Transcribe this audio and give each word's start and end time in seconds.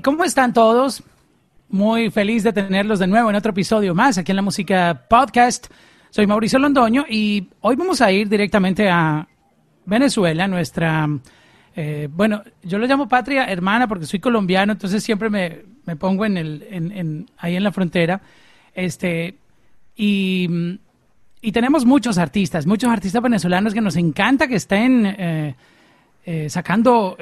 ¿cómo 0.00 0.24
están 0.24 0.52
todos? 0.52 1.02
Muy 1.68 2.10
feliz 2.10 2.42
de 2.44 2.52
tenerlos 2.52 2.98
de 2.98 3.06
nuevo 3.06 3.28
en 3.28 3.36
otro 3.36 3.50
episodio 3.50 3.94
más 3.94 4.16
aquí 4.16 4.32
en 4.32 4.36
la 4.36 4.42
Música 4.42 5.06
Podcast. 5.08 5.66
Soy 6.10 6.26
Mauricio 6.26 6.58
Londoño 6.58 7.04
y 7.08 7.48
hoy 7.60 7.76
vamos 7.76 8.00
a 8.00 8.10
ir 8.10 8.28
directamente 8.28 8.88
a 8.88 9.26
Venezuela, 9.84 10.46
nuestra, 10.48 11.08
eh, 11.74 12.08
bueno, 12.10 12.42
yo 12.62 12.78
lo 12.78 12.86
llamo 12.86 13.08
patria 13.08 13.44
hermana 13.44 13.88
porque 13.88 14.06
soy 14.06 14.20
colombiano, 14.20 14.72
entonces 14.72 15.02
siempre 15.02 15.28
me, 15.28 15.62
me 15.84 15.96
pongo 15.96 16.24
en 16.24 16.36
el, 16.36 16.66
en, 16.70 16.92
en, 16.92 17.26
ahí 17.38 17.56
en 17.56 17.64
la 17.64 17.72
frontera. 17.72 18.20
Este, 18.74 19.36
y, 19.96 20.78
y, 21.40 21.52
tenemos 21.52 21.84
muchos 21.84 22.16
artistas, 22.16 22.66
muchos 22.66 22.90
artistas 22.90 23.20
venezolanos 23.20 23.74
que 23.74 23.80
nos 23.80 23.96
encanta 23.96 24.48
que 24.48 24.56
estén 24.56 25.04
eh, 25.06 25.54
eh, 26.24 26.48
sacando 26.48 27.16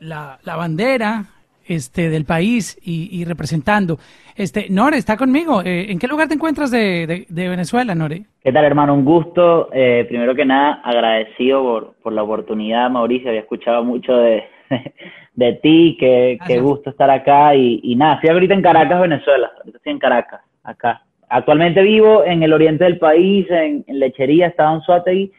la, 0.00 0.38
la, 0.42 0.56
bandera 0.56 1.33
este, 1.66 2.10
del 2.10 2.24
país 2.24 2.78
y, 2.82 3.08
y, 3.10 3.24
representando. 3.24 3.98
Este, 4.36 4.68
Nore, 4.70 4.96
está 4.96 5.16
conmigo. 5.16 5.62
Eh, 5.62 5.90
¿En 5.90 5.98
qué 5.98 6.06
lugar 6.06 6.28
te 6.28 6.34
encuentras 6.34 6.70
de, 6.70 7.06
de, 7.06 7.26
de, 7.28 7.48
Venezuela, 7.48 7.94
Nore? 7.94 8.24
¿Qué 8.42 8.52
tal, 8.52 8.64
hermano? 8.64 8.94
Un 8.94 9.04
gusto. 9.04 9.68
Eh, 9.72 10.04
primero 10.08 10.34
que 10.34 10.44
nada, 10.44 10.80
agradecido 10.84 11.62
por, 11.62 11.94
por 12.02 12.12
la 12.12 12.22
oportunidad, 12.22 12.90
Mauricio. 12.90 13.28
Había 13.28 13.42
escuchado 13.42 13.84
mucho 13.84 14.16
de, 14.16 14.44
de 15.34 15.52
ti. 15.54 15.96
Qué, 15.98 16.38
qué 16.46 16.60
gusto 16.60 16.90
estar 16.90 17.10
acá. 17.10 17.54
Y, 17.54 17.80
y 17.82 17.96
nada, 17.96 18.14
estoy 18.14 18.30
ahorita 18.30 18.54
en 18.54 18.62
Caracas, 18.62 19.00
Venezuela. 19.00 19.50
Ahorita 19.58 19.78
estoy 19.78 19.92
en 19.92 19.98
Caracas, 19.98 20.40
acá. 20.62 21.02
Actualmente 21.28 21.82
vivo 21.82 22.24
en 22.24 22.42
el 22.42 22.52
oriente 22.52 22.84
del 22.84 22.98
país, 22.98 23.46
en, 23.50 23.84
en 23.86 23.98
Lechería, 23.98 24.46
estaba 24.46 24.74
en 24.74 24.82
Suategui, 24.82 25.32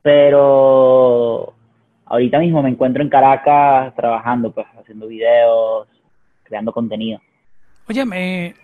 pero 0.00 1.52
ahorita 2.06 2.38
mismo 2.38 2.62
me 2.62 2.70
encuentro 2.70 3.02
en 3.02 3.08
Caracas 3.08 3.94
trabajando, 3.94 4.52
pues, 4.52 4.66
haciendo 4.82 5.06
videos, 5.06 5.88
creando 6.42 6.72
contenido. 6.72 7.20
Oye, 7.88 8.04
me, 8.04 8.54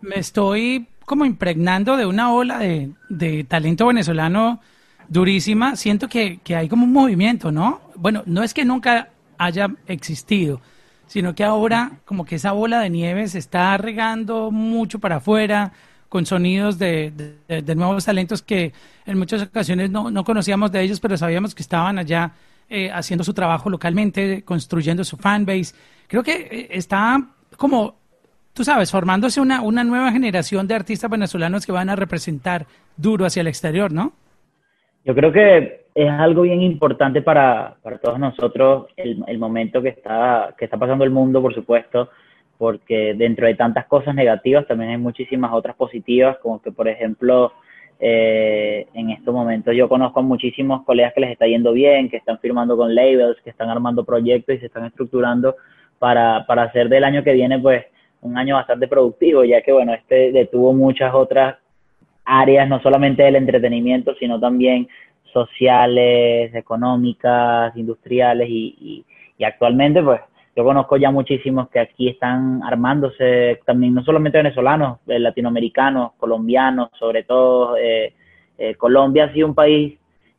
me 0.00 0.18
estoy 0.18 0.86
como 1.04 1.24
impregnando 1.24 1.96
de 1.96 2.06
una 2.06 2.32
ola 2.32 2.58
de, 2.58 2.90
de 3.08 3.44
talento 3.44 3.86
venezolano 3.86 4.60
durísima. 5.08 5.76
Siento 5.76 6.08
que, 6.08 6.38
que, 6.38 6.56
hay 6.56 6.68
como 6.68 6.84
un 6.84 6.92
movimiento, 6.92 7.50
¿no? 7.50 7.80
Bueno, 7.96 8.22
no 8.26 8.42
es 8.42 8.54
que 8.54 8.64
nunca 8.64 9.08
haya 9.38 9.68
existido, 9.86 10.60
sino 11.06 11.34
que 11.34 11.44
ahora 11.44 11.92
como 12.04 12.24
que 12.24 12.36
esa 12.36 12.52
bola 12.52 12.80
de 12.80 12.90
nieve 12.90 13.26
se 13.28 13.38
está 13.38 13.76
regando 13.78 14.50
mucho 14.50 14.98
para 14.98 15.16
afuera 15.16 15.72
con 16.08 16.24
sonidos 16.24 16.78
de, 16.78 17.36
de, 17.48 17.74
nuevos 17.74 18.06
talentos 18.06 18.42
que 18.42 18.72
en 19.04 19.18
muchas 19.18 19.42
ocasiones 19.42 19.90
no, 19.90 20.10
no, 20.10 20.24
conocíamos 20.24 20.72
de 20.72 20.80
ellos, 20.82 21.00
pero 21.00 21.18
sabíamos 21.18 21.54
que 21.54 21.62
estaban 21.62 21.98
allá 21.98 22.32
eh, 22.70 22.90
haciendo 22.90 23.24
su 23.24 23.32
trabajo 23.32 23.70
localmente, 23.70 24.44
construyendo 24.44 25.04
su 25.04 25.16
fanbase. 25.16 25.74
Creo 26.06 26.22
que 26.22 26.32
eh, 26.32 26.68
está 26.70 27.18
como, 27.56 27.96
tú 28.52 28.64
sabes, 28.64 28.90
formándose 28.90 29.40
una, 29.40 29.62
una 29.62 29.84
nueva 29.84 30.12
generación 30.12 30.68
de 30.68 30.74
artistas 30.74 31.10
venezolanos 31.10 31.64
que 31.64 31.72
van 31.72 31.88
a 31.88 31.96
representar 31.96 32.66
duro 32.96 33.24
hacia 33.24 33.40
el 33.40 33.46
exterior, 33.46 33.92
¿no? 33.92 34.12
Yo 35.04 35.14
creo 35.14 35.32
que 35.32 35.86
es 35.94 36.10
algo 36.10 36.42
bien 36.42 36.60
importante 36.60 37.22
para, 37.22 37.76
para 37.82 37.98
todos 37.98 38.18
nosotros 38.18 38.88
el, 38.96 39.24
el, 39.26 39.38
momento 39.38 39.80
que 39.80 39.88
está, 39.88 40.54
que 40.58 40.66
está 40.66 40.76
pasando 40.76 41.04
el 41.04 41.10
mundo, 41.10 41.40
por 41.40 41.54
supuesto, 41.54 42.10
porque 42.58 43.14
dentro 43.14 43.46
de 43.46 43.54
tantas 43.54 43.86
cosas 43.86 44.14
negativas 44.14 44.66
también 44.66 44.90
hay 44.90 44.98
muchísimas 44.98 45.52
otras 45.52 45.74
positivas, 45.76 46.36
como 46.42 46.60
que, 46.60 46.70
por 46.70 46.88
ejemplo, 46.88 47.52
eh, 48.00 48.86
en 48.94 49.10
estos 49.10 49.34
momentos 49.34 49.74
yo 49.74 49.88
conozco 49.88 50.20
a 50.20 50.22
muchísimos 50.22 50.84
colegas 50.84 51.12
que 51.14 51.20
les 51.20 51.32
está 51.32 51.46
yendo 51.46 51.72
bien, 51.72 52.08
que 52.08 52.18
están 52.18 52.38
firmando 52.38 52.76
con 52.76 52.94
labels, 52.94 53.40
que 53.42 53.50
están 53.50 53.70
armando 53.70 54.04
proyectos 54.04 54.54
y 54.54 54.58
se 54.58 54.66
están 54.66 54.84
estructurando 54.84 55.56
para, 55.98 56.46
para 56.46 56.62
hacer 56.64 56.88
del 56.88 57.04
año 57.04 57.24
que 57.24 57.32
viene, 57.32 57.58
pues, 57.58 57.84
un 58.20 58.36
año 58.36 58.56
bastante 58.56 58.88
productivo, 58.88 59.44
ya 59.44 59.62
que, 59.62 59.72
bueno, 59.72 59.94
este 59.94 60.32
detuvo 60.32 60.72
muchas 60.72 61.12
otras 61.14 61.56
áreas, 62.24 62.68
no 62.68 62.80
solamente 62.80 63.22
del 63.22 63.36
entretenimiento, 63.36 64.14
sino 64.18 64.38
también 64.38 64.88
sociales, 65.32 66.54
económicas, 66.54 67.76
industriales 67.76 68.48
y, 68.48 68.76
y, 68.80 69.04
y 69.38 69.44
actualmente, 69.44 70.02
pues, 70.02 70.20
yo 70.58 70.64
conozco 70.64 70.96
ya 70.96 71.12
muchísimos 71.12 71.68
que 71.68 71.78
aquí 71.78 72.08
están 72.08 72.64
armándose 72.64 73.60
también, 73.64 73.94
no 73.94 74.02
solamente 74.02 74.38
venezolanos, 74.38 74.98
eh, 75.06 75.20
latinoamericanos, 75.20 76.14
colombianos, 76.18 76.90
sobre 76.98 77.22
todo. 77.22 77.76
Eh, 77.76 78.12
eh, 78.58 78.74
Colombia 78.74 79.26
ha 79.26 79.32
sido 79.32 79.46
un 79.46 79.54
país 79.54 79.96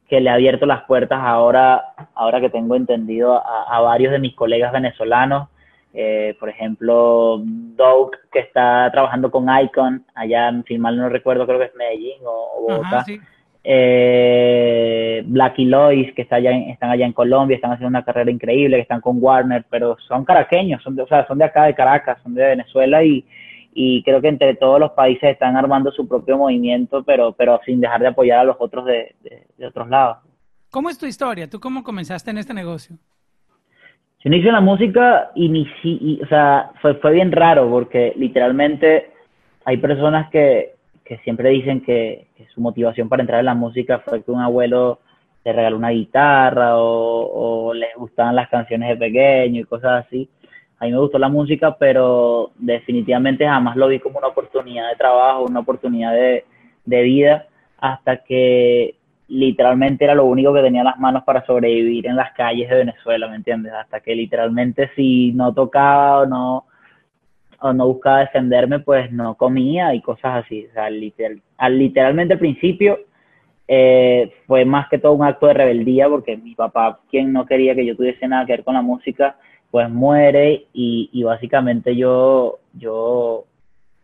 que 0.10 0.20
le 0.20 0.30
ha 0.30 0.34
abierto 0.34 0.66
las 0.66 0.84
puertas 0.84 1.22
ahora, 1.24 1.94
ahora 2.16 2.42
que 2.42 2.50
tengo 2.50 2.76
entendido, 2.76 3.42
a, 3.42 3.78
a 3.78 3.80
varios 3.80 4.12
de 4.12 4.20
mis 4.20 4.36
colegas 4.36 4.74
venezolanos. 4.74 5.48
Eh, 5.94 6.36
por 6.38 6.50
ejemplo, 6.50 7.40
Doug, 7.42 8.12
que 8.30 8.40
está 8.40 8.90
trabajando 8.92 9.32
con 9.32 9.46
Icon, 9.50 10.06
allá, 10.16 10.50
en 10.50 10.82
mal 10.82 10.98
no 10.98 11.08
recuerdo, 11.08 11.48
creo 11.48 11.60
que 11.60 11.68
es 11.68 11.76
Medellín 11.76 12.20
o, 12.26 12.58
o 12.58 12.62
Bogotá. 12.64 12.88
Ajá, 12.98 13.04
sí 13.06 13.22
eh, 13.64 15.24
Black 15.26 15.60
y 15.60 15.66
Lois, 15.66 16.14
que 16.14 16.22
está 16.22 16.38
allá 16.38 16.52
en, 16.52 16.70
están 16.70 16.90
allá 16.90 17.06
en 17.06 17.14
Colombia, 17.14 17.56
están 17.56 17.72
haciendo 17.72 17.90
una 17.90 18.06
carrera 18.06 18.32
increíble, 18.32 18.78
que 18.78 18.82
están 18.84 19.02
con 19.02 19.18
Warner, 19.22 19.66
pero 19.70 19.98
son 20.08 20.26
caraqueños, 20.26 20.82
son 20.84 20.96
de, 20.96 21.04
o 21.04 21.08
sea, 21.08 21.28
son 21.28 21.38
de 21.38 21.46
acá 21.46 21.66
de 21.66 21.76
Caracas, 21.76 22.20
son 22.24 22.34
de 22.34 22.44
Venezuela 22.44 23.04
y, 23.04 23.26
y 23.74 24.02
creo 24.04 24.22
que 24.22 24.30
entre 24.30 24.56
todos 24.56 24.80
los 24.80 24.92
países 24.92 25.32
están 25.32 25.58
armando 25.58 25.92
su 25.92 26.08
propio 26.08 26.38
movimiento, 26.38 27.04
pero, 27.04 27.34
pero 27.34 27.60
sin 27.66 27.82
dejar 27.82 28.02
de 28.02 28.08
apoyar 28.08 28.40
a 28.40 28.44
los 28.46 28.58
otros 28.60 28.86
de, 28.86 29.16
de, 29.22 29.46
de 29.58 29.68
otros 29.68 29.90
lados. 29.90 30.18
¿Cómo 30.72 30.90
es 30.90 30.98
tu 30.98 31.06
historia? 31.06 31.50
¿Tú 31.50 31.60
cómo 31.60 31.84
comenzaste 31.84 32.32
en 32.32 32.38
este 32.38 32.54
negocio? 32.54 32.96
Yo 34.22 34.30
inicio 34.30 34.52
la 34.52 34.62
música 34.62 35.32
y 35.34 36.22
o 36.22 36.28
sea, 36.28 36.72
fue, 36.82 36.96
fue 36.96 37.14
bien 37.14 37.32
raro 37.32 37.70
porque 37.70 38.14
literalmente 38.18 39.12
hay 39.64 39.78
personas 39.78 40.30
que, 40.30 40.76
que 41.10 41.18
siempre 41.24 41.50
dicen 41.50 41.82
que, 41.82 42.28
su 42.54 42.62
motivación 42.62 43.10
para 43.10 43.24
entrar 43.24 43.40
en 43.40 43.48
la 43.48 43.56
música 43.56 43.98
fue 44.06 44.24
que 44.24 44.30
un 44.30 44.42
abuelo 44.42 45.00
le 45.44 45.54
regaló 45.54 45.76
una 45.76 45.90
guitarra 45.90 46.78
o, 46.78 47.70
o 47.70 47.74
les 47.74 47.96
gustaban 47.96 48.36
las 48.36 48.48
canciones 48.48 48.90
de 48.90 49.08
pequeño 49.08 49.62
y 49.62 49.64
cosas 49.64 50.06
así. 50.06 50.30
A 50.78 50.86
mí 50.86 50.92
me 50.92 51.00
gustó 51.00 51.18
la 51.18 51.28
música, 51.28 51.76
pero 51.80 52.52
definitivamente 52.60 53.48
jamás 53.48 53.76
lo 53.76 53.88
vi 53.88 54.00
como 54.00 54.20
una 54.20 54.28
oportunidad 54.28 54.88
de 54.88 54.96
trabajo, 54.98 55.46
una 55.46 55.62
oportunidad 55.62 56.14
de, 56.14 56.46
vida, 56.86 57.48
hasta 57.80 58.18
que 58.18 58.96
literalmente 59.28 60.06
era 60.06 60.14
lo 60.14 60.26
único 60.26 60.54
que 60.54 60.62
tenía 60.62 60.82
en 60.82 60.86
las 60.86 61.00
manos 61.00 61.24
para 61.24 61.44
sobrevivir 61.44 62.06
en 62.06 62.18
las 62.18 62.34
calles 62.34 62.70
de 62.70 62.76
Venezuela, 62.76 63.28
¿me 63.28 63.36
entiendes? 63.36 63.74
Hasta 63.74 64.00
que 64.00 64.16
literalmente 64.16 64.92
si 64.96 65.32
no 65.34 65.54
tocaba 65.56 66.22
o 66.22 66.26
no, 66.28 66.66
o 67.62 67.74
no 67.74 67.88
buscaba 67.88 68.20
defenderme, 68.20 68.80
pues 68.80 69.12
no 69.12 69.36
comía 69.36 69.94
y 69.94 70.02
cosas 70.02 70.46
así. 70.46 70.66
O 70.70 70.74
sea, 70.74 70.90
literal, 70.90 71.42
al, 71.58 71.78
literalmente 71.78 72.34
al 72.34 72.40
principio 72.40 73.00
eh, 73.68 74.32
fue 74.48 74.66
más 74.66 74.90
que 74.90 74.98
todo 74.98 75.14
un 75.14 75.24
acto 75.24 75.48
de 75.48 75.54
rebeldía 75.54 76.10
porque 76.10 76.38
mi 76.38 76.56
papá, 76.56 77.00
quien 77.10 77.32
no 77.34 77.46
quería 77.46 77.76
que 77.76 77.86
yo 77.86 77.96
tuviese 77.96 78.28
nada 78.28 78.46
que 78.46 78.54
ver 78.54 78.64
con 78.64 78.74
la 78.74 78.82
música, 78.82 79.38
pues 79.72 79.90
muere 79.90 80.66
y, 80.74 81.10
y 81.14 81.24
básicamente 81.24 81.96
yo, 81.96 82.60
yo 82.74 83.46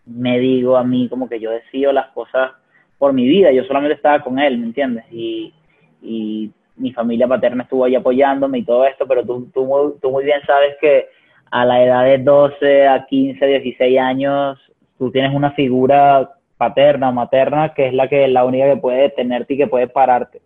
me 0.06 0.40
digo 0.40 0.78
a 0.78 0.84
mí 0.84 1.10
como 1.10 1.28
que 1.28 1.40
yo 1.40 1.52
decido 1.52 1.92
las 1.92 2.08
cosas 2.10 2.52
por 2.98 3.14
mi 3.14 3.28
vida, 3.28 3.52
yo 3.52 3.64
solamente 3.64 3.96
estaba 3.96 4.22
con 4.22 4.40
él, 4.40 4.58
¿me 4.58 4.68
entiendes? 4.68 5.06
Y, 5.12 5.54
y 6.02 6.52
mi 6.78 6.92
familia 6.92 7.28
paterna 7.28 7.64
estuvo 7.64 7.86
ahí 7.86 7.96
apoyándome 7.96 8.60
y 8.60 8.64
todo 8.64 8.86
esto, 8.86 9.08
pero 9.08 9.26
tú, 9.26 9.50
tú, 9.54 9.98
tú 10.02 10.12
muy 10.12 10.26
bien 10.26 10.42
sabes 10.46 10.76
que 10.80 11.08
a 11.52 11.66
la 11.66 11.84
edad 11.84 12.04
de 12.04 12.18
12 12.18 12.88
a 12.88 13.06
15, 13.06 13.46
16 13.46 14.00
años, 14.00 14.60
tú 14.98 15.12
tienes 15.12 15.34
una 15.34 15.52
figura 15.52 16.32
paterna 16.58 17.10
o 17.10 17.14
materna 17.14 17.74
que 17.74 17.88
es 17.88 17.94
la 17.94 18.08
que 18.08 18.28
la 18.28 18.46
única 18.46 18.66
que 18.66 18.78
puede 18.78 19.02
detenerte 19.02 19.54
y 19.54 19.58
que 19.58 19.68
puede 19.68 19.88
pararte. 19.88 20.42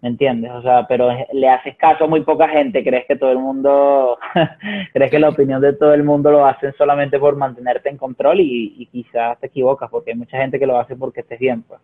¿Me 0.00 0.10
entiendes? 0.10 0.52
O 0.52 0.62
sea, 0.62 0.86
pero 0.86 1.10
le 1.32 1.48
haces 1.48 1.76
caso 1.76 2.04
a 2.04 2.06
muy 2.06 2.20
poca 2.20 2.48
gente, 2.48 2.84
crees 2.84 3.04
que 3.06 3.16
todo 3.16 3.32
el 3.32 3.38
mundo, 3.38 4.16
crees 4.92 5.10
que 5.10 5.18
la 5.18 5.30
opinión 5.30 5.60
de 5.60 5.72
todo 5.72 5.92
el 5.92 6.04
mundo 6.04 6.30
lo 6.30 6.46
hacen 6.46 6.72
solamente 6.78 7.18
por 7.18 7.34
mantenerte 7.34 7.88
en 7.88 7.96
control 7.96 8.40
y, 8.40 8.76
y 8.78 8.86
quizás 8.86 9.40
te 9.40 9.48
equivocas 9.48 9.90
porque 9.90 10.12
hay 10.12 10.16
mucha 10.16 10.38
gente 10.38 10.58
que 10.60 10.66
lo 10.66 10.78
hace 10.78 10.94
porque 10.94 11.20
estés 11.20 11.40
bien. 11.40 11.62
Pues. 11.62 11.80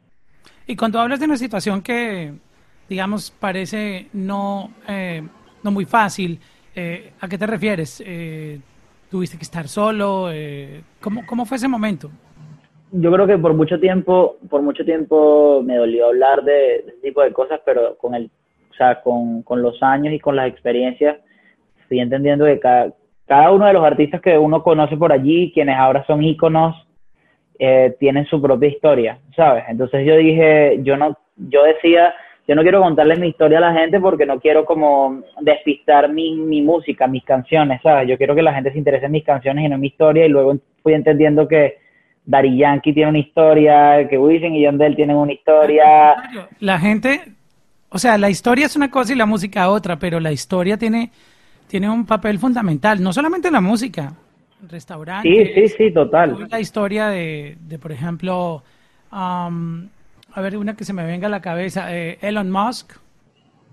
Y 0.67 0.77
cuando 0.77 1.01
hablas 1.01 1.21
de 1.21 1.27
una 1.27 1.37
situación 1.37 1.83
que, 1.83 2.33
digamos, 2.89 3.31
parece 3.33 4.09
no, 4.13 4.71
eh, 4.89 5.23
no 5.63 5.71
muy 5.71 5.85
fácil, 5.85 6.41
eh, 6.75 7.13
¿A 7.21 7.29
qué 7.29 7.39
te 7.39 7.47
refieres? 7.47 8.03
Eh, 8.07 8.59
¿Tuviste 9.11 9.37
que 9.37 9.45
estar 9.45 9.69
solo? 9.69 10.31
Eh, 10.33 10.83
¿cómo, 11.01 11.25
¿Cómo 11.27 11.45
fue 11.45 11.57
ese 11.57 11.69
momento? 11.69 12.11
Yo 12.93 13.13
creo 13.13 13.27
que 13.27 13.39
por 13.39 13.55
mucho 13.55 13.79
tiempo, 13.81 14.37
por 14.49 14.63
mucho 14.63 14.85
tiempo 14.85 15.63
me 15.65 15.77
dolió 15.77 16.07
hablar 16.07 16.45
de, 16.45 16.77
este 16.77 16.93
tipo 17.03 17.23
de 17.23 17.33
cosas, 17.33 17.61
pero 17.65 17.97
con 17.97 18.15
el, 18.15 18.31
o 18.71 18.75
sea, 18.75 19.01
con, 19.03 19.43
con 19.43 19.63
los 19.63 19.83
años 19.83 20.15
y 20.15 20.21
con 20.21 20.37
las 20.37 20.49
experiencias, 20.49 21.19
estoy 21.83 22.01
entendiendo 22.01 22.45
que 22.45 22.61
cada, 22.61 22.93
cada 23.27 23.51
uno 23.51 23.67
de 23.67 23.73
los 23.73 23.85
artistas 23.85 24.21
que 24.21 24.39
uno 24.39 24.63
conoce 24.63 24.97
por 24.97 25.13
allí, 25.13 25.53
quienes 25.53 25.77
ahora 25.77 26.05
son 26.07 26.23
íconos, 26.23 26.87
eh, 27.59 27.97
tienen 28.01 28.27
su 28.27 28.41
propia 28.43 28.69
historia, 28.69 29.19
¿sabes? 29.37 29.65
Entonces 29.69 30.05
yo 30.07 30.17
dije, 30.17 30.81
yo 30.83 30.97
no, 30.97 31.17
yo 31.37 31.63
decía, 31.63 32.15
yo 32.47 32.55
no 32.55 32.63
quiero 32.63 32.83
contarles 32.83 33.19
mi 33.19 33.29
historia 33.29 33.59
a 33.59 33.73
la 33.73 33.73
gente 33.73 34.01
porque 34.01 34.27
no 34.27 34.39
quiero 34.39 34.65
como 34.65 35.23
despistar 35.41 36.13
mi, 36.13 36.35
mi 36.35 36.61
música, 36.61 37.07
mis 37.07 37.25
canciones, 37.25 37.81
¿sabes? 37.83 38.09
Yo 38.09 38.19
quiero 38.19 38.35
que 38.35 38.43
la 38.43 38.53
gente 38.53 38.71
se 38.71 38.79
interese 38.79 39.07
en 39.07 39.13
mis 39.13 39.25
canciones 39.25 39.65
y 39.65 39.69
no 39.69 39.77
en 39.77 39.81
mi 39.81 39.87
historia 39.87 40.27
y 40.27 40.29
luego 40.29 40.57
fui 40.83 40.93
entendiendo 40.93 41.49
que 41.49 41.79
Dari 42.27 42.57
Yankee 42.57 42.93
tiene 42.93 43.11
una 43.11 43.19
historia, 43.19 44.07
que 44.09 44.19
Wisin 44.19 44.55
y 44.55 44.63
Yandel 44.63 44.95
tienen 44.95 45.17
una 45.17 45.33
historia. 45.33 46.15
La 46.61 46.79
gente, 46.79 47.21
o 47.89 47.99
sea, 47.99 48.19
la 48.19 48.29
historia 48.29 48.67
es 48.67 48.77
una 48.77 48.91
cosa 48.91 49.15
y 49.15 49.17
la 49.17 49.27
música 49.27 49.71
otra, 49.71 49.99
pero 49.99 50.21
la 50.21 50.33
historia 50.33 50.77
tiene, 50.77 51.11
tiene 51.67 51.89
un 51.89 52.05
papel 52.05 52.39
fundamental, 52.39 53.03
no 53.03 53.13
solamente 53.13 53.51
la 53.51 53.63
música, 53.63 54.13
restaurantes. 54.69 55.33
Sí, 55.55 55.69
sí, 55.69 55.75
sí, 55.77 55.91
total. 55.93 56.47
La 56.51 56.61
historia 56.61 57.09
de, 57.09 57.57
de 57.61 57.79
por 57.79 57.93
ejemplo, 57.93 58.63
um, 59.13 59.89
a 60.35 60.41
ver, 60.41 60.57
una 60.57 60.75
que 60.77 60.85
se 60.85 60.93
me 60.93 61.07
venga 61.07 61.29
a 61.29 61.31
la 61.31 61.41
cabeza, 61.41 61.95
eh, 61.95 62.19
Elon 62.21 62.51
Musk. 62.51 62.93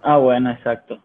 Ah, 0.03 0.17
bueno, 0.17 0.51
exacto. 0.51 0.99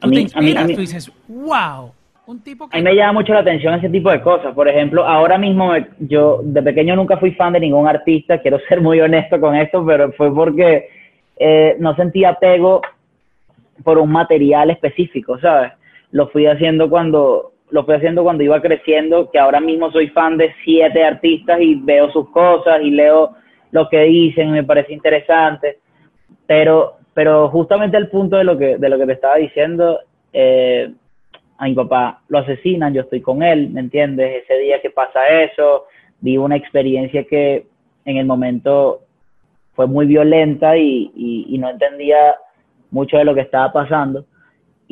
Tú 0.00 0.10
te 0.10 0.20
inspiras, 0.20 0.66
tú 0.68 0.80
dices, 0.80 1.12
wow. 1.28 1.92
Un 2.26 2.40
tipo 2.44 2.68
A 2.70 2.76
mí 2.76 2.82
me 2.82 2.94
llama 2.94 3.14
mucho 3.14 3.32
la 3.32 3.40
atención 3.40 3.74
ese 3.74 3.88
tipo 3.88 4.08
de 4.08 4.20
cosas. 4.20 4.54
Por 4.54 4.68
ejemplo, 4.68 5.04
ahora 5.04 5.36
mismo 5.36 5.72
yo 5.98 6.40
de 6.44 6.62
pequeño 6.62 6.94
nunca 6.94 7.16
fui 7.16 7.32
fan 7.32 7.52
de 7.52 7.60
ningún 7.60 7.88
artista, 7.88 8.38
quiero 8.38 8.60
ser 8.68 8.80
muy 8.80 9.00
honesto 9.00 9.40
con 9.40 9.56
esto, 9.56 9.84
pero 9.84 10.12
fue 10.12 10.32
porque 10.32 10.88
eh, 11.36 11.76
no 11.80 11.96
sentía 11.96 12.30
apego 12.30 12.82
por 13.82 13.98
un 13.98 14.12
material 14.12 14.70
específico, 14.70 15.40
¿sabes? 15.40 15.72
Lo 16.12 16.28
fui 16.28 16.46
haciendo 16.46 16.88
cuando 16.88 17.52
lo 17.70 17.84
fui 17.84 17.94
haciendo 17.94 18.22
cuando 18.22 18.42
iba 18.42 18.60
creciendo, 18.60 19.30
que 19.30 19.38
ahora 19.38 19.60
mismo 19.60 19.90
soy 19.92 20.08
fan 20.08 20.36
de 20.36 20.52
siete 20.64 21.04
artistas 21.04 21.60
y 21.60 21.76
veo 21.76 22.10
sus 22.10 22.28
cosas 22.30 22.80
y 22.82 22.90
leo 22.90 23.36
lo 23.72 23.88
que 23.88 24.00
dicen, 24.02 24.50
me 24.52 24.64
parece 24.64 24.92
interesante, 24.92 25.78
pero, 26.46 26.96
pero 27.14 27.48
justamente 27.50 27.96
el 27.96 28.08
punto 28.08 28.36
de 28.36 28.44
lo 28.44 28.58
que, 28.58 28.78
de 28.78 28.88
lo 28.88 28.98
que 28.98 29.06
te 29.06 29.12
estaba 29.12 29.36
diciendo, 29.36 30.00
eh, 30.32 30.92
a 31.58 31.64
mi 31.66 31.74
papá 31.74 32.22
lo 32.28 32.38
asesinan, 32.38 32.94
yo 32.94 33.02
estoy 33.02 33.20
con 33.20 33.42
él, 33.42 33.70
¿me 33.70 33.80
entiendes? 33.80 34.44
Ese 34.44 34.58
día 34.58 34.80
que 34.80 34.90
pasa 34.90 35.28
eso, 35.28 35.86
vi 36.20 36.38
una 36.38 36.56
experiencia 36.56 37.24
que 37.24 37.66
en 38.04 38.16
el 38.16 38.26
momento 38.26 39.02
fue 39.74 39.86
muy 39.86 40.06
violenta 40.06 40.76
y, 40.76 41.10
y, 41.14 41.58
no 41.58 41.70
entendía 41.70 42.34
mucho 42.90 43.18
de 43.18 43.24
lo 43.24 43.34
que 43.34 43.42
estaba 43.42 43.72
pasando. 43.72 44.24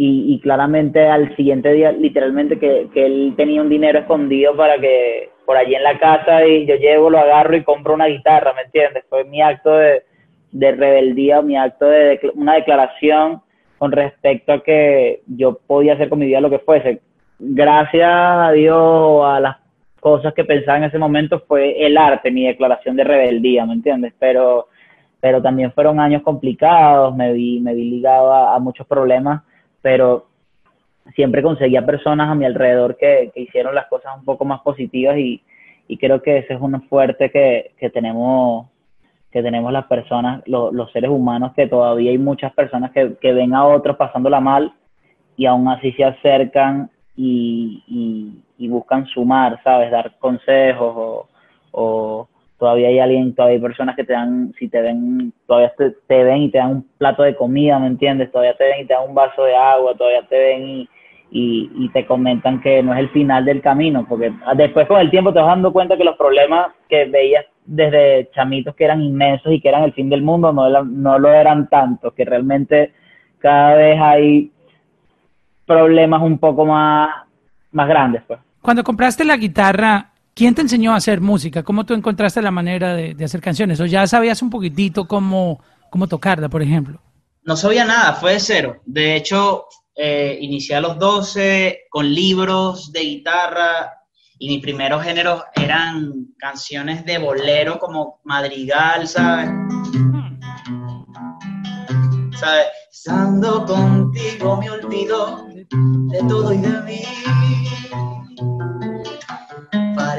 Y, 0.01 0.33
y, 0.33 0.39
claramente 0.39 1.09
al 1.09 1.35
siguiente 1.35 1.73
día, 1.73 1.91
literalmente, 1.91 2.57
que, 2.61 2.87
que 2.95 3.05
él 3.05 3.35
tenía 3.37 3.61
un 3.61 3.69
dinero 3.69 3.99
escondido 3.99 4.57
para 4.57 4.79
que 4.79 5.31
por 5.45 5.57
allí 5.57 5.75
en 5.75 5.83
la 5.83 5.99
casa 5.99 6.47
y 6.47 6.67
yo 6.67 6.77
llevo, 6.77 7.11
lo 7.11 7.19
agarro 7.19 7.57
y 7.57 7.65
compro 7.65 7.95
una 7.95 8.07
guitarra, 8.07 8.53
¿me 8.53 8.63
entiendes? 8.63 9.03
Fue 9.09 9.25
mi 9.25 9.43
acto 9.43 9.73
de, 9.73 10.05
de 10.53 10.73
rebeldía, 10.73 11.43
mi 11.43 11.57
acto 11.57 11.87
de, 11.87 12.21
una 12.35 12.55
declaración 12.55 13.43
con 13.79 13.91
respecto 13.91 14.53
a 14.53 14.63
que 14.63 15.23
yo 15.27 15.59
podía 15.67 15.95
hacer 15.95 16.09
con 16.09 16.19
mi 16.19 16.27
vida 16.27 16.41
lo 16.41 16.51
que 16.51 16.61
fuese. 16.61 17.01
Gracias 17.39 18.09
a 18.09 18.53
Dios 18.53 19.25
a 19.25 19.41
las 19.41 19.57
cosas 19.99 20.33
que 20.35 20.45
pensaba 20.45 20.79
en 20.79 20.85
ese 20.85 20.99
momento 20.99 21.43
fue 21.49 21.85
el 21.85 21.97
arte, 21.97 22.31
mi 22.31 22.47
declaración 22.47 22.95
de 22.95 23.05
rebeldía, 23.05 23.67
¿me 23.67 23.73
entiendes? 23.73 24.13
Pero, 24.19 24.69
pero 25.19 25.43
también 25.43 25.73
fueron 25.73 25.99
años 25.99 26.23
complicados, 26.23 27.17
me 27.17 27.33
vi, 27.33 27.59
me 27.59 27.75
vi 27.75 27.91
ligado 27.91 28.33
a 28.33 28.59
muchos 28.59 28.87
problemas, 28.87 29.43
pero 29.83 30.27
siempre 31.15 31.43
conseguía 31.43 31.85
personas 31.85 32.29
a 32.29 32.35
mi 32.35 32.45
alrededor 32.45 32.97
que, 32.97 33.33
hicieron 33.35 33.75
las 33.75 33.87
cosas 33.87 34.17
un 34.17 34.25
poco 34.25 34.45
más 34.45 34.61
positivas 34.61 35.17
y, 35.19 35.43
creo 35.99 36.21
que 36.21 36.39
ese 36.39 36.55
es 36.55 36.61
un 36.61 36.81
fuerte 36.89 37.31
que, 37.31 37.91
tenemos 37.91 38.67
que 39.31 39.43
tenemos 39.43 39.73
las 39.73 39.87
personas, 39.87 40.43
los 40.47 40.91
seres 40.93 41.11
humanos, 41.11 41.53
que 41.55 41.67
todavía 41.67 42.11
hay 42.11 42.19
muchas 42.19 42.53
personas 42.53 42.93
que, 42.93 43.33
ven 43.33 43.55
a 43.55 43.67
otros 43.67 43.97
pasándola 43.97 44.41
mal 44.41 44.73
y 45.37 45.47
aún 45.47 45.69
así 45.69 45.93
se 45.93 46.05
acercan 46.05 46.91
y, 47.17 48.43
buscan 48.59 49.07
sumar, 49.07 49.61
¿sabes? 49.65 49.91
Dar 49.91 50.17
consejos 50.19 51.27
o, 51.73 52.29
todavía 52.59 52.89
hay 52.89 52.99
alguien, 52.99 53.35
todavía 53.35 53.57
hay 53.57 53.63
personas 53.63 53.97
que 53.97 54.05
te 54.05 54.13
dan, 54.13 54.53
si 54.59 54.69
te 54.69 54.81
ven, 54.81 55.33
todavía 55.47 55.73
te, 55.79 55.91
te, 56.07 56.25
ven 56.25 56.43
y 56.43 56.51
te 56.51 56.59
dan 56.59 56.71
un 56.71 56.87
plato 56.99 57.23
de 57.23 57.37
comida, 57.37 57.79
¿me 57.79 57.87
entiendes? 57.87 58.31
Todavía 58.33 58.57
te 58.57 58.65
ven 58.65 58.81
y 58.81 58.87
te 58.87 58.95
dan 58.95 59.09
un 59.09 59.15
vaso 59.15 59.45
de 59.45 59.55
agua, 59.55 59.95
todavía 59.95 60.27
te 60.29 60.39
ven 60.39 60.89
y, 61.31 61.71
y, 61.75 61.89
te 61.91 62.07
comentan 62.07 62.61
que 62.61 62.83
no 62.83 62.95
es 62.95 63.01
el 63.01 63.11
final 63.11 63.45
del 63.45 63.61
camino, 63.61 64.07
porque 64.09 64.33
después 64.57 64.89
con 64.89 65.01
el 65.01 65.11
tiempo 65.11 65.33
te 65.33 65.39
vas 65.39 65.49
dando 65.49 65.73
cuenta 65.73 65.97
que 65.97 66.05
los 66.05 66.17
problemas 66.17 66.73
que 66.89 67.05
veías 67.05 67.45
desde 67.65 68.31
chamitos 68.35 68.75
que 68.75 68.85
eran 68.85 69.03
inmensos 69.03 69.53
y 69.53 69.61
que 69.61 69.69
eran 69.69 69.85
el 69.85 69.93
fin 69.93 70.09
del 70.09 70.23
mundo 70.23 70.53
no, 70.53 70.83
no 70.85 71.19
lo 71.19 71.33
eran 71.33 71.69
tanto, 71.69 72.13
que 72.13 72.25
realmente 72.25 72.93
cada 73.39 73.75
vez 73.75 74.01
hay 74.01 74.51
problemas 75.67 76.23
un 76.23 76.39
poco 76.39 76.65
más, 76.65 77.11
más 77.73 77.89
grandes. 77.89 78.23
Pues. 78.27 78.41
Cuando 78.63 78.83
compraste 78.83 79.25
la 79.25 79.37
guitarra, 79.37 80.08
¿quién 80.39 80.55
te 80.55 80.63
enseñó 80.63 80.93
a 80.93 80.97
hacer 80.97 81.21
música? 81.21 81.65
¿Cómo 81.65 81.85
tú 81.85 81.95
encontraste 81.95 82.41
la 82.41 82.53
manera 82.53 82.95
de, 82.95 83.25
hacer 83.25 83.41
canciones? 83.41 83.81
¿O 83.81 83.87
ya 83.87 84.07
sabías 84.07 84.41
un 84.41 84.51
poquitito 84.51 85.09
cómo, 85.09 85.61
cómo 85.91 86.07
tocarla, 86.07 86.49
por 86.49 86.63
ejemplo? 86.63 87.01
No 87.43 87.57
sabía 87.57 87.85
nada, 87.85 88.13
fue 88.15 88.35
de 88.35 88.41
cero. 88.41 88.81
De 88.87 89.17
hecho, 89.17 89.67
eh, 89.97 90.39
inicié 90.41 90.77
a 90.77 90.81
los 90.81 90.97
12 90.97 91.87
con 91.91 92.15
libros 92.15 92.93
de 92.93 93.01
guitarra 93.01 93.95
y 94.39 94.49
mis 94.49 94.63
primeros 94.63 95.03
géneros 95.03 95.43
eran 95.57 96.29
canciones 96.39 97.05
de 97.05 97.19
bolero 97.19 97.81
como 97.81 98.21
madrigal, 98.23 99.09
¿sabes? 99.09 99.51
¿Sabes? 102.39 102.67
Contigo 103.67 104.57
me 104.59 104.71
olvido 104.71 105.49
de 105.49 106.19
todo 106.29 106.53
y 106.53 106.59
de 106.59 106.83
mí. 106.83 107.03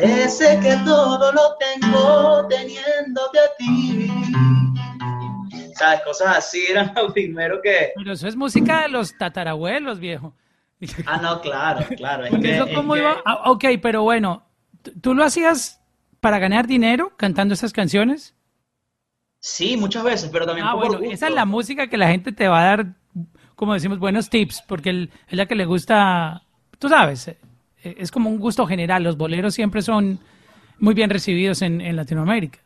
Parece 0.01 0.57
que 0.61 0.77
todo 0.85 1.31
lo 1.33 1.57
tengo 1.57 2.47
teniéndote 2.47 3.39
a 3.39 3.55
ti. 3.57 4.11
¿sabes? 5.75 6.01
Cosas 6.01 6.37
así 6.37 6.65
eran 6.69 6.93
lo 6.95 7.11
primero 7.11 7.61
que... 7.61 7.91
Pero 7.95 8.13
eso 8.13 8.27
es 8.27 8.35
música 8.35 8.83
de 8.83 8.89
los 8.89 9.17
tatarabuelos, 9.17 9.99
viejo. 9.99 10.33
Ah, 11.05 11.19
no, 11.21 11.41
claro, 11.41 11.85
claro. 11.97 12.25
Es 12.25 12.37
que, 12.39 12.55
eso 12.55 12.67
cómo 12.73 12.95
iba... 12.95 13.17
Ah, 13.25 13.51
ok, 13.51 13.65
pero 13.81 14.03
bueno, 14.03 14.43
¿tú 15.01 15.13
lo 15.13 15.25
hacías 15.25 15.81
para 16.21 16.39
ganar 16.39 16.67
dinero 16.67 17.13
cantando 17.17 17.53
esas 17.53 17.73
canciones? 17.73 18.35
Sí, 19.39 19.75
muchas 19.75 20.03
veces, 20.03 20.29
pero 20.31 20.45
también... 20.45 20.65
Ah, 20.65 20.75
bueno, 20.75 20.99
esa 21.01 21.27
es 21.27 21.33
la 21.33 21.45
música 21.45 21.87
que 21.87 21.97
la 21.97 22.07
gente 22.07 22.31
te 22.31 22.47
va 22.47 22.61
a 22.61 22.65
dar, 22.65 22.93
como 23.55 23.73
decimos, 23.73 23.99
buenos 23.99 24.29
tips, 24.29 24.63
porque 24.65 25.09
es 25.27 25.37
la 25.37 25.45
que 25.45 25.55
le 25.55 25.65
gusta, 25.65 26.43
tú 26.77 26.87
sabes, 26.87 27.31
es 27.83 28.11
como 28.11 28.29
un 28.29 28.39
gusto 28.39 28.65
general. 28.65 29.03
Los 29.03 29.17
boleros 29.17 29.53
siempre 29.53 29.81
son 29.81 30.19
muy 30.77 30.93
bien 30.93 31.09
recibidos 31.09 31.61
en 31.61 31.95
Latinoamérica. 31.95 32.59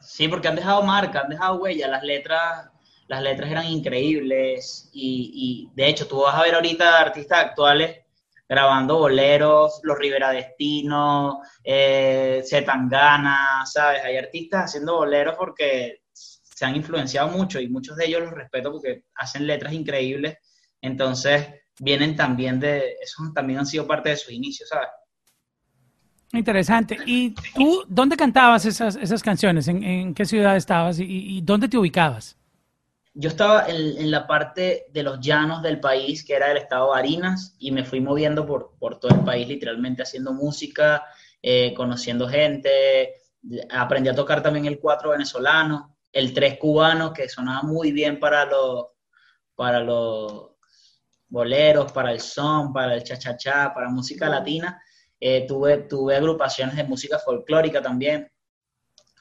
Sí, 0.00 0.28
porque 0.28 0.48
han 0.48 0.56
dejado 0.56 0.82
marca, 0.82 1.20
han 1.20 1.28
dejado 1.28 1.56
huella, 1.56 1.86
las 1.86 2.02
letras, 2.02 2.70
las 3.06 3.22
letras 3.22 3.50
eran 3.50 3.66
increíbles 3.66 4.88
y, 4.92 5.68
de 5.74 5.88
hecho 5.88 6.06
tú 6.06 6.20
vas 6.20 6.34
a 6.34 6.42
ver 6.42 6.54
ahorita 6.54 7.00
artistas 7.00 7.38
actuales 7.38 7.98
grabando 8.48 8.98
boleros, 8.98 9.78
los 9.84 9.98
Rivera 9.98 10.30
Destino, 10.30 11.40
eh, 11.62 12.42
¿sabes? 12.44 14.04
Hay 14.04 14.16
artistas 14.16 14.64
haciendo 14.64 14.96
boleros 14.96 15.36
porque 15.36 16.02
se 16.12 16.64
han 16.64 16.74
influenciado 16.74 17.28
mucho 17.28 17.60
y 17.60 17.68
muchos 17.68 17.96
de 17.96 18.06
ellos 18.06 18.22
los 18.22 18.32
respeto 18.32 18.72
porque 18.72 19.04
hacen 19.14 19.46
letras 19.46 19.72
increíbles, 19.72 20.38
entonces 20.80 21.46
vienen 21.80 22.14
también 22.14 22.60
de, 22.60 22.96
esos 23.00 23.32
también 23.34 23.58
han 23.58 23.66
sido 23.66 23.86
parte 23.86 24.10
de 24.10 24.16
sus 24.16 24.32
inicios, 24.32 24.68
¿sabes? 24.68 24.88
Interesante. 26.32 26.96
¿Y 27.06 27.34
tú 27.54 27.82
dónde 27.88 28.16
cantabas 28.16 28.64
esas, 28.64 28.94
esas 28.96 29.22
canciones? 29.22 29.66
¿En, 29.66 30.14
qué 30.14 30.24
ciudad 30.24 30.56
estabas 30.56 30.98
y, 31.00 31.40
dónde 31.40 31.68
te 31.68 31.76
ubicabas? 31.76 32.36
Yo 33.14 33.30
estaba 33.30 33.66
en, 33.66 34.10
la 34.10 34.26
parte 34.28 34.86
de 34.92 35.02
los 35.02 35.18
llanos 35.20 35.62
del 35.62 35.80
país, 35.80 36.24
que 36.24 36.34
era 36.34 36.52
el 36.52 36.58
estado 36.58 36.86
de 36.86 36.90
Barinas, 36.92 37.56
y 37.58 37.72
me 37.72 37.84
fui 37.84 38.00
moviendo 38.00 38.46
por, 38.46 38.76
por 38.78 39.00
todo 39.00 39.12
el 39.12 39.24
país, 39.24 39.48
literalmente 39.48 40.02
haciendo 40.02 40.32
música, 40.32 41.04
eh, 41.42 41.74
conociendo 41.74 42.28
gente. 42.28 43.14
Aprendí 43.70 44.10
a 44.10 44.14
tocar 44.14 44.42
también 44.42 44.66
el 44.66 44.78
cuatro 44.78 45.10
venezolano, 45.10 45.96
el 46.12 46.32
tres 46.32 46.58
cubano, 46.58 47.12
que 47.12 47.28
sonaba 47.28 47.62
muy 47.62 47.90
bien 47.90 48.20
para 48.20 48.44
los, 48.44 48.86
para 49.56 49.80
los 49.80 50.49
boleros, 51.30 51.92
para 51.92 52.12
el 52.12 52.20
son, 52.20 52.72
para 52.72 52.94
el 52.94 53.04
cha-cha-cha, 53.04 53.72
para 53.72 53.88
música 53.88 54.28
latina. 54.28 54.82
Eh, 55.18 55.46
tuve, 55.46 55.78
tuve 55.78 56.16
agrupaciones 56.16 56.76
de 56.76 56.84
música 56.84 57.18
folclórica 57.18 57.82
también, 57.82 58.30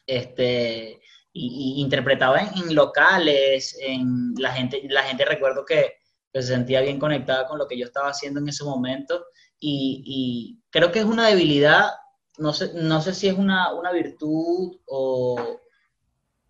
este, 0.08 1.02
y, 1.34 1.82
interpretaba 1.82 2.40
en, 2.40 2.74
locales, 2.74 3.78
en 3.82 4.34
la 4.38 4.52
gente, 4.54 4.82
la 4.90 5.04
gente 5.04 5.26
recuerdo 5.26 5.66
que, 5.66 5.94
se 6.32 6.44
sentía 6.44 6.82
bien 6.82 7.00
conectada 7.00 7.48
con 7.48 7.58
lo 7.58 7.68
que 7.68 7.76
yo 7.76 7.86
estaba 7.86 8.10
haciendo 8.10 8.40
en 8.40 8.48
ese 8.48 8.64
momento, 8.64 9.26
y, 9.60 10.60
creo 10.70 10.92
que 10.92 11.00
es 11.00 11.06
una 11.06 11.28
debilidad, 11.28 11.90
no 12.38 12.54
sé, 12.54 12.72
no 12.76 13.02
sé 13.02 13.14
si 13.14 13.28
es 13.28 13.38
una, 13.38 13.74
virtud 13.92 14.80
o, 14.86 15.60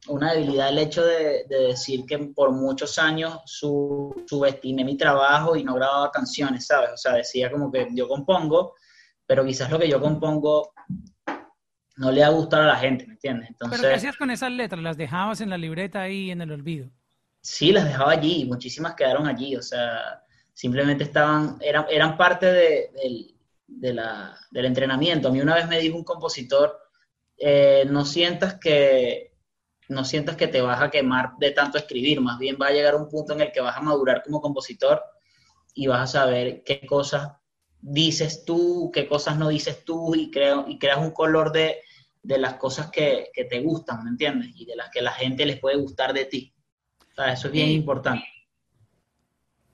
una 0.10 0.34
debilidad 0.34 0.70
el 0.70 0.80
hecho 0.80 1.06
de, 1.06 1.46
decir 1.48 2.06
que 2.06 2.18
por 2.18 2.52
muchos 2.52 2.98
años 2.98 3.40
subestimé 3.46 4.84
mi 4.84 4.98
trabajo 4.98 5.56
y 5.56 5.64
no 5.64 5.76
grababa 5.76 6.12
canciones, 6.12 6.66
¿sabes? 6.66 6.92
O 6.94 6.98
sea, 6.98 7.14
decía 7.14 7.52
como 7.52 7.72
que 7.72 7.88
yo 7.94 8.08
compongo, 8.08 8.76
pero 9.26 9.46
quizás 9.46 9.70
lo 9.70 9.80
que 9.80 9.90
yo 9.90 10.02
compongo 10.02 10.74
no 11.98 12.12
le 12.12 12.24
ha 12.24 12.30
gustado 12.30 12.64
a 12.64 12.68
la 12.68 12.76
gente, 12.76 13.06
¿me 13.06 13.14
entiendes? 13.14 13.50
Entonces, 13.50 13.80
¿Pero 13.80 13.92
qué 13.92 13.98
hacías 13.98 14.18
con 14.18 14.32
esas 14.32 14.52
letras? 14.52 14.82
¿Las 14.82 14.98
dejabas 14.98 15.42
en 15.42 15.50
la 15.50 15.58
libreta 15.58 16.02
ahí 16.02 16.32
en 16.32 16.42
el 16.42 16.52
olvido? 16.52 16.90
Sí, 17.42 17.72
las 17.72 17.86
dejaba 17.86 18.12
allí, 18.12 18.46
muchísimas 18.46 18.96
quedaron 18.96 19.28
allí, 19.28 19.56
o 19.56 19.62
sea, 19.62 20.24
simplemente 20.54 21.04
estaban, 21.04 21.58
eran, 21.62 21.86
eran 21.90 22.18
parte 22.18 22.46
de, 22.48 23.34
del 23.68 24.66
entrenamiento. 24.66 25.28
A 25.28 25.32
mí 25.32 25.40
una 25.40 25.56
vez 25.56 25.68
me 25.68 25.80
dijo 25.80 25.98
un 25.98 26.04
compositor, 26.04 26.78
eh, 27.38 27.86
no 27.90 28.04
sientas 28.04 28.56
que 28.56 29.29
no 29.90 30.06
sientas 30.06 30.38
que 30.38 30.48
te 30.48 30.62
vas 30.62 30.82
a 30.82 30.90
quemar 30.90 31.32
de 31.40 31.52
tanto 31.52 31.78
escribir, 31.78 32.22
más 32.22 32.38
bien 32.38 32.58
va 32.62 32.68
a 32.68 32.72
llegar 32.72 32.96
un 32.96 33.10
punto 33.10 33.34
en 33.34 33.42
el 33.42 33.52
que 33.52 33.60
vas 33.60 33.76
a 33.76 33.82
madurar 33.82 34.22
como 34.24 34.40
compositor 34.40 35.02
y 35.74 35.88
vas 35.88 36.02
a 36.02 36.20
saber 36.20 36.64
qué 36.64 36.86
cosas 36.86 37.32
dices 37.82 38.46
tú, 38.46 38.92
qué 38.94 39.08
cosas 39.08 39.38
no 39.38 39.50
dices 39.50 39.84
tú 39.84 40.14
y, 40.16 40.30
creo, 40.30 40.66
y 40.68 40.78
creas 40.78 41.00
un 41.00 41.12
color 41.12 41.52
de, 41.52 41.78
las 42.24 42.56
cosas 42.56 42.92
que, 42.92 43.30
te 43.50 43.62
gustan, 43.62 44.04
¿me 44.04 44.12
entiendes? 44.12 44.52
Y 44.56 44.66
de 44.66 44.76
las 44.76 44.90
que 44.90 45.02
la 45.02 45.12
gente 45.12 45.46
les 45.46 45.60
puede 45.60 45.78
gustar 45.78 46.14
de 46.14 46.26
ti. 46.26 46.54
eso 47.28 47.48
es 47.48 47.54
bien 47.54 47.70
importante. 47.70 48.26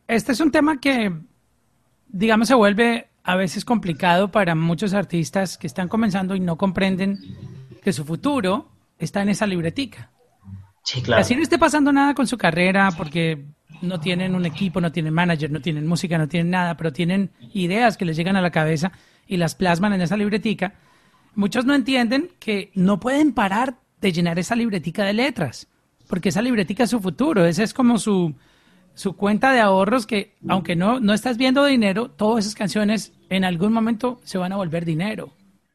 Este 0.07 0.31
es 0.31 0.39
un 0.39 0.51
tema 0.51 0.79
que, 0.79 1.11
digamos, 2.07 2.47
se 2.47 2.53
vuelve 2.53 3.09
a 3.23 3.35
veces 3.35 3.65
complicado 3.65 4.31
para 4.31 4.55
muchos 4.55 4.93
artistas 4.93 5.57
que 5.57 5.67
están 5.67 5.89
comenzando 5.89 6.35
y 6.35 6.39
no 6.39 6.57
comprenden 6.57 7.17
que 7.81 7.91
su 7.91 8.05
futuro 8.05 8.74
está 8.99 9.21
en 9.21 9.29
esa 9.29 9.47
libretica. 9.47 10.11
Sí, 10.83 11.01
claro. 11.01 11.21
Así 11.21 11.35
no 11.35 11.41
esté 11.41 11.57
pasando 11.57 11.91
nada 11.91 12.13
con 12.13 12.27
su 12.27 12.37
carrera 12.37 12.89
porque 12.95 13.45
no 13.81 13.99
tienen 13.99 14.35
un 14.35 14.45
equipo, 14.45 14.81
no 14.81 14.91
tienen 14.91 15.13
manager, 15.13 15.51
no 15.51 15.61
tienen 15.61 15.87
música, 15.87 16.17
no 16.17 16.27
tienen 16.27 16.51
nada, 16.51 16.77
pero 16.77 16.93
tienen 16.93 17.31
ideas 17.53 17.97
que 17.97 18.05
les 18.05 18.15
llegan 18.17 18.35
a 18.35 18.41
la 18.41 18.51
cabeza 18.51 18.91
y 19.27 19.37
las 19.37 19.55
plasman 19.55 19.93
en 19.93 20.01
esa 20.01 20.17
libretica. 20.17 20.75
Muchos 21.33 21.65
no 21.65 21.73
entienden 21.73 22.29
que 22.39 22.71
no 22.75 22.99
pueden 22.99 23.33
parar 23.33 23.75
de 23.99 24.11
llenar 24.11 24.39
esa 24.39 24.55
libretica 24.55 25.03
de 25.03 25.13
letras, 25.13 25.67
porque 26.07 26.29
esa 26.29 26.41
libretica 26.41 26.83
es 26.83 26.89
su 26.89 26.99
futuro, 26.99 27.45
esa 27.45 27.63
es 27.63 27.73
como 27.73 27.97
su, 27.97 28.35
su 28.93 29.15
cuenta 29.15 29.51
de 29.51 29.59
ahorros 29.59 30.05
que, 30.05 30.35
aunque 30.47 30.75
no, 30.75 30.99
no 30.99 31.13
estás 31.13 31.37
viendo 31.37 31.65
dinero, 31.65 32.09
todas 32.09 32.45
esas 32.45 32.55
canciones 32.55 33.13
en 33.29 33.43
algún 33.43 33.73
momento 33.73 34.21
se 34.23 34.37
van 34.37 34.53
a 34.53 34.57
volver 34.57 34.85
dinero, 34.85 35.33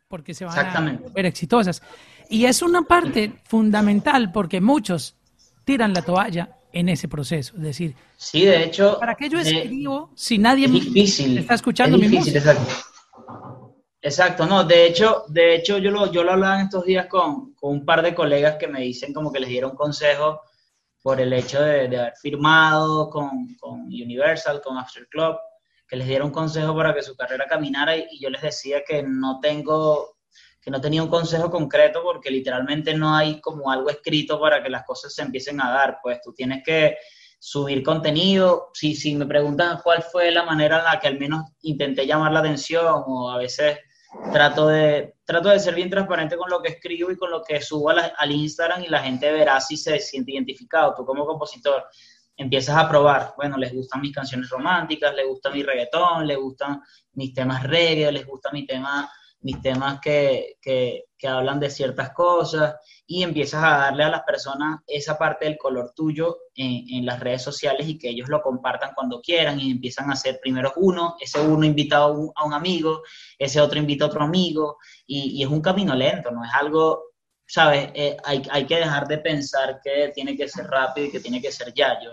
porque 0.09 0.35
se 0.35 0.45
van 0.45 0.59
a 0.59 0.99
volver 0.99 1.27
exitosas. 1.27 1.83
Y 2.31 2.47
es 2.47 2.63
una 2.63 2.83
parte 2.83 3.33
fundamental 3.45 4.31
porque 4.31 4.61
muchos 4.61 5.17
tiran 5.65 5.93
la 5.93 6.03
toalla 6.03 6.61
en 6.73 6.89
ese 6.89 7.09
proceso. 7.09 7.57
Es 7.57 7.63
decir, 7.63 7.97
sí, 8.17 8.45
de 8.45 8.63
hecho, 8.63 8.99
¿para 9.01 9.17
qué 9.17 9.29
yo 9.29 9.41
escribo 9.41 10.13
si 10.15 10.39
nadie 10.39 10.69
difícil, 10.69 11.39
está 11.39 11.55
escuchando 11.55 11.99
mi 11.99 12.09
música? 12.09 12.39
Exacto. 12.39 13.83
exacto, 14.01 14.47
no, 14.47 14.63
de 14.63 14.87
hecho, 14.87 15.25
de 15.27 15.57
hecho 15.57 15.79
yo 15.79 15.91
lo, 15.91 16.13
yo 16.13 16.23
lo 16.23 16.31
hablaba 16.31 16.61
en 16.61 16.67
estos 16.67 16.85
días 16.85 17.07
con, 17.07 17.53
con, 17.55 17.73
un 17.73 17.85
par 17.85 18.01
de 18.01 18.15
colegas 18.15 18.55
que 18.61 18.69
me 18.69 18.81
dicen 18.81 19.13
como 19.13 19.33
que 19.33 19.41
les 19.41 19.49
dieron 19.49 19.75
consejos 19.75 20.39
por 21.03 21.21
el 21.21 21.33
hecho 21.33 21.61
de, 21.61 21.89
de 21.89 21.99
haber 21.99 22.15
firmado 22.15 23.11
con, 23.11 23.57
con, 23.59 23.81
Universal, 23.87 24.63
con 24.63 24.79
After 24.79 25.09
Club, 25.09 25.37
que 25.89 25.97
les 25.97 26.07
dieron 26.07 26.31
consejo 26.31 26.77
para 26.77 26.95
que 26.95 27.03
su 27.03 27.17
carrera 27.17 27.47
caminara 27.49 27.97
y, 27.97 28.07
y 28.13 28.21
yo 28.23 28.31
les 28.31 28.43
decía 28.43 28.85
que 28.87 29.03
no 29.03 29.41
tengo 29.41 30.20
que 30.61 30.71
no 30.71 30.81
tenía 30.81 31.02
un 31.02 31.09
consejo 31.09 31.50
concreto 31.50 32.02
porque 32.02 32.31
literalmente 32.31 32.95
no 32.95 33.14
hay 33.14 33.40
como 33.40 33.71
algo 33.71 33.88
escrito 33.88 34.38
para 34.40 34.62
que 34.62 34.69
las 34.69 34.85
cosas 34.85 35.14
se 35.14 35.23
empiecen 35.23 35.61
a 35.61 35.71
dar, 35.71 35.99
pues 36.02 36.21
tú 36.23 36.33
tienes 36.33 36.62
que 36.64 36.99
subir 37.38 37.83
contenido, 37.83 38.71
si, 38.75 38.95
si 38.95 39.14
me 39.14 39.25
preguntan 39.25 39.81
cuál 39.83 40.02
fue 40.02 40.31
la 40.31 40.45
manera 40.45 40.79
en 40.79 40.85
la 40.85 41.00
que 41.00 41.09
al 41.09 41.19
menos 41.19 41.52
intenté 41.62 42.07
llamar 42.07 42.33
la 42.33 42.40
atención 42.40 43.02
o 43.07 43.31
a 43.31 43.38
veces 43.38 43.79
trato 44.33 44.69
de, 44.69 45.14
trato 45.25 45.49
de 45.49 45.61
ser 45.61 45.75
bien 45.75 45.88
transparente 45.88 46.37
con 46.37 46.50
lo 46.50 46.61
que 46.61 46.73
escribo 46.73 47.11
y 47.11 47.17
con 47.17 47.31
lo 47.31 47.43
que 47.43 47.62
subo 47.62 47.90
al 47.90 48.31
Instagram 48.31 48.83
y 48.83 48.88
la 48.88 49.02
gente 49.02 49.33
verá 49.33 49.61
si 49.61 49.76
se 49.76 49.99
siente 50.00 50.33
identificado. 50.33 50.95
Tú 50.95 51.07
como 51.07 51.25
compositor 51.25 51.87
empiezas 52.37 52.76
a 52.76 52.88
probar, 52.88 53.35
bueno, 53.37 53.57
les 53.57 53.73
gustan 53.73 54.00
mis 54.00 54.14
canciones 54.14 54.49
románticas, 54.50 55.14
les 55.14 55.26
gusta 55.26 55.50
mi 55.50 55.62
reggaetón, 55.62 56.26
les 56.26 56.37
gustan 56.37 56.83
mis 57.12 57.33
temas 57.33 57.62
reggae, 57.62 58.12
les 58.12 58.26
gusta 58.26 58.50
mi 58.50 58.67
tema 58.67 59.11
mis 59.42 59.61
temas 59.62 60.00
que, 60.00 60.56
que, 60.61 61.04
que, 61.16 61.28
hablan 61.28 61.61
de 61.61 61.70
ciertas 61.70 62.11
cosas 62.12 62.76
y 63.06 63.23
empiezas 63.23 63.64
a 63.64 63.78
darle 63.78 64.04
a 64.04 64.11
las 64.11 64.23
personas 64.23 64.80
esa 64.87 65.16
parte 65.16 65.47
del 65.47 65.56
color 65.56 65.92
tuyo 65.94 66.38
en, 66.54 66.85
en, 66.90 67.06
las 67.06 67.20
redes 67.20 67.42
sociales 67.42 67.88
y 67.88 67.99
que 67.99 68.11
ellos 68.11 68.28
lo 68.28 68.42
compartan 68.42 68.92
cuando 68.94 69.20
quieran 69.20 69.59
y 69.59 69.70
empiezan 69.70 70.11
a 70.11 70.12
hacer 70.12 70.38
primero 70.42 70.73
uno, 70.76 71.16
ese 71.20 71.40
uno 71.40 71.64
invita 71.64 71.99
a 71.99 72.06
un, 72.06 72.32
amigo, 72.52 73.02
ese 73.38 73.61
otro 73.61 73.78
invita 73.78 74.04
a 74.04 74.09
otro 74.09 74.23
amigo 74.23 74.78
y, 75.06 75.38
y, 75.38 75.42
es 75.42 75.49
un 75.49 75.62
camino 75.62 75.94
lento, 75.94 76.30
no 76.30 76.44
es 76.44 76.50
algo, 76.52 77.11
¿sabes? 77.47 77.90
Eh, 77.94 78.16
hay, 78.25 78.42
hay 78.50 78.66
que 78.66 78.76
dejar 78.76 79.09
de 79.09 79.18
pensar 79.18 79.80
que 79.82 80.12
tiene 80.14 80.37
que 80.37 80.49
ser 80.49 80.66
rápido 80.66 81.06
y 81.06 81.11
que 81.11 81.20
tiene 81.20 81.40
que 81.40 81.50
ser 81.50 81.73
ya. 81.75 81.99
Yo, 82.02 82.12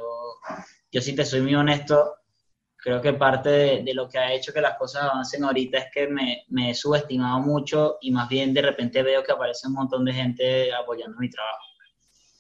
yo 0.92 1.02
si 1.02 1.14
te 1.16 1.26
soy 1.26 1.42
muy 1.42 1.56
honesto, 1.56 2.16
creo 2.88 3.02
que 3.02 3.12
parte 3.12 3.50
de, 3.84 3.94
lo 3.94 4.08
que 4.08 4.18
ha 4.18 4.32
hecho 4.32 4.54
que 4.54 4.62
las 4.62 4.78
cosas 4.78 5.04
avancen 5.04 5.44
ahorita 5.44 5.78
es 5.78 5.86
que 5.94 6.08
me, 6.08 6.70
he 6.70 6.74
subestimado 6.74 7.42
mucho 7.42 7.98
y 8.00 8.12
más 8.12 8.30
bien 8.30 8.54
de 8.54 8.62
repente 8.62 9.04
veo 9.04 9.22
que 9.24 9.34
aparece 9.34 9.68
un 9.68 9.74
montón 9.74 10.06
de 10.06 10.14
gente 10.14 10.74
apoyando 10.74 11.18
mi 11.20 11.30
trabajo. 11.30 11.66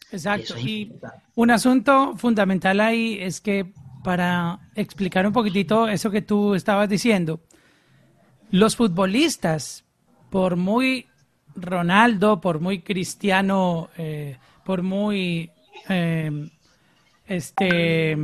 Exacto. 0.10 0.58
Y, 0.58 0.94
un 1.36 1.52
asunto 1.52 2.16
fundamental 2.16 2.80
ahí 2.80 3.18
es 3.20 3.42
que 3.42 3.74
para 4.06 4.58
explicar 4.74 5.28
un 5.28 5.34
poquitito 5.34 5.90
eso 5.90 6.10
que 6.10 6.22
tú 6.22 6.56
estabas 6.56 6.88
diciendo, 6.88 7.42
los 8.50 8.78
futbolistas, 8.78 9.84
por 10.30 10.56
muy 10.56 11.08
Ronaldo, 11.58 12.40
por 12.40 12.62
muy 12.62 12.84
Cristiano, 12.84 13.90
eh, 13.98 14.38
por 14.64 14.82
muy 14.82 15.52
eh, 15.90 16.50
este 17.26 18.16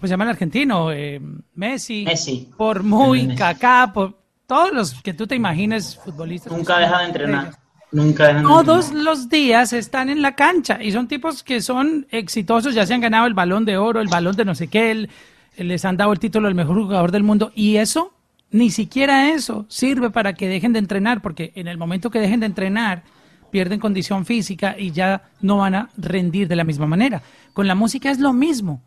¿cómo 0.00 0.08
se 0.08 0.12
llama 0.14 0.24
el 0.24 0.30
argentino? 0.30 0.90
Eh, 0.92 1.20
Messi, 1.54 2.04
Messi. 2.04 2.48
Por 2.56 2.82
muy 2.82 3.34
Kaká, 3.34 3.90
por 3.92 4.18
todos 4.46 4.72
los 4.72 4.94
que 5.02 5.12
tú 5.12 5.26
te 5.26 5.34
imagines 5.34 5.96
futbolistas. 6.02 6.50
Nunca 6.50 6.78
deja 6.78 7.00
de 7.00 7.04
entrenar. 7.04 7.54
Nunca 7.92 8.28
dejan 8.28 8.44
Todos 8.44 8.92
los 8.92 9.28
días 9.28 9.74
están 9.74 10.08
en 10.08 10.22
la 10.22 10.34
cancha 10.34 10.82
y 10.82 10.92
son 10.92 11.06
tipos 11.06 11.42
que 11.42 11.60
son 11.60 12.06
exitosos, 12.10 12.74
ya 12.74 12.86
se 12.86 12.94
han 12.94 13.02
ganado 13.02 13.26
el 13.26 13.34
balón 13.34 13.66
de 13.66 13.76
oro, 13.76 14.00
el 14.00 14.08
balón 14.08 14.36
de 14.36 14.46
no 14.46 14.54
sé 14.54 14.68
qué, 14.68 15.10
les 15.58 15.84
han 15.84 15.98
dado 15.98 16.14
el 16.14 16.18
título 16.18 16.48
del 16.48 16.54
mejor 16.54 16.76
jugador 16.76 17.12
del 17.12 17.22
mundo 17.22 17.52
y 17.54 17.76
eso, 17.76 18.14
ni 18.50 18.70
siquiera 18.70 19.34
eso 19.34 19.66
sirve 19.68 20.08
para 20.08 20.32
que 20.32 20.48
dejen 20.48 20.72
de 20.72 20.78
entrenar, 20.78 21.20
porque 21.20 21.52
en 21.56 21.68
el 21.68 21.76
momento 21.76 22.10
que 22.10 22.20
dejen 22.20 22.40
de 22.40 22.46
entrenar, 22.46 23.02
pierden 23.50 23.78
condición 23.78 24.24
física 24.24 24.76
y 24.78 24.92
ya 24.92 25.24
no 25.42 25.58
van 25.58 25.74
a 25.74 25.90
rendir 25.98 26.48
de 26.48 26.56
la 26.56 26.64
misma 26.64 26.86
manera. 26.86 27.20
Con 27.52 27.66
la 27.66 27.74
música 27.74 28.10
es 28.10 28.18
lo 28.18 28.32
mismo. 28.32 28.80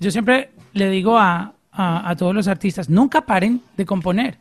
Yo 0.00 0.10
siempre 0.10 0.50
le 0.72 0.90
digo 0.90 1.18
a, 1.18 1.54
todos 2.16 2.34
los 2.34 2.46
artistas, 2.46 2.88
nunca 2.88 3.22
paren 3.26 3.62
de 3.76 3.84
componer. 3.84 4.38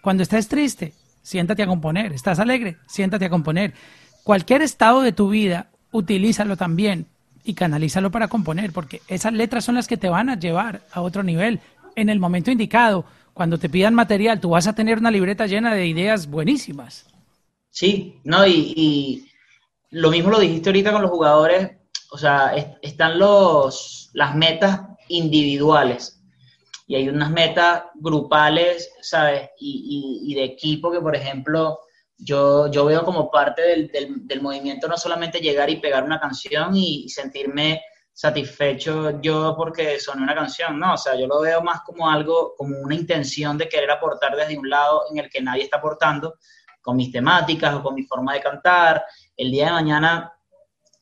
Cuando 0.00 0.22
estés 0.22 0.48
triste, 0.48 0.94
siéntate 1.22 1.62
a 1.62 1.66
componer. 1.66 2.12
Estás 2.12 2.40
alegre, 2.40 2.76
siéntate 2.86 3.26
a 3.26 3.30
componer. 3.30 3.72
Cualquier 4.24 4.62
estado 4.62 5.02
de 5.02 5.12
tu 5.12 5.28
vida, 5.28 5.68
utilízalo 5.92 6.56
también 6.56 7.06
y 7.44 7.54
canalízalo 7.54 8.10
para 8.10 8.28
componer, 8.28 8.72
porque 8.72 9.00
esas 9.08 9.32
letras 9.32 9.64
son 9.64 9.76
las 9.76 9.86
que 9.86 9.96
te 9.96 10.08
van 10.08 10.28
a 10.28 10.38
llevar 10.38 10.82
a 10.92 11.00
otro 11.02 11.22
nivel. 11.22 11.60
En 11.94 12.08
el 12.08 12.18
momento 12.18 12.50
indicado, 12.50 13.04
cuando 13.34 13.58
te 13.58 13.68
pidan 13.68 13.94
material, 13.94 14.40
tú 14.40 14.50
vas 14.50 14.66
a 14.66 14.74
tener 14.74 14.98
una 14.98 15.10
libreta 15.10 15.46
llena 15.46 15.74
de 15.74 15.86
ideas 15.86 16.28
buenísimas. 16.28 17.06
Sí, 17.70 18.18
no, 18.24 18.46
y, 18.46 18.74
y 18.76 19.28
lo 19.90 20.10
mismo 20.10 20.30
lo 20.30 20.40
dijiste 20.40 20.68
ahorita 20.68 20.92
con 20.92 21.02
los 21.02 21.10
jugadores, 21.10 21.72
o 22.12 22.18
sea, 22.18 22.54
están 22.82 23.18
los, 23.18 24.10
las 24.12 24.34
metas 24.34 24.82
individuales. 25.08 26.22
Y 26.86 26.94
hay 26.94 27.08
unas 27.08 27.30
metas 27.30 27.84
grupales, 27.94 28.92
¿sabes? 29.00 29.48
Y, 29.58 30.34
de 30.34 30.44
equipo 30.44 30.92
que, 30.92 31.00
por 31.00 31.16
ejemplo, 31.16 31.80
yo, 32.18 32.70
yo 32.70 32.84
veo 32.84 33.02
como 33.02 33.30
parte 33.30 33.62
del, 33.62 33.90
del, 34.26 34.42
movimiento 34.42 34.88
no 34.88 34.98
solamente 34.98 35.40
llegar 35.40 35.70
y 35.70 35.80
pegar 35.80 36.04
una 36.04 36.20
canción 36.20 36.76
y, 36.76 37.08
sentirme 37.08 37.80
satisfecho 38.12 39.22
yo 39.22 39.54
porque 39.56 39.98
son 39.98 40.22
una 40.22 40.34
canción, 40.34 40.78
no, 40.78 40.92
o 40.92 40.98
sea, 40.98 41.14
yo 41.14 41.26
lo 41.26 41.40
veo 41.40 41.62
más 41.62 41.80
como 41.80 42.10
algo, 42.10 42.54
como 42.58 42.78
una 42.78 42.94
intención 42.94 43.56
de 43.56 43.70
querer 43.70 43.90
aportar 43.90 44.36
desde 44.36 44.58
un 44.58 44.68
lado 44.68 45.04
en 45.10 45.18
el 45.18 45.30
que 45.30 45.40
nadie 45.40 45.62
está 45.62 45.78
aportando, 45.78 46.34
con 46.82 46.94
mis 46.94 47.10
temáticas 47.10 47.74
o 47.74 47.82
con 47.82 47.94
mi 47.94 48.02
forma 48.02 48.34
de 48.34 48.40
cantar. 48.40 49.02
El 49.34 49.50
día 49.50 49.66
de 49.66 49.72
mañana, 49.72 50.32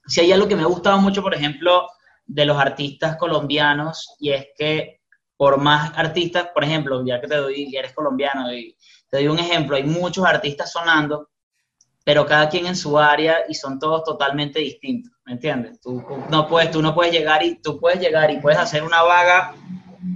si 0.06 0.20
hay 0.20 0.32
algo 0.32 0.48
que 0.48 0.56
me 0.56 0.62
ha 0.62 0.66
gustado 0.66 0.98
mucho, 0.98 1.22
por 1.22 1.34
ejemplo, 1.34 1.86
de 2.26 2.44
los 2.44 2.58
artistas 2.58 3.16
colombianos 3.16 4.14
y 4.18 4.30
es 4.30 4.48
que 4.56 5.00
por 5.36 5.58
más 5.58 5.92
artistas, 5.96 6.48
por 6.52 6.64
ejemplo, 6.64 7.04
ya 7.04 7.20
que 7.20 7.26
te 7.26 7.36
doy, 7.36 7.70
ya 7.72 7.80
eres 7.80 7.94
colombiano, 7.94 8.52
y 8.52 8.76
te 9.08 9.18
doy 9.18 9.28
un 9.28 9.38
ejemplo, 9.38 9.76
hay 9.76 9.84
muchos 9.84 10.24
artistas 10.24 10.70
sonando 10.70 11.30
pero 12.04 12.26
cada 12.26 12.48
quien 12.48 12.66
en 12.66 12.76
su 12.76 12.98
área 12.98 13.40
y 13.48 13.54
son 13.54 13.78
todos 13.78 14.04
totalmente 14.04 14.58
distintos, 14.58 15.12
¿me 15.24 15.32
entiendes? 15.32 15.80
Tú 15.80 16.02
no 16.30 16.48
puedes, 16.48 16.70
tú 16.70 16.82
no 16.82 16.94
puedes 16.94 17.12
llegar 17.12 17.42
y 17.44 17.60
tú 17.60 17.78
puedes 17.78 18.00
llegar 18.00 18.30
y 18.30 18.40
puedes 18.40 18.58
hacer 18.58 18.82
una 18.82 19.02
vaga, 19.02 19.54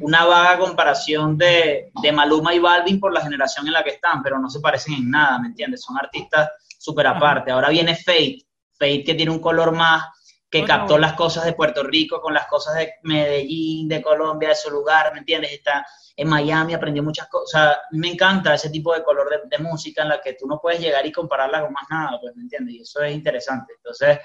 una 0.00 0.25
vaga 0.25 0.59
comparación 0.59 1.37
de, 1.37 1.93
de 2.03 2.12
Maluma 2.12 2.55
y 2.55 2.59
Balvin 2.59 2.99
por 2.99 3.12
la 3.12 3.21
generación 3.21 3.67
en 3.67 3.75
la 3.75 3.85
que 3.85 3.91
están, 3.91 4.23
pero 4.23 4.38
no 4.38 4.49
se 4.49 4.61
parecen 4.61 4.95
en 4.95 5.11
nada, 5.11 5.38
¿me 5.38 5.49
entiendes? 5.49 5.83
Son 5.83 5.97
artistas 5.97 6.50
súper 6.79 7.07
aparte. 7.07 7.50
Ahora 7.50 7.69
viene 7.69 7.95
Fate, 7.95 8.43
Fate 8.78 9.04
que 9.04 9.14
tiene 9.14 9.33
un 9.33 9.40
color 9.40 9.73
más 9.73 10.04
que 10.50 10.64
captó 10.64 10.99
las 10.99 11.14
cosas 11.14 11.45
de 11.45 11.52
Puerto 11.52 11.83
Rico 11.83 12.21
con 12.21 12.33
las 12.33 12.47
cosas 12.47 12.76
de 12.76 12.95
Medellín, 13.02 13.88
de 13.88 14.00
Colombia, 14.00 14.50
de 14.50 14.54
su 14.54 14.71
lugar, 14.71 15.12
¿me 15.12 15.19
entiendes? 15.19 15.50
Está 15.50 15.85
en 16.14 16.28
Miami, 16.28 16.75
aprendió 16.75 17.02
muchas 17.02 17.26
cosas. 17.28 17.76
Me 17.90 18.12
encanta 18.12 18.54
ese 18.54 18.71
tipo 18.71 18.95
de 18.95 19.02
color 19.02 19.49
de, 19.50 19.59
música 19.59 20.02
en 20.02 20.11
la 20.11 20.21
que 20.21 20.35
tú 20.35 20.47
no 20.47 20.61
puedes 20.61 20.78
llegar 20.78 21.04
y 21.04 21.11
compararla 21.11 21.62
con 21.62 21.73
más 21.73 21.87
nada, 21.90 22.21
pues, 22.21 22.37
¿me 22.37 22.43
entiendes? 22.43 22.75
Y 22.76 22.81
eso 22.83 23.02
es 23.02 23.12
interesante. 23.12 23.73
Entonces, 23.76 24.21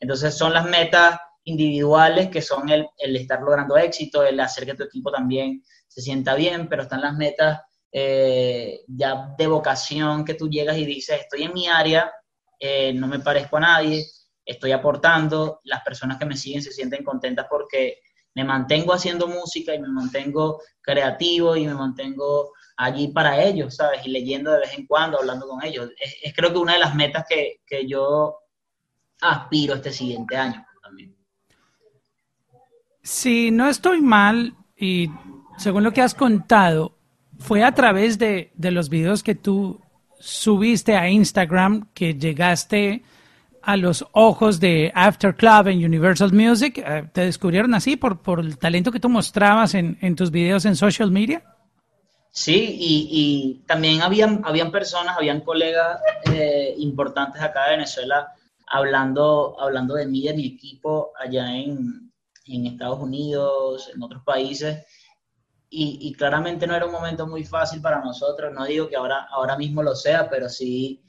entonces 0.00 0.34
son 0.34 0.54
las 0.54 0.64
metas 0.64 1.18
individuales 1.44 2.30
que 2.30 2.40
son 2.40 2.70
el, 2.70 2.88
el 2.96 3.16
estar 3.16 3.42
logrando 3.42 3.76
éxito, 3.76 4.24
el 4.24 4.40
hacer 4.40 4.64
que 4.64 4.74
tu 4.74 4.84
equipo 4.84 5.12
también 5.12 5.62
se 5.86 6.00
sienta 6.00 6.34
bien, 6.34 6.66
pero 6.66 6.84
están 6.84 7.02
las 7.02 7.14
metas 7.14 7.60
eh, 7.92 8.80
ya 8.88 9.34
de 9.38 9.46
vocación 9.46 10.24
que 10.24 10.34
tú 10.34 10.48
llegas 10.48 10.76
y 10.76 10.84
dices, 10.84 11.20
estoy 11.20 11.44
en 11.44 11.52
mi 11.52 11.68
área, 11.68 12.12
eh, 12.58 12.92
no 12.94 13.06
me 13.06 13.20
parezco 13.20 13.56
a 13.56 13.60
nadie, 13.60 14.06
estoy 14.44 14.72
aportando, 14.72 15.60
las 15.64 15.82
personas 15.82 16.18
que 16.18 16.26
me 16.26 16.36
siguen 16.36 16.62
se 16.62 16.72
sienten 16.72 17.04
contentas 17.04 17.46
porque 17.48 17.98
me 18.34 18.44
mantengo 18.44 18.92
haciendo 18.92 19.28
música 19.28 19.74
y 19.74 19.80
me 19.80 19.88
mantengo 19.88 20.60
creativo 20.80 21.56
y 21.56 21.66
me 21.66 21.74
mantengo 21.74 22.52
allí 22.76 23.08
para 23.08 23.42
ellos, 23.42 23.76
¿sabes? 23.76 24.04
Y 24.04 24.10
leyendo 24.10 24.50
de 24.52 24.60
vez 24.60 24.76
en 24.76 24.86
cuando, 24.86 25.18
hablando 25.18 25.46
con 25.46 25.64
ellos. 25.64 25.90
Es, 25.98 26.34
creo 26.34 26.52
que 26.52 26.58
una 26.58 26.74
de 26.74 26.80
las 26.80 26.94
metas 26.94 27.24
que, 27.28 27.60
que, 27.66 27.86
yo 27.86 28.36
aspiro 29.20 29.74
este 29.74 29.92
siguiente 29.92 30.36
año 30.36 30.66
también. 30.82 31.14
Si 33.02 33.50
no 33.50 33.68
estoy 33.68 34.00
mal, 34.00 34.56
y 34.76 35.08
según 35.56 35.84
lo 35.84 35.92
que 35.92 36.02
has 36.02 36.14
contado, 36.14 36.98
fue 37.38 37.62
a 37.62 37.72
través 37.72 38.18
de, 38.18 38.50
de 38.54 38.70
los 38.72 38.88
videos 38.88 39.22
que 39.22 39.34
tú 39.34 39.80
subiste 40.24 40.96
a 40.96 41.08
Instagram 41.10 41.88
que 41.92 42.14
llegaste 42.14 43.02
a 43.60 43.76
los 43.76 44.06
ojos 44.12 44.58
de 44.58 44.90
After 44.94 45.36
Club 45.36 45.68
en 45.68 45.84
Universal 45.84 46.32
Music? 46.32 46.78
Eh, 46.78 47.08
¿Te 47.12 47.26
descubrieron 47.26 47.74
así 47.74 47.96
por, 47.96 48.22
por 48.22 48.40
el 48.40 48.56
talento 48.58 48.90
que 48.90 49.00
tú 49.00 49.10
mostrabas 49.10 49.74
en, 49.74 49.98
en 50.00 50.16
tus 50.16 50.30
videos 50.30 50.64
en 50.64 50.76
social 50.76 51.10
media? 51.10 51.44
Sí, 52.30 52.76
y, 52.80 53.08
y 53.10 53.66
también 53.66 54.02
habían, 54.02 54.40
habían 54.44 54.72
personas, 54.72 55.16
habían 55.16 55.42
colegas 55.42 56.00
eh, 56.32 56.74
importantes 56.78 57.40
acá 57.42 57.66
de 57.66 57.76
Venezuela 57.76 58.32
hablando, 58.66 59.56
hablando 59.60 59.94
de 59.94 60.06
mí, 60.06 60.22
de 60.22 60.34
mi 60.34 60.46
equipo 60.46 61.12
allá 61.18 61.54
en, 61.54 62.12
en 62.46 62.66
Estados 62.66 62.98
Unidos, 62.98 63.90
en 63.94 64.02
otros 64.02 64.22
países. 64.24 64.84
Y, 65.76 65.98
y, 66.08 66.12
claramente 66.12 66.66
no 66.66 66.76
era 66.76 66.86
un 66.86 66.92
momento 66.92 67.26
muy 67.26 67.44
fácil 67.44 67.80
para 67.80 68.00
nosotros. 68.00 68.52
No 68.52 68.64
digo 68.64 68.88
que 68.88 68.96
ahora, 68.96 69.26
ahora 69.30 69.56
mismo 69.56 69.82
lo 69.82 69.96
sea, 69.96 70.28
pero 70.30 70.48
sí 70.48 71.04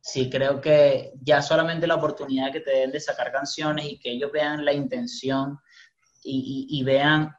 sí 0.00 0.30
creo 0.30 0.60
que 0.60 1.12
ya 1.22 1.42
solamente 1.42 1.86
la 1.86 1.96
oportunidad 1.96 2.52
que 2.52 2.60
te 2.60 2.70
den 2.70 2.90
de 2.90 3.00
sacar 3.00 3.30
canciones 3.30 3.86
y 3.86 3.98
que 3.98 4.12
ellos 4.12 4.32
vean 4.32 4.64
la 4.64 4.72
intención 4.72 5.58
y, 6.22 6.82
vean 6.84 7.34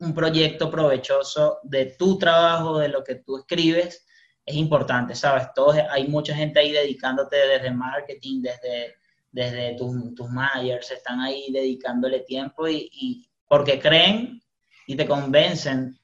un 0.00 0.12
proyecto 0.12 0.68
provechoso 0.68 1.60
de 1.62 1.94
tu 1.98 2.18
trabajo, 2.18 2.78
de 2.78 2.88
lo 2.88 3.04
que 3.04 3.16
tú 3.16 3.38
escribes, 3.38 4.04
es 4.44 4.56
importante, 4.56 5.14
¿sabes? 5.14 5.48
Todos, 5.54 5.76
hay 5.90 6.08
mucha 6.08 6.34
gente 6.34 6.58
ahí 6.58 6.72
dedicándote 6.72 7.36
desde 7.36 7.70
marketing, 7.70 8.42
desde, 8.42 8.96
desde 9.30 9.76
tus, 9.76 10.14
tus 10.14 10.28
managers, 10.28 10.90
están 10.90 11.20
ahí 11.20 11.50
dedicándole 11.52 12.20
tiempo 12.20 12.68
y, 12.68 13.28
porque 13.48 13.78
creen 13.78 14.42
y 14.88 14.96
te 14.96 15.06
convencen 15.06 15.96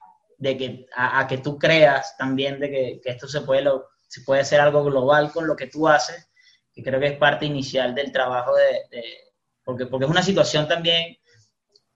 de 0.42 0.56
que 0.56 0.86
a, 0.96 1.24
que 1.28 1.38
tú 1.38 1.56
creas 1.56 2.16
también 2.16 2.58
de 2.58 2.68
que, 2.68 3.00
que 3.00 3.10
esto 3.10 3.28
se 3.28 3.42
puede, 3.42 3.62
lo, 3.62 3.90
si 4.08 4.22
puede 4.22 4.44
ser 4.44 4.60
algo 4.60 4.82
global 4.82 5.30
con 5.30 5.46
lo 5.46 5.54
que 5.54 5.68
tú 5.68 5.86
haces, 5.86 6.30
que 6.74 6.82
creo 6.82 6.98
que 6.98 7.06
es 7.06 7.16
parte 7.16 7.46
inicial 7.46 7.94
del 7.94 8.10
trabajo 8.10 8.52
de, 8.56 9.04
porque, 9.62 9.86
porque 9.86 10.04
es 10.04 10.10
una 10.10 10.22
situación 10.22 10.66
también, 10.66 11.16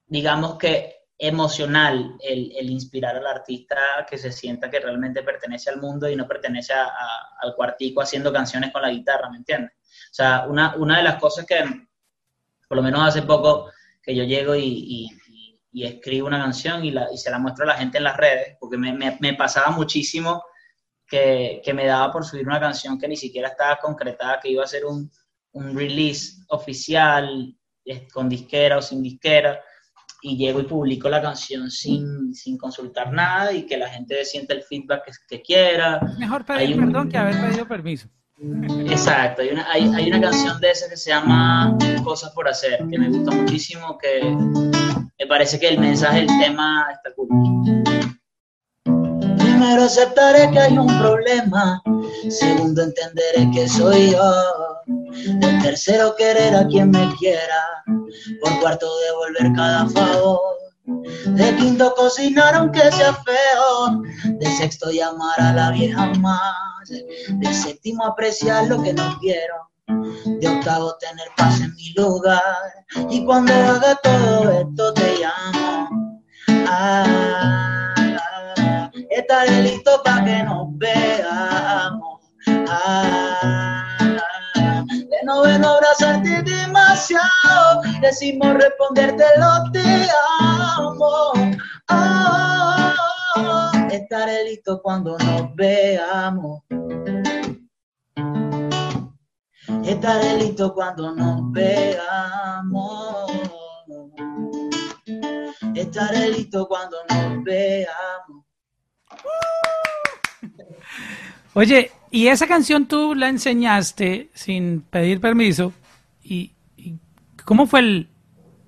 digamos 0.07 0.59
que 0.59 0.95
emocional 1.19 2.15
el, 2.21 2.53
el, 2.57 2.71
inspirar 2.71 3.17
al 3.17 3.27
artista 3.27 4.07
que 4.09 4.17
se 4.17 4.31
sienta 4.31 4.71
que 4.71 4.79
realmente 4.79 5.25
pertenece 5.25 5.71
al 5.71 5.81
mundo 5.81 6.09
y 6.09 6.15
no 6.15 6.29
pertenece 6.29 6.73
a, 6.73 6.89
al 7.41 7.53
cuartico 7.57 8.01
haciendo 8.01 8.33
canciones 8.33 8.71
con 8.71 8.83
la 8.83 8.91
guitarra, 8.91 9.29
¿me 9.29 9.39
entiendes? 9.39 9.73
O 9.73 10.15
sea, 10.15 10.47
una, 10.47 10.77
una 10.77 10.99
de 10.99 11.03
las 11.03 11.17
cosas 11.17 11.47
que, 11.47 11.65
por 12.69 12.77
lo 12.77 12.83
menos 12.83 13.09
hace 13.09 13.23
poco, 13.23 13.73
que 14.01 14.15
yo 14.15 14.23
llego 14.23 14.55
y, 14.55 15.11
y 15.77 15.85
escribo 15.85 16.27
una 16.27 16.39
canción 16.39 16.83
y, 16.87 16.91
la, 16.91 17.07
y, 17.13 17.19
se 17.19 17.31
la 17.31 17.39
muestro 17.39 17.65
a 17.65 17.67
la 17.67 17.77
gente 17.77 17.99
en 17.99 18.05
las 18.05 18.17
redes, 18.17 18.57
porque 18.59 18.79
me, 18.79 18.95
me, 18.95 19.19
me 19.21 19.35
pasaba 19.35 19.77
muchísimo 19.77 20.43
que, 21.07 21.61
que, 21.63 21.75
me 21.75 21.85
daba 21.85 22.11
por 22.11 22.25
subir 22.25 22.47
una 22.47 22.59
canción 22.59 22.99
que 22.99 23.07
ni 23.07 23.15
siquiera 23.15 23.49
estaba 23.49 23.77
concretada, 23.77 24.41
que 24.41 24.49
iba 24.49 24.65
a 24.65 24.67
ser 24.67 24.87
un, 24.87 25.11
un 25.53 25.77
release 25.77 26.39
oficial 26.49 27.55
con 28.11 28.27
disquera 28.27 28.79
o 28.79 28.83
sin 28.83 29.03
disquera, 29.03 29.61
y 30.23 30.39
llego 30.39 30.61
y 30.61 30.65
publico 30.65 31.11
la 31.11 31.21
canción 31.21 31.71
sin, 31.71 32.35
sin 32.35 32.57
consultar 32.57 33.13
nada 33.13 33.53
y 33.53 33.67
que 33.67 33.77
la 33.77 33.91
gente 33.91 34.25
sienta 34.25 34.55
el 34.55 34.63
feedback 34.63 35.05
que, 35.05 35.13
que 35.29 35.43
quiera. 35.43 36.01
Mejor 36.19 36.47
pedir 36.47 36.75
perdón 36.79 37.11
que 37.11 37.19
haber 37.19 37.39
pedido 37.39 37.69
permiso. 37.69 38.09
Exacto, 38.89 39.43
hay 39.43 39.49
una, 39.51 39.71
hay, 39.71 39.93
hay 39.95 40.09
una 40.09 40.23
canción 40.23 40.59
de 40.59 40.71
esa 40.71 40.89
que 40.89 40.97
se 40.97 41.11
llama 41.11 41.77
Cosas 42.03 42.33
por 42.33 42.49
hacer, 42.49 42.79
que 42.91 42.99
me 42.99 43.11
gusta 43.11 43.31
muchísimo, 43.35 43.99
que 43.99 44.86
me 45.19 45.27
parece 45.27 45.59
que 45.59 45.69
el 45.69 45.79
mensaje, 45.79 46.21
el 46.21 46.27
tema 46.27 46.87
está 46.93 47.15
cool. 47.15 47.29
Primero 49.39 49.85
aceptaré 49.85 50.51
que 50.51 50.59
hay 50.59 50.79
un 50.79 50.87
problema. 50.99 51.83
Segundo 52.29 52.83
entenderé 52.83 53.51
que 53.53 53.69
soy 53.69 54.13
yo. 54.13 54.33
El 55.17 55.63
tercero 55.63 56.15
querer 56.17 56.55
a 56.55 56.67
quien 56.67 56.91
me 56.91 57.15
quiera. 57.19 57.83
Por 58.43 58.61
cuarto 58.61 58.87
devolver 59.07 59.57
cada 59.57 59.89
favor. 59.89 60.41
De 60.85 61.57
quinto 61.57 61.95
cocinar 61.95 62.55
aunque 62.55 62.81
sea 62.93 63.15
feo. 63.15 64.03
De 64.39 64.47
sexto 64.47 64.91
llamar 64.91 65.41
a 65.41 65.53
la 65.53 65.71
vieja 65.71 66.07
más. 66.21 66.89
De 66.89 67.55
séptimo 67.55 68.05
apreciar 68.05 68.67
lo 68.69 68.83
que 68.83 68.93
no 68.93 69.19
quiero. 69.21 69.71
De 69.87 70.49
octavo 70.49 70.97
tener 70.99 71.29
paz 71.37 71.61
en 71.61 71.75
mi 71.75 71.93
lugar. 71.95 72.45
Y 73.09 73.25
cuando 73.25 73.53
haga 73.53 73.95
todo 74.03 74.51
esto 74.51 74.95
te 74.95 75.17
llamo. 75.19 76.23
Ah, 76.69 77.95
estaré 79.11 79.63
listo 79.63 80.03
para 80.05 80.25
que 80.25 80.43
nos 80.43 80.67
veamos. 80.79 82.21
Ah, 82.69 83.99
de 84.93 85.25
noveno 85.25 85.69
abrazarte 85.69 86.43
demasiado, 86.43 87.83
decimos 88.01 88.55
responderte 88.55 89.25
lo 89.39 89.71
te 89.73 90.09
amo. 90.41 91.33
Ah, 91.89 92.93
estaré 93.91 94.45
listo 94.45 94.81
cuando 94.83 95.17
nos 95.19 95.55
veamos. 95.55 96.63
Estaré 99.85 100.39
listo 100.39 100.73
cuando 100.73 101.15
nos 101.15 101.53
veamos. 101.53 103.33
Estaré 105.75 106.31
listo 106.31 106.67
cuando 106.69 106.97
nos 107.09 107.45
veamos. 107.45 108.45
Oye, 111.55 111.91
y 112.11 112.29
esa 112.29 112.47
canción 112.47 112.87
tú 112.87 113.15
la 113.15 113.29
enseñaste 113.29 114.31
sin 114.35 114.83
pedir 114.83 115.21
permiso. 115.21 115.73
¿Y, 116.23 116.53
cómo 117.45 117.67
fue 117.67 118.07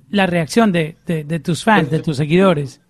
la 0.09 0.27
reacción 0.27 0.73
de, 0.73 0.97
tus 1.45 1.65
fans, 1.65 1.91
de 1.91 2.01
tus 2.01 2.17
seguidores? 2.17 2.81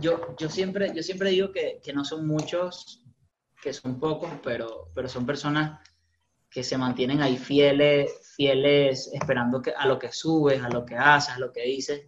Yo, 0.00 0.36
yo, 0.38 0.48
siempre, 0.48 0.92
yo 0.94 1.02
siempre 1.02 1.30
digo 1.30 1.50
que, 1.52 1.80
no 1.92 2.04
son 2.04 2.26
muchos, 2.26 3.04
que 3.62 3.72
son 3.72 3.98
pocos, 3.98 4.30
pero, 4.42 4.90
pero 4.94 5.08
son 5.08 5.26
personas 5.26 5.80
que 6.50 6.62
se 6.62 6.78
mantienen 6.78 7.22
ahí 7.22 7.36
fieles, 7.36 8.34
fieles 8.36 9.10
esperando 9.12 9.60
que, 9.60 9.72
a 9.76 9.86
lo 9.86 9.98
que 9.98 10.12
subes, 10.12 10.62
a 10.62 10.68
lo 10.68 10.84
que 10.84 10.96
haces, 10.96 11.34
a 11.34 11.38
lo 11.38 11.52
que 11.52 11.62
dices. 11.62 12.06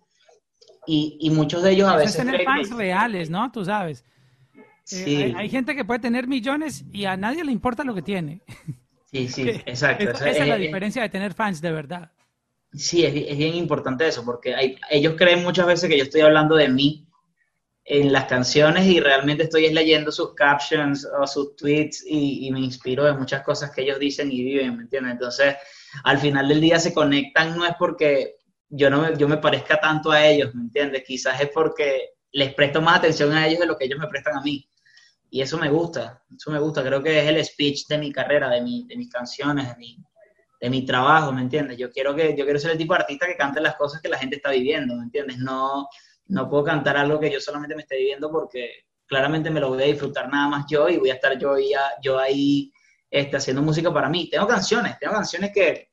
Y, 0.86 1.18
y 1.20 1.30
muchos 1.30 1.62
de 1.62 1.72
ellos 1.72 1.88
a 1.88 1.96
veces... 1.96 2.16
tener 2.16 2.42
fans 2.44 2.70
reales, 2.70 3.28
¿no? 3.30 3.50
Tú 3.52 3.64
sabes. 3.64 4.04
Eh, 4.92 5.34
hay, 5.36 5.48
gente 5.48 5.76
que 5.76 5.84
puede 5.84 6.00
tener 6.00 6.26
millones 6.26 6.84
y 6.92 7.04
a 7.04 7.16
nadie 7.16 7.44
le 7.44 7.52
importa 7.52 7.84
lo 7.84 7.94
que 7.94 8.02
tiene. 8.02 8.42
Sí, 9.10 9.28
sí, 9.28 9.48
exacto. 9.48 10.10
esa, 10.10 10.30
es, 10.30 10.48
la 10.48 10.56
diferencia 10.56 11.02
de 11.02 11.08
tener 11.08 11.34
fans 11.34 11.60
de 11.60 11.70
verdad. 11.70 12.10
Sí, 12.72 13.04
es, 13.04 13.14
bien 13.36 13.54
importante 13.54 14.06
eso, 14.06 14.24
porque 14.24 14.54
hay, 14.54 14.76
ellos 14.90 15.14
creen 15.16 15.42
muchas 15.42 15.66
veces 15.66 15.88
que 15.88 15.98
yo 15.98 16.04
estoy 16.04 16.22
hablando 16.22 16.56
de 16.56 16.68
mí 16.68 17.06
en 17.84 18.12
las 18.12 18.26
canciones 18.26 18.86
y 18.86 19.00
realmente 19.00 19.44
estoy 19.44 19.72
leyendo 19.72 20.12
sus 20.12 20.34
captions 20.34 21.06
o 21.18 21.26
sus 21.26 21.56
tweets 21.56 22.04
y, 22.06 22.46
y, 22.46 22.50
me 22.52 22.60
inspiro 22.60 23.04
de 23.04 23.14
muchas 23.14 23.42
cosas 23.42 23.70
que 23.70 23.82
ellos 23.82 23.98
dicen 23.98 24.30
y 24.30 24.44
viven, 24.44 24.76
¿me 24.76 24.82
entiendes? 24.82 25.12
Entonces, 25.12 25.56
al 26.04 26.18
final 26.18 26.48
del 26.48 26.60
día 26.60 26.78
se 26.78 26.94
conectan, 26.94 27.56
no 27.56 27.64
es 27.64 27.74
porque 27.78 28.36
yo, 28.68 28.90
no 28.90 29.02
me, 29.02 29.16
yo 29.16 29.28
me 29.28 29.38
parezca 29.38 29.80
tanto 29.80 30.10
a 30.10 30.24
ellos, 30.24 30.54
¿me 30.54 30.62
entiendes? 30.62 31.02
Quizás 31.06 31.40
es 31.40 31.50
porque 31.52 32.10
les 32.32 32.54
presto 32.54 32.80
más 32.80 32.98
atención 32.98 33.32
a 33.32 33.46
ellos 33.46 33.60
de 33.60 33.66
lo 33.66 33.76
que 33.76 33.86
ellos 33.86 33.98
me 33.98 34.06
prestan 34.06 34.36
a 34.36 34.42
mí. 34.42 34.66
Y 35.28 35.40
eso 35.40 35.58
me 35.58 35.68
gusta, 35.68 36.22
eso 36.36 36.50
me 36.50 36.58
gusta, 36.58 36.82
creo 36.82 37.02
que 37.02 37.18
es 37.20 37.26
el 37.26 37.44
speech 37.44 37.86
de 37.88 37.98
mi 37.98 38.12
carrera, 38.12 38.50
de, 38.50 38.62
mi, 38.62 38.86
de 38.86 38.96
mis 38.96 39.08
canciones, 39.08 39.68
de 39.68 39.76
mi, 39.76 39.96
de 40.60 40.70
mi 40.70 40.84
trabajo, 40.84 41.32
¿me 41.32 41.42
entiendes? 41.42 41.78
Yo 41.78 41.90
quiero, 41.90 42.14
que, 42.14 42.36
yo 42.36 42.44
quiero 42.44 42.58
ser 42.58 42.72
el 42.72 42.78
tipo 42.78 42.94
de 42.94 43.00
artista 43.00 43.26
que 43.26 43.36
cante 43.36 43.60
las 43.60 43.76
cosas 43.76 44.00
que 44.02 44.08
la 44.08 44.18
gente 44.18 44.36
está 44.36 44.50
viviendo, 44.50 44.94
¿me 44.96 45.04
entiendes? 45.04 45.38
No, 45.38 45.88
no 46.30 46.48
puedo 46.48 46.64
cantar 46.64 46.96
algo 46.96 47.18
que 47.18 47.30
yo 47.30 47.40
solamente 47.40 47.74
me 47.74 47.82
esté 47.82 47.96
viviendo 47.96 48.30
porque 48.30 48.86
claramente 49.06 49.50
me 49.50 49.60
lo 49.60 49.70
voy 49.70 49.82
a 49.82 49.86
disfrutar 49.86 50.28
nada 50.30 50.48
más 50.48 50.66
yo 50.68 50.88
y 50.88 50.96
voy 50.96 51.10
a 51.10 51.14
estar 51.14 51.36
yo, 51.36 51.58
ya, 51.58 51.90
yo 52.00 52.18
ahí 52.18 52.72
este, 53.10 53.36
haciendo 53.36 53.62
música 53.62 53.92
para 53.92 54.08
mí. 54.08 54.30
Tengo 54.30 54.46
canciones, 54.46 54.96
tengo 55.00 55.14
canciones 55.14 55.50
que, 55.52 55.90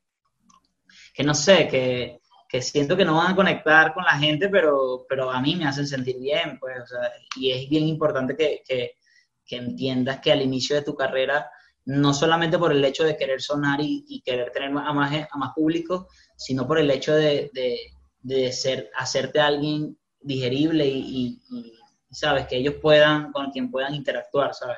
que 1.14 1.24
no 1.24 1.34
sé, 1.34 1.68
que, 1.68 2.22
que 2.48 2.62
siento 2.62 2.96
que 2.96 3.04
no 3.04 3.16
van 3.16 3.32
a 3.32 3.36
conectar 3.36 3.94
con 3.94 4.04
la 4.04 4.20
gente, 4.20 4.48
pero, 4.50 5.06
pero 5.10 5.32
a 5.32 5.42
mí 5.42 5.56
me 5.56 5.66
hacen 5.66 5.88
sentir 5.88 6.20
bien, 6.20 6.60
pues, 6.60 6.80
o 6.84 6.86
sea, 6.86 7.12
y 7.36 7.52
es 7.52 7.68
bien 7.68 7.88
importante 7.88 8.36
que, 8.38 8.62
que, 8.66 8.92
que, 9.44 9.56
entiendas 9.56 10.20
que 10.20 10.32
al 10.32 10.44
inicio 10.44 10.76
de 10.76 10.84
tu 10.84 10.96
carrera, 10.96 11.50
no 11.86 12.14
solamente 12.14 12.60
por 12.60 12.72
el 12.72 12.86
hecho 12.86 13.04
de 13.04 13.18
querer 13.18 13.42
sonar 13.42 13.82
y, 13.82 14.06
y 14.08 14.22
querer 14.22 14.52
tener 14.52 14.70
a 14.70 14.94
más, 14.94 15.28
a 15.32 15.38
más 15.38 15.54
público, 15.56 16.08
sino 16.36 16.68
por 16.68 16.78
el 16.78 16.92
hecho 16.92 17.16
de, 17.16 17.50
de, 17.54 17.80
de 18.22 18.52
ser, 18.52 18.92
hacerte 18.96 19.40
alguien 19.40 19.98
digerible 20.28 20.86
y, 20.86 21.42
y, 21.50 21.74
sabes, 22.12 22.48
que 22.48 22.58
ellos 22.58 22.76
puedan, 22.82 23.32
con 23.32 23.52
quien 23.52 23.72
puedan 23.72 23.96
interactuar, 23.96 24.54
¿sabes? 24.54 24.78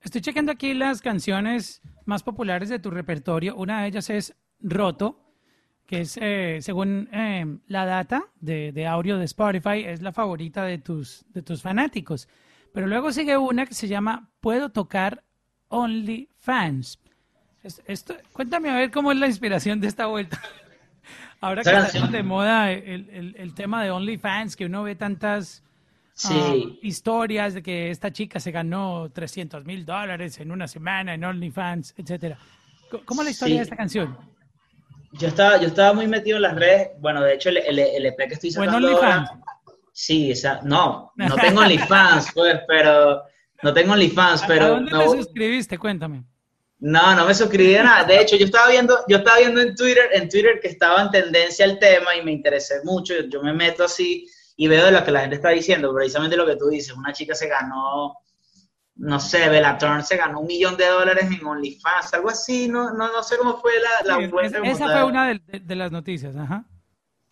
Estoy 0.00 0.20
checando 0.20 0.52
aquí 0.52 0.74
las 0.74 1.00
canciones 1.00 1.80
más 2.04 2.22
populares 2.22 2.68
de 2.68 2.78
tu 2.78 2.90
repertorio. 2.90 3.56
Una 3.56 3.82
de 3.82 3.88
ellas 3.88 4.10
es 4.10 4.36
Roto, 4.60 5.20
que 5.86 6.02
es, 6.02 6.18
eh, 6.20 6.58
según 6.60 7.08
eh, 7.12 7.58
la 7.66 7.86
data 7.86 8.30
de, 8.40 8.72
de, 8.72 8.86
audio 8.86 9.18
de 9.18 9.24
Spotify, 9.24 9.84
es 9.86 10.02
la 10.02 10.12
favorita 10.12 10.64
de 10.64 10.78
tus, 10.78 11.24
de 11.30 11.42
tus 11.42 11.62
fanáticos. 11.62 12.28
Pero 12.72 12.86
luego 12.86 13.12
sigue 13.12 13.36
una 13.36 13.66
que 13.66 13.74
se 13.74 13.88
llama 13.88 14.30
Puedo 14.40 14.70
tocar 14.70 15.24
Only 15.68 16.28
Fans. 16.36 16.98
Esto, 17.86 18.14
cuéntame 18.32 18.68
a 18.68 18.76
ver 18.76 18.90
cómo 18.90 19.10
es 19.10 19.18
la 19.18 19.26
inspiración 19.26 19.80
de 19.80 19.88
esta 19.88 20.06
vuelta. 20.06 20.40
Ahora 21.44 21.62
que 21.62 21.70
está 21.70 22.06
de 22.06 22.22
moda 22.22 22.72
el, 22.72 23.10
el, 23.10 23.36
el, 23.38 23.54
tema 23.54 23.84
de 23.84 23.90
OnlyFans, 23.90 24.56
que 24.56 24.64
uno 24.64 24.82
ve 24.82 24.94
tantas 24.94 25.62
sí. 26.14 26.32
uh, 26.32 26.78
historias 26.80 27.52
de 27.52 27.62
que 27.62 27.90
esta 27.90 28.10
chica 28.10 28.40
se 28.40 28.50
ganó 28.50 29.10
300 29.12 29.62
mil 29.66 29.84
dólares 29.84 30.40
en 30.40 30.50
una 30.50 30.66
semana 30.66 31.12
en 31.12 31.22
OnlyFans, 31.22 31.94
etcétera. 31.98 32.38
¿Cómo 33.04 33.20
es 33.20 33.26
la 33.26 33.30
historia 33.32 33.54
sí. 33.54 33.58
de 33.58 33.62
esta 33.62 33.76
canción? 33.76 34.16
Yo 35.12 35.28
estaba, 35.28 35.60
yo 35.60 35.66
estaba 35.66 35.92
muy 35.92 36.06
metido 36.06 36.36
en 36.36 36.42
las 36.42 36.54
redes. 36.54 36.88
Bueno, 37.00 37.22
de 37.22 37.34
hecho, 37.34 37.50
el, 37.50 37.58
el, 37.58 37.78
el 37.78 38.06
EP 38.06 38.16
que 38.16 38.34
estoy 38.34 38.50
sacando 38.50 38.76
¿O 38.76 38.78
en 38.78 38.84
OnlyFans? 38.86 39.30
Sí, 39.92 40.32
o 40.32 40.36
sea, 40.36 40.60
no, 40.62 41.12
no 41.16 41.34
tengo 41.36 41.60
OnlyFans, 41.60 42.32
pues, 42.32 42.60
pero... 42.66 43.22
No 43.62 43.74
tengo 43.74 43.92
OnlyFans, 43.92 44.44
pero... 44.46 44.64
¿A 44.64 44.68
dónde 44.68 44.90
no, 44.90 44.98
te 44.98 45.08
suscribiste? 45.08 45.76
Cuéntame. 45.76 46.24
No, 46.86 47.14
no 47.14 47.24
me 47.24 47.34
suscribí 47.34 47.74
a 47.76 47.82
nada. 47.82 48.04
De 48.04 48.20
hecho, 48.20 48.36
yo 48.36 48.44
estaba 48.44 48.68
viendo, 48.68 48.94
yo 49.08 49.16
estaba 49.16 49.38
viendo 49.38 49.58
en 49.62 49.74
Twitter, 49.74 50.10
en 50.12 50.28
Twitter 50.28 50.60
que 50.60 50.68
estaba 50.68 51.00
en 51.00 51.10
tendencia 51.10 51.64
el 51.64 51.78
tema 51.78 52.14
y 52.14 52.22
me 52.22 52.30
interesé 52.30 52.84
mucho. 52.84 53.14
Yo 53.30 53.42
me 53.42 53.54
meto 53.54 53.84
así 53.84 54.28
y 54.54 54.68
veo 54.68 54.84
de 54.84 54.92
lo 54.92 55.02
que 55.02 55.10
la 55.10 55.20
gente 55.20 55.36
está 55.36 55.48
diciendo, 55.48 55.94
precisamente 55.94 56.36
lo 56.36 56.44
que 56.44 56.56
tú 56.56 56.68
dices. 56.68 56.92
Una 56.92 57.14
chica 57.14 57.34
se 57.34 57.48
ganó, 57.48 58.18
no 58.96 59.18
sé, 59.18 59.48
Bellator 59.48 60.02
se 60.02 60.18
ganó 60.18 60.40
un 60.40 60.46
millón 60.46 60.76
de 60.76 60.86
dólares 60.86 61.24
en 61.24 61.46
OnlyFans, 61.46 62.12
algo 62.12 62.28
así. 62.28 62.68
No, 62.68 62.92
no, 62.92 63.10
no 63.10 63.22
sé 63.22 63.38
cómo 63.38 63.56
fue 63.56 63.72
la, 63.80 64.18
la 64.18 64.28
sí, 64.28 64.30
Esa, 64.42 64.58
esa 64.58 64.92
fue 64.92 65.04
una 65.04 65.28
de, 65.28 65.40
de, 65.46 65.60
de, 65.60 65.76
las 65.76 65.90
noticias, 65.90 66.36
ajá. 66.36 66.66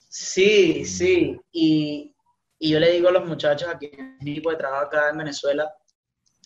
Sí, 0.08 0.86
sí. 0.86 1.38
Y, 1.52 2.16
y 2.58 2.70
yo 2.70 2.80
le 2.80 2.90
digo 2.90 3.10
a 3.10 3.12
los 3.12 3.28
muchachos 3.28 3.68
aquí 3.68 3.90
en 3.92 4.16
mi 4.22 4.30
equipo 4.30 4.50
de 4.50 4.56
trabajo 4.56 4.86
acá 4.86 5.10
en 5.10 5.18
Venezuela, 5.18 5.70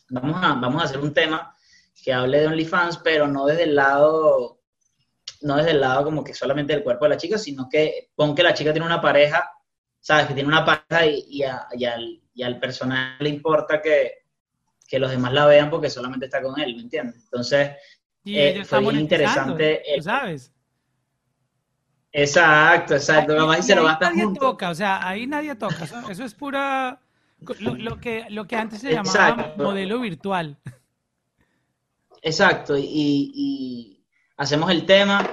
vamos 0.08 0.42
a, 0.42 0.54
vamos 0.54 0.82
a 0.82 0.86
hacer 0.86 0.98
un 0.98 1.14
tema 1.14 1.55
que 2.02 2.12
hable 2.12 2.40
de 2.40 2.46
OnlyFans, 2.46 2.98
pero 2.98 3.26
no 3.26 3.46
desde 3.46 3.64
el 3.64 3.74
lado, 3.74 4.61
no 5.42 5.56
desde 5.56 5.72
el 5.72 5.80
lado 5.80 6.04
como 6.04 6.22
que 6.22 6.35
solamente 6.35 6.72
del 6.72 6.82
cuerpo 6.82 7.04
de 7.04 7.11
la 7.11 7.16
chica, 7.16 7.38
sino 7.38 7.68
que 7.68 8.11
pon 8.14 8.35
que 8.35 8.42
la 8.42 8.54
chica 8.54 8.72
tiene 8.72 8.87
una 8.87 9.00
pareja, 9.00 9.50
sabes, 10.00 10.26
que 10.26 10.35
tiene 10.35 10.48
una 10.48 10.64
pareja 10.64 11.06
y, 11.06 11.24
y, 11.28 11.42
a, 11.42 11.66
y 11.72 11.85
al, 11.85 12.22
y 12.35 12.42
al 12.42 12.61
personal 12.61 13.16
le 13.18 13.28
importa 13.28 13.80
que, 13.80 14.12
que, 14.87 14.98
los 14.98 15.11
demás 15.11 15.32
la 15.32 15.46
vean 15.46 15.70
porque 15.70 15.90
solamente 15.90 16.26
está 16.26 16.42
con 16.42 16.61
él, 16.61 16.76
¿me 16.76 16.82
entiendes? 16.82 17.24
Entonces, 17.24 17.70
eh, 18.24 18.64
fue 18.64 18.80
bien 18.80 19.00
interesante. 19.00 19.82
¿tú 19.96 20.02
¿Sabes? 20.02 20.52
Exacto, 22.12 22.94
exacto. 22.94 23.32
Ahí, 23.32 23.38
Mamá, 23.38 23.59
y 23.59 23.62
se 23.62 23.74
lo 23.74 23.85
va 23.85 23.98
nadie 24.00 24.24
junto. 24.24 24.40
toca, 24.40 24.70
o 24.70 24.74
sea, 24.74 25.06
ahí 25.06 25.26
nadie 25.26 25.54
toca. 25.54 25.85
Eso, 25.85 26.09
eso 26.09 26.24
es 26.24 26.35
pura. 26.35 26.98
Lo, 27.61 27.74
lo, 27.74 28.00
que, 28.00 28.24
lo 28.30 28.46
que 28.46 28.56
antes 28.56 28.80
se 28.80 28.92
llamaba 28.92 29.28
exacto. 29.28 29.62
modelo 29.62 30.00
virtual. 30.00 30.56
Exacto, 32.26 32.74
y, 32.76 34.04
hacemos 34.36 34.68
el 34.72 34.84
tema. 34.84 35.32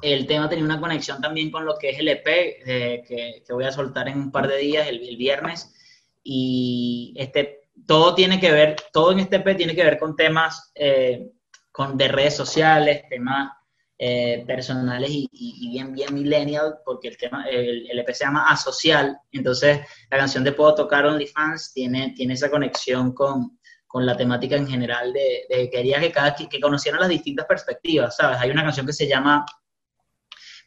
El 0.00 0.26
tema 0.26 0.48
tenía 0.48 0.64
una 0.64 0.80
conexión 0.80 1.20
también 1.20 1.50
con 1.50 1.66
lo 1.66 1.76
que 1.76 1.90
es 1.90 1.98
el 1.98 2.08
EP, 2.08 2.26
eh, 2.26 3.04
que, 3.06 3.52
voy 3.52 3.64
a 3.64 3.72
soltar 3.72 4.08
en 4.08 4.18
un 4.18 4.32
par 4.32 4.48
de 4.48 4.56
días, 4.56 4.88
el, 4.88 5.16
viernes. 5.18 5.74
Y 6.22 7.12
este, 7.18 7.68
todo 7.86 8.14
tiene 8.14 8.40
que 8.40 8.50
ver, 8.50 8.76
todo 8.94 9.12
en 9.12 9.18
este 9.20 9.36
EP 9.36 9.56
tiene 9.58 9.74
que 9.74 9.84
ver 9.84 9.98
con 9.98 10.16
temas 10.16 10.72
eh, 10.74 11.30
con, 11.70 11.98
de 11.98 12.08
redes 12.08 12.34
sociales, 12.34 13.02
temas 13.10 13.52
eh, 13.98 14.42
personales 14.46 15.10
y, 15.12 15.68
bien, 15.68 15.92
bien 15.92 16.14
millennial, 16.14 16.78
porque 16.82 17.08
el, 17.08 17.18
tema, 17.18 17.44
el, 17.46 17.98
EP 17.98 18.10
se 18.14 18.24
llama 18.24 18.48
Asocial. 18.48 19.18
Entonces, 19.32 19.80
la 20.10 20.16
canción 20.16 20.44
de 20.44 20.52
Puedo 20.52 20.74
Tocar 20.74 21.04
OnlyFans 21.04 21.74
tiene, 21.74 22.14
tiene 22.16 22.32
esa 22.32 22.50
conexión 22.50 23.12
con, 23.12 23.58
con 23.94 24.04
la 24.04 24.16
temática 24.16 24.56
en 24.56 24.66
general 24.66 25.12
de, 25.12 25.46
de 25.48 25.70
quería 25.70 26.00
que 26.00 26.10
cada 26.10 26.34
que, 26.34 26.48
que 26.48 26.58
conocieran 26.58 26.98
las 26.98 27.08
distintas 27.08 27.46
perspectivas, 27.46 28.16
¿sabes? 28.16 28.38
Hay 28.40 28.50
una 28.50 28.64
canción 28.64 28.84
que 28.84 28.92
se 28.92 29.06
llama 29.06 29.46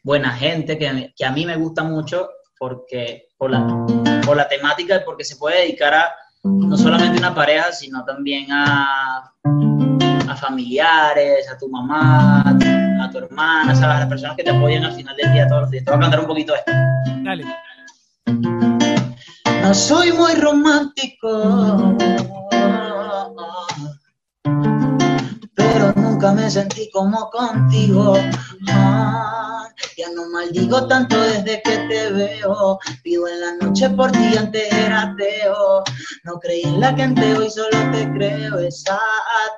Buena 0.02 0.30
Gente, 0.30 0.78
que, 0.78 1.12
que 1.14 1.26
a 1.26 1.30
mí 1.30 1.44
me 1.44 1.56
gusta 1.56 1.84
mucho 1.84 2.30
porque 2.58 3.28
por 3.36 3.50
la, 3.50 3.66
por 4.24 4.34
la 4.34 4.48
temática 4.48 4.96
y 4.96 5.04
porque 5.04 5.24
se 5.24 5.36
puede 5.36 5.60
dedicar 5.60 5.92
a 5.92 6.10
no 6.42 6.74
solamente 6.78 7.18
una 7.18 7.34
pareja, 7.34 7.70
sino 7.70 8.02
también 8.02 8.50
a, 8.50 9.30
a 10.26 10.36
familiares, 10.36 11.50
a 11.50 11.58
tu 11.58 11.68
mamá, 11.68 12.40
a 12.40 12.58
tu, 12.58 12.64
a 13.02 13.10
tu, 13.10 13.18
hermana, 13.18 13.74
¿sabes? 13.74 13.96
A 13.96 14.00
las 14.00 14.08
personas 14.08 14.36
que 14.38 14.44
te 14.44 14.50
apoyan 14.52 14.84
al 14.84 14.94
final 14.94 15.14
del 15.14 15.34
día 15.34 15.46
todos 15.46 15.60
los 15.60 15.70
días. 15.70 15.84
Te 15.84 15.90
voy 15.90 15.98
a 15.98 16.00
cantar 16.00 16.20
un 16.20 16.26
poquito 16.28 16.54
esto. 16.54 16.72
Dale. 17.22 17.44
No 19.60 19.74
soy 19.74 20.12
muy 20.12 20.32
romántico 20.32 21.98
nunca 26.18 26.32
me 26.32 26.50
sentí 26.50 26.90
como 26.90 27.30
contigo. 27.30 28.16
Ya 29.96 30.10
no 30.12 30.28
maldigo 30.30 30.88
tanto 30.88 31.16
desde 31.20 31.62
que 31.62 31.78
te 31.88 32.10
veo. 32.10 32.78
Vivo 33.04 33.28
en 33.28 33.40
la 33.40 33.54
noche 33.64 33.88
por 33.90 34.10
ti, 34.10 34.36
antes 34.36 34.72
era 34.72 35.02
ateo. 35.02 35.84
No 36.24 36.40
creí 36.40 36.62
en 36.64 36.80
la 36.80 36.92
gente, 36.94 37.34
hoy 37.34 37.48
solo 37.48 37.78
te 37.92 38.10
creo. 38.14 38.58
Es 38.58 38.84
a 38.90 38.98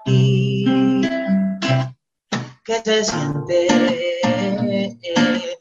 ti 0.04 1.00
que 2.64 2.82
se 2.84 3.04
siente 3.04 4.20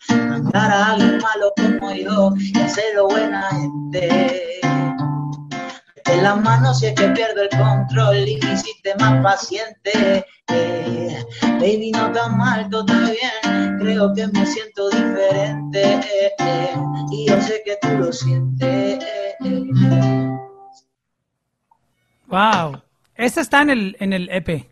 mandar 0.09 0.71
a 0.71 0.91
alguien 0.91 1.17
malo 1.19 1.53
como 1.55 1.93
yo 1.93 2.33
y 2.37 2.59
hacerlo 2.59 3.07
buena 3.07 3.49
gente 3.51 4.48
en 6.05 6.23
la 6.23 6.35
mano 6.35 6.73
si 6.73 6.87
es 6.87 6.95
que 6.95 7.07
pierdo 7.09 7.41
el 7.43 7.49
control 7.49 8.27
y 8.27 8.37
me 8.37 8.53
hiciste 8.53 8.95
más 8.99 9.21
paciente. 9.23 10.25
Eh, 10.47 11.25
baby, 11.59 11.91
no 11.91 12.11
tan 12.11 12.37
mal, 12.37 12.69
todo 12.69 12.85
bien. 12.85 13.77
Creo 13.79 14.13
que 14.13 14.27
me 14.27 14.45
siento 14.45 14.89
diferente 14.89 15.95
eh, 15.95 16.31
eh, 16.39 16.75
y 17.11 17.27
yo 17.27 17.41
sé 17.41 17.61
que 17.65 17.77
tú 17.81 17.89
lo 17.97 18.11
sientes. 18.11 18.99
Wow. 22.27 22.81
Esta 23.15 23.41
está 23.41 23.61
en 23.61 23.69
el, 23.71 23.97
en 23.99 24.13
el 24.13 24.29
EP. 24.29 24.65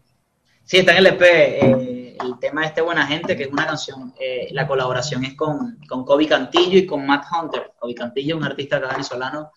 Sí, 0.64 0.78
está 0.78 0.92
en 0.92 0.98
el 1.00 1.08
EP. 1.08 1.22
Eh, 1.22 2.18
el 2.22 2.40
tema 2.40 2.62
de 2.62 2.68
este 2.68 2.82
Buena 2.82 3.06
Gente, 3.06 3.36
que 3.36 3.44
es 3.44 3.52
una 3.52 3.66
canción, 3.66 4.14
eh, 4.20 4.50
la 4.52 4.68
colaboración 4.68 5.24
es 5.24 5.34
con, 5.36 5.78
con 5.88 6.06
Kobe 6.06 6.28
Cantillo 6.28 6.78
y 6.78 6.86
con 6.86 7.06
Matt 7.06 7.26
Hunter. 7.32 7.74
Kobe 7.78 7.96
Cantillo 7.96 8.36
es 8.36 8.42
un 8.42 8.48
artista 8.48 8.80
venezolano 8.80 9.52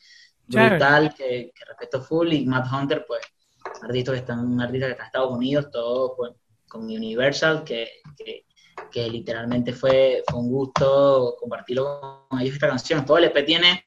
brutal, 0.50 1.14
que, 1.14 1.52
que, 1.54 1.64
respeto 1.66 2.02
full, 2.02 2.32
y 2.32 2.46
Matt 2.46 2.72
Hunter, 2.72 3.04
pues, 3.06 3.20
artista 3.82 4.12
que 4.12 4.18
está, 4.18 4.34
un 4.34 4.58
que 4.58 4.76
está 4.78 4.86
en 4.86 5.06
Estados 5.06 5.32
Unidos, 5.32 5.70
todo 5.70 6.16
pues, 6.16 6.32
con 6.68 6.84
Universal, 6.84 7.64
que, 7.64 7.88
que, 8.90 9.10
literalmente 9.10 9.72
fue, 9.72 10.22
fue, 10.28 10.38
un 10.38 10.50
gusto 10.50 11.36
compartirlo 11.38 12.26
con 12.28 12.40
ellos 12.40 12.54
esta 12.54 12.68
canción. 12.68 13.04
Todo 13.04 13.18
el 13.18 13.24
EP 13.24 13.44
tiene 13.44 13.84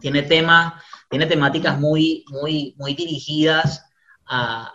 tiene 0.00 0.22
temas, 0.22 0.82
tiene 1.08 1.26
temáticas 1.26 1.78
muy, 1.78 2.24
muy, 2.28 2.74
muy 2.78 2.94
dirigidas 2.94 3.86
a, 4.26 4.72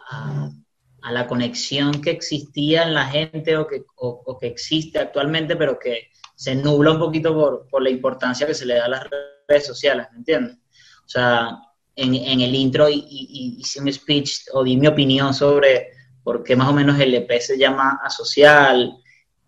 la 1.11 1.27
conexión 1.27 2.01
que 2.01 2.09
existía 2.09 2.81
en 2.83 2.95
la 2.95 3.05
gente 3.05 3.55
o 3.57 3.67
que, 3.67 3.83
que 4.41 4.47
existe 4.47 4.97
actualmente, 4.97 5.55
pero 5.55 5.77
que 5.77 6.09
se 6.35 6.55
nubla 6.55 6.93
un 6.93 6.99
poquito 6.99 7.31
por, 7.33 7.67
por, 7.67 7.83
la 7.83 7.91
importancia 7.91 8.47
que 8.47 8.55
se 8.55 8.65
le 8.65 8.73
da 8.73 8.85
a 8.85 8.89
las 8.89 9.07
redes 9.47 9.67
sociales, 9.67 10.07
¿me 10.11 10.17
entiendes? 10.17 10.57
O 11.05 11.09
sea, 11.09 11.59
en, 11.95 12.15
en 12.15 12.41
el 12.41 12.55
intro 12.55 12.87
hice 12.89 13.79
un 13.81 13.91
speech 13.91 14.47
o 14.53 14.63
di 14.63 14.77
mi 14.77 14.87
opinión 14.87 15.33
sobre 15.33 15.89
por 16.23 16.43
qué 16.43 16.55
más 16.55 16.67
o 16.67 16.73
menos 16.73 16.99
el 16.99 17.13
EP 17.13 17.39
se 17.39 17.57
llama 17.57 17.99
Asocial 18.03 18.97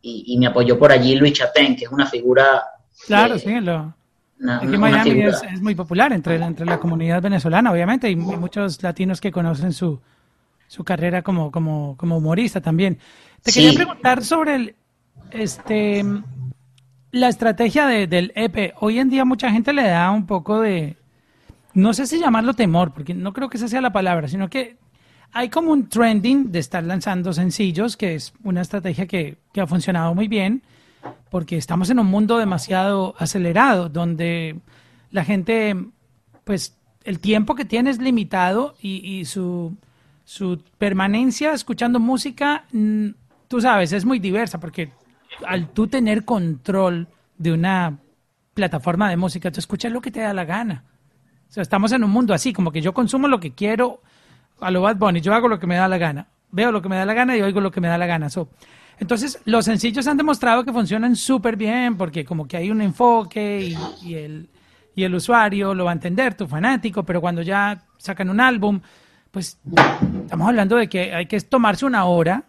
y, 0.01 0.37
me 0.37 0.47
apoyó 0.47 0.79
por 0.79 0.91
allí 0.91 1.15
Luis 1.15 1.33
Chatén, 1.33 1.75
que 1.75 1.85
es 1.85 1.91
una 1.91 2.05
figura... 2.05 2.63
Claro, 3.05 3.37
sí, 3.37 3.59
lo, 3.59 3.93
Miami 4.39 5.23
es, 5.23 5.61
muy 5.61 5.75
popular 5.75 6.13
entre, 6.13 6.35
entre 6.35 6.65
la 6.65 6.79
comunidad 6.79 7.21
venezolana, 7.21 7.71
obviamente, 7.71 8.09
y, 8.09 8.15
muchos 8.15 8.81
latinos 8.83 9.19
que 9.19 9.31
conocen 9.31 9.73
su, 9.73 9.99
su 10.67 10.83
carrera 10.83 11.21
como, 11.23 11.51
como, 11.51 11.95
como 11.97 12.17
humorista 12.17 12.61
también. 12.61 12.99
Te 13.41 13.51
quería 13.51 13.73
preguntar 13.73 14.23
sobre 14.23 14.55
el, 14.55 14.75
este, 15.31 16.05
la 17.11 17.27
estrategia 17.29 17.87
del 17.87 18.31
EP. 18.35 18.75
Hoy 18.79 18.99
en 18.99 19.09
día 19.09 19.25
mucha 19.25 19.51
gente 19.51 19.73
le 19.73 19.87
da 19.87 20.11
un 20.11 20.25
poco 20.25 20.61
de, 20.61 20.96
no 21.77 21.93
sé 21.93 22.07
si 22.07 22.19
llamarlo 22.19 22.53
temor, 22.55 22.91
porque 22.91 23.13
no 23.13 23.33
creo 23.33 23.49
que 23.49 23.57
esa 23.57 23.67
sea 23.67 23.81
la 23.81 23.93
palabra, 23.93 24.27
sino 24.27 24.49
que 24.49 24.77
hay 25.31 25.49
como 25.49 25.71
un 25.71 25.87
trending 25.87 26.51
de 26.51 26.57
estar 26.57 26.83
lanzando 26.83 27.33
sencillos, 27.33 27.95
que 27.95 28.15
es 28.15 28.33
una 28.43 28.61
estrategia 28.61 29.05
que, 29.05 29.37
que 29.53 29.61
ha 29.61 29.67
funcionado 29.67 30.15
muy 30.15 30.27
bien 30.27 30.63
porque 31.29 31.55
estamos 31.55 31.91
en 31.91 31.99
un 31.99 32.07
mundo 32.07 32.39
demasiado 32.39 33.13
acelerado, 33.19 33.89
donde 33.89 34.59
la 35.11 35.23
gente, 35.23 35.75
pues 36.43 36.75
el 37.03 37.19
tiempo 37.19 37.53
que 37.53 37.63
tiene 37.63 37.91
es 37.91 37.99
limitado 37.99 38.75
y, 38.81 39.25
su, 39.25 39.77
su, 40.25 40.59
permanencia 40.79 41.53
escuchando 41.53 41.99
música, 41.99 42.65
mm, 42.71 43.09
tú 43.47 43.61
sabes, 43.61 43.93
es 43.93 44.03
muy 44.03 44.17
diversa, 44.17 44.59
porque 44.59 44.91
al 45.45 45.69
tú 45.69 45.87
tener 45.87 46.25
control 46.25 47.07
de 47.37 47.51
una 47.51 47.99
plataforma 48.55 49.09
de 49.11 49.17
música, 49.17 49.51
tú 49.51 49.59
escuchas 49.59 49.91
lo 49.91 50.01
que 50.01 50.09
te 50.11 50.21
da 50.21 50.33
la 50.33 50.45
gana. 50.45 50.83
O 51.49 51.51
sea, 51.51 51.63
estamos 51.63 51.91
en 51.91 52.03
un 52.03 52.11
mundo 52.11 52.33
así, 52.33 52.53
como 52.53 52.71
que 52.71 52.81
yo 52.81 52.93
consumo 52.93 53.27
lo 53.27 53.39
que 53.39 53.53
quiero 53.53 54.01
a 54.59 54.71
lo 54.71 54.81
Bad 54.81 54.97
Bunny, 54.97 55.21
yo 55.21 55.33
hago 55.33 55.47
lo 55.47 55.59
que 55.59 55.67
me 55.67 55.75
da 55.75 55.87
la 55.87 55.97
gana, 55.97 56.27
veo 56.51 56.71
lo 56.71 56.81
que 56.81 56.89
me 56.89 56.97
da 56.97 57.05
la 57.05 57.13
gana 57.13 57.37
y 57.37 57.41
oigo 57.41 57.61
lo 57.61 57.71
que 57.71 57.81
me 57.81 57.87
da 57.87 57.97
la 57.97 58.05
gana. 58.05 58.29
So, 58.29 58.49
entonces, 58.99 59.39
los 59.45 59.65
sencillos 59.65 60.07
han 60.07 60.17
demostrado 60.17 60.63
que 60.63 60.73
funcionan 60.73 61.15
súper 61.15 61.55
bien 61.55 61.97
porque 61.97 62.25
como 62.25 62.47
que 62.47 62.57
hay 62.57 62.71
un 62.71 62.81
enfoque 62.81 63.75
y, 64.03 64.15
el, 64.15 64.49
y 64.95 65.03
el 65.03 65.13
usuario 65.13 65.73
lo 65.73 65.85
va 65.85 65.91
a 65.91 65.93
entender, 65.93 66.33
tu 66.33 66.47
fanático, 66.47 67.03
pero 67.03 67.21
cuando 67.21 67.41
ya 67.41 67.83
sacan 67.97 68.29
un 68.29 68.41
álbum, 68.41 68.81
pues 69.31 69.59
estamos 70.23 70.47
hablando 70.47 70.75
de 70.77 70.89
que 70.89 71.13
hay 71.13 71.27
que 71.27 71.39
tomarse 71.41 71.85
una 71.85 72.05
hora 72.05 72.43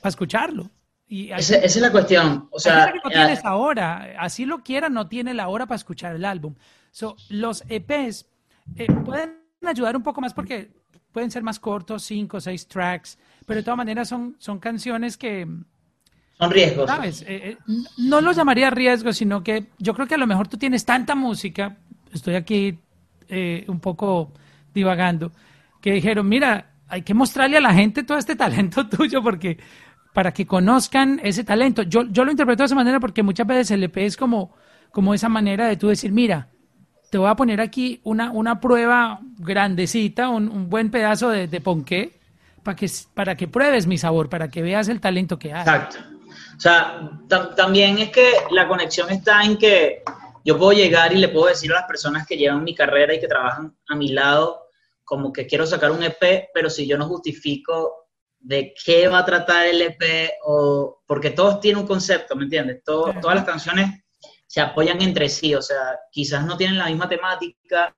para 0.00 0.10
escucharlo. 0.10 0.70
Y 1.08 1.30
esa, 1.30 1.56
es 1.56 1.76
la 1.76 1.90
cuestión. 1.90 2.48
O 2.50 2.58
sea, 2.58 2.92
no 3.04 3.10
tiene 3.10 3.32
esa 3.32 3.56
hora. 3.56 4.14
Así 4.18 4.46
lo 4.46 4.62
quiera, 4.62 4.88
no 4.88 5.08
tiene 5.08 5.34
la 5.34 5.48
hora 5.48 5.66
para 5.66 5.76
escuchar 5.76 6.14
el 6.14 6.24
álbum. 6.24 6.54
So, 6.92 7.16
los 7.28 7.64
EPs 7.68 8.26
eh, 8.76 8.86
pueden 9.04 9.40
ayudar 9.66 9.96
un 9.96 10.04
poco 10.04 10.20
más 10.20 10.32
porque 10.32 10.70
pueden 11.10 11.32
ser 11.32 11.42
más 11.42 11.58
cortos, 11.58 12.04
cinco 12.04 12.36
o 12.36 12.40
seis 12.40 12.68
tracks, 12.68 13.18
pero 13.44 13.58
de 13.58 13.64
todas 13.64 13.76
maneras 13.76 14.08
son, 14.08 14.36
son 14.38 14.60
canciones 14.60 15.16
que, 15.16 15.48
son 16.38 16.50
riesgos. 16.50 16.88
¿Sabes? 16.88 17.22
Eh, 17.22 17.50
eh, 17.50 17.58
no 17.98 18.20
lo 18.20 18.32
llamaría 18.32 18.70
riesgos, 18.70 19.16
sino 19.16 19.42
que 19.42 19.68
yo 19.78 19.94
creo 19.94 20.06
que 20.06 20.14
a 20.14 20.18
lo 20.18 20.26
mejor 20.26 20.48
tú 20.48 20.56
tienes 20.56 20.84
tanta 20.84 21.14
música, 21.14 21.76
estoy 22.12 22.34
aquí 22.34 22.78
eh, 23.28 23.64
un 23.68 23.80
poco 23.80 24.32
divagando, 24.74 25.32
que 25.80 25.92
dijeron, 25.92 26.28
mira, 26.28 26.72
hay 26.88 27.02
que 27.02 27.14
mostrarle 27.14 27.58
a 27.58 27.60
la 27.60 27.72
gente 27.72 28.02
todo 28.02 28.18
este 28.18 28.36
talento 28.36 28.88
tuyo 28.90 29.22
porque 29.22 29.58
para 30.12 30.32
que 30.32 30.46
conozcan 30.46 31.20
ese 31.22 31.44
talento. 31.44 31.82
Yo, 31.82 32.04
yo 32.10 32.24
lo 32.24 32.30
interpreto 32.30 32.62
de 32.62 32.66
esa 32.66 32.74
manera 32.74 33.00
porque 33.00 33.22
muchas 33.22 33.46
veces 33.46 33.70
el 33.70 33.84
EP 33.84 33.98
es 33.98 34.16
como, 34.16 34.54
como 34.90 35.14
esa 35.14 35.28
manera 35.28 35.66
de 35.66 35.76
tú 35.76 35.88
decir, 35.88 36.12
mira, 36.12 36.48
te 37.12 37.18
voy 37.18 37.28
a 37.28 37.36
poner 37.36 37.60
aquí 37.60 38.00
una, 38.04 38.30
una 38.30 38.58
prueba 38.58 39.20
grandecita, 39.36 40.30
un, 40.30 40.70
buen 40.70 40.90
pedazo 40.90 41.28
de, 41.28 41.46
de 41.46 41.60
ponqué, 41.60 42.18
para 42.62 42.74
que, 42.74 42.90
para 43.12 43.36
que 43.36 43.46
pruebes 43.46 43.86
mi 43.86 43.98
sabor, 43.98 44.30
para 44.30 44.48
que 44.48 44.62
veas 44.62 44.88
el 44.88 44.98
talento 44.98 45.38
que 45.38 45.52
hay. 45.52 45.60
Exacto. 45.60 45.98
O 46.56 46.58
sea, 46.58 47.10
también 47.54 47.98
es 47.98 48.08
que 48.08 48.32
la 48.50 48.66
conexión 48.66 49.10
está 49.10 49.42
en 49.42 49.58
que 49.58 50.02
yo 50.42 50.56
puedo 50.56 50.72
llegar 50.72 51.12
y 51.12 51.18
le 51.18 51.28
puedo 51.28 51.48
decir 51.48 51.70
a 51.72 51.80
las 51.80 51.84
personas 51.84 52.26
que 52.26 52.38
llevan 52.38 52.64
mi 52.64 52.74
carrera 52.74 53.12
y 53.12 53.20
que 53.20 53.28
trabajan 53.28 53.76
a 53.88 53.94
mi 53.94 54.08
lado, 54.08 54.68
como 55.04 55.34
que 55.34 55.46
quiero 55.46 55.66
sacar 55.66 55.90
un 55.90 56.02
EP, 56.02 56.48
pero 56.54 56.70
si 56.70 56.86
yo 56.86 56.96
no 56.96 57.08
justifico 57.08 58.06
de 58.38 58.72
qué 58.82 59.08
va 59.08 59.18
a 59.18 59.26
tratar 59.26 59.66
el 59.66 59.82
EP, 59.82 60.30
o 60.46 61.02
porque 61.06 61.28
todos 61.28 61.60
tienen 61.60 61.82
un 61.82 61.86
concepto, 61.86 62.34
¿me 62.36 62.44
entiendes? 62.44 62.82
todas 62.82 63.22
las 63.22 63.44
canciones 63.44 64.01
se 64.52 64.60
apoyan 64.60 65.00
entre 65.00 65.30
sí, 65.30 65.54
o 65.54 65.62
sea, 65.62 65.98
quizás 66.10 66.44
no 66.44 66.58
tienen 66.58 66.76
la 66.76 66.84
misma 66.84 67.08
temática, 67.08 67.96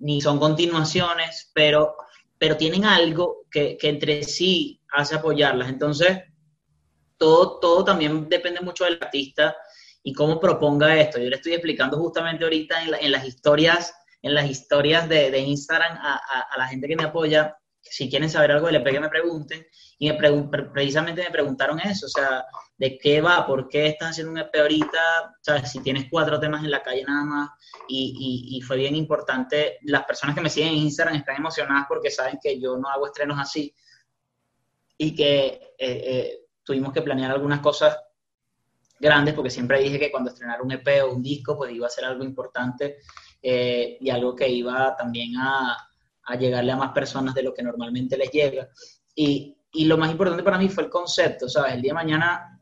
ni 0.00 0.20
son 0.20 0.40
continuaciones, 0.40 1.52
pero, 1.54 1.94
pero 2.36 2.56
tienen 2.56 2.84
algo 2.84 3.46
que, 3.48 3.78
que 3.78 3.88
entre 3.88 4.24
sí 4.24 4.82
hace 4.90 5.14
apoyarlas. 5.14 5.68
Entonces, 5.68 6.24
todo, 7.16 7.60
todo 7.60 7.84
también 7.84 8.28
depende 8.28 8.62
mucho 8.62 8.82
del 8.82 8.98
artista 9.00 9.56
y 10.02 10.12
cómo 10.12 10.40
proponga 10.40 10.98
esto. 10.98 11.20
Yo 11.20 11.30
le 11.30 11.36
estoy 11.36 11.52
explicando 11.52 11.98
justamente 11.98 12.42
ahorita 12.42 12.82
en, 13.00 13.12
las 13.12 13.24
historias, 13.24 13.94
en 14.22 14.34
las 14.34 14.50
historias 14.50 15.08
de, 15.08 15.38
Instagram 15.38 15.96
a, 16.02 16.58
la 16.58 16.66
gente 16.66 16.88
que 16.88 16.96
me 16.96 17.04
apoya, 17.04 17.56
si 17.84 18.10
quieren 18.10 18.30
saber 18.30 18.52
algo 18.52 18.66
del 18.66 18.76
EP 18.76 18.90
que 18.90 19.00
me 19.00 19.08
pregunten, 19.08 19.66
y 19.98 20.10
me 20.10 20.18
precisamente 20.72 21.22
me 21.22 21.30
preguntaron 21.30 21.78
eso, 21.80 22.06
o 22.06 22.08
sea, 22.08 22.44
de 22.76 22.98
qué 22.98 23.20
va, 23.20 23.46
por 23.46 23.68
qué 23.68 23.86
estás 23.86 24.10
haciendo 24.10 24.32
un 24.32 24.38
EP 24.38 24.54
ahorita, 24.56 25.32
o 25.40 25.44
sea, 25.44 25.64
si 25.64 25.80
tienes 25.80 26.06
cuatro 26.10 26.40
temas 26.40 26.64
en 26.64 26.70
la 26.70 26.82
calle 26.82 27.04
nada 27.04 27.24
más, 27.24 27.50
y, 27.88 28.60
fue 28.66 28.76
bien 28.76 28.96
importante, 28.96 29.78
las 29.82 30.04
personas 30.04 30.34
que 30.34 30.40
me 30.40 30.50
siguen 30.50 30.70
en 30.70 30.78
Instagram 30.78 31.16
están 31.16 31.36
emocionadas 31.36 31.86
porque 31.88 32.10
saben 32.10 32.38
que 32.42 32.60
yo 32.60 32.76
no 32.76 32.88
hago 32.88 33.06
estrenos 33.06 33.38
así, 33.38 33.74
y 34.98 35.14
que... 35.14 35.74
Eh, 35.78 36.02
eh, 36.06 36.40
tuvimos 36.64 36.92
que 36.92 37.02
planear 37.02 37.30
algunas 37.30 37.60
cosas 37.60 37.96
grandes, 38.98 39.34
porque 39.34 39.50
siempre 39.50 39.80
dije 39.80 39.98
que 39.98 40.10
cuando 40.10 40.30
estrenara 40.30 40.62
un 40.62 40.72
EP 40.72 41.04
o 41.04 41.12
un 41.12 41.22
disco, 41.22 41.56
pues 41.56 41.72
iba 41.72 41.86
a 41.86 41.90
ser 41.90 42.06
algo 42.06 42.24
importante 42.24 42.98
eh, 43.42 43.98
y 44.00 44.10
algo 44.10 44.34
que 44.34 44.48
iba 44.48 44.96
también 44.96 45.36
a, 45.36 45.76
a, 46.26 46.36
llegarle 46.36 46.72
a 46.72 46.76
más 46.76 46.92
personas 46.92 47.34
de 47.34 47.42
lo 47.42 47.54
que 47.54 47.62
normalmente 47.62 48.16
les 48.16 48.30
llega. 48.30 48.68
Y, 49.14 49.56
y, 49.72 49.84
lo 49.84 49.96
más 49.96 50.10
importante 50.10 50.42
para 50.42 50.58
mí 50.58 50.68
fue 50.68 50.84
el 50.84 50.90
concepto, 50.90 51.48
¿sabes? 51.48 51.74
El 51.74 51.82
día 51.82 51.90
de 51.90 51.94
mañana, 51.94 52.60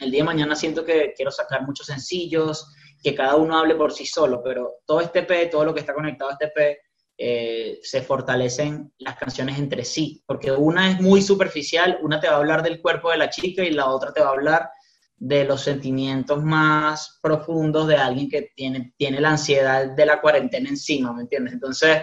el 0.00 0.10
día 0.10 0.20
de 0.20 0.26
mañana 0.26 0.54
siento 0.54 0.84
que 0.84 1.12
quiero 1.16 1.30
sacar 1.30 1.62
muchos 1.64 1.86
sencillos, 1.86 2.66
que 3.02 3.14
cada 3.14 3.36
uno 3.36 3.58
hable 3.58 3.74
por 3.74 3.92
sí 3.92 4.06
solo, 4.06 4.42
pero 4.42 4.76
todo 4.86 5.00
este 5.00 5.20
EP, 5.20 5.50
todo 5.50 5.64
lo 5.64 5.74
que 5.74 5.80
está 5.80 5.92
conectado 5.92 6.30
a 6.30 6.34
este 6.34 6.46
EP, 6.46 6.78
eh, 7.18 7.78
se 7.82 8.02
fortalecen 8.02 8.92
las 8.98 9.16
canciones 9.16 9.58
entre 9.58 9.84
sí, 9.84 10.22
porque 10.26 10.50
una 10.50 10.90
es 10.90 11.00
muy 11.00 11.20
superficial, 11.20 11.98
una 12.02 12.20
te 12.20 12.28
va 12.28 12.34
a 12.34 12.38
hablar 12.38 12.62
del 12.62 12.80
cuerpo 12.80 13.10
de 13.10 13.18
la 13.18 13.30
chica 13.30 13.62
y 13.62 13.70
la 13.70 13.86
otra 13.86 14.12
te 14.12 14.20
va 14.20 14.28
a 14.28 14.32
hablar 14.32 14.70
de 15.16 15.44
los 15.44 15.60
sentimientos 15.60 16.42
más 16.42 17.20
profundos 17.22 17.86
de 17.86 17.96
alguien 17.96 18.28
que 18.28 18.50
tiene, 18.56 18.92
tiene 18.96 19.20
la 19.20 19.30
ansiedad 19.30 19.94
de 19.94 20.06
la 20.06 20.20
cuarentena 20.20 20.68
encima, 20.68 21.12
¿me 21.12 21.22
entiendes? 21.22 21.54
Entonces, 21.54 22.02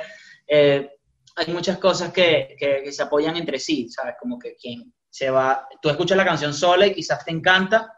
eh, 0.49 0.89
hay 1.35 1.53
muchas 1.53 1.77
cosas 1.77 2.12
que, 2.12 2.55
que, 2.57 2.91
se 2.91 3.03
apoyan 3.03 3.38
entre 3.38 3.59
sí, 3.59 3.88
¿sabes? 3.89 4.15
Como 4.19 4.38
que 4.38 4.55
quien 4.55 4.93
se 5.09 5.29
va, 5.29 5.67
tú 5.81 5.89
escuchas 5.89 6.17
la 6.17 6.25
canción 6.25 6.53
sola 6.53 6.88
y 6.88 6.93
quizás 6.93 7.23
te 7.23 7.31
encanta, 7.31 7.93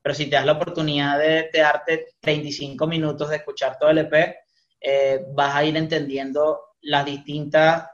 pero 0.00 0.14
si 0.14 0.26
te 0.26 0.36
das 0.36 0.46
la 0.46 0.52
oportunidad 0.52 1.18
de, 1.18 1.50
de 1.52 1.58
darte 1.58 2.06
35 2.20 2.86
minutos 2.86 3.28
de 3.28 3.36
escuchar 3.36 3.76
todo 3.78 3.90
el 3.90 3.98
EP, 3.98 4.36
eh, 4.80 5.26
vas 5.34 5.54
a 5.56 5.64
ir 5.64 5.76
entendiendo 5.76 6.60
las 6.82 7.04
distintas 7.04 7.88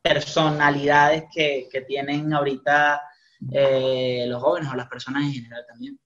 personalidades 0.00 1.24
que, 1.32 1.68
tienen 1.86 2.32
ahorita 2.32 3.02
eh, 3.52 4.24
los 4.26 4.42
jóvenes 4.42 4.70
o 4.72 4.76
las 4.76 4.88
personas 4.88 5.24
en 5.24 5.32
general 5.32 5.64
también. 5.68 5.98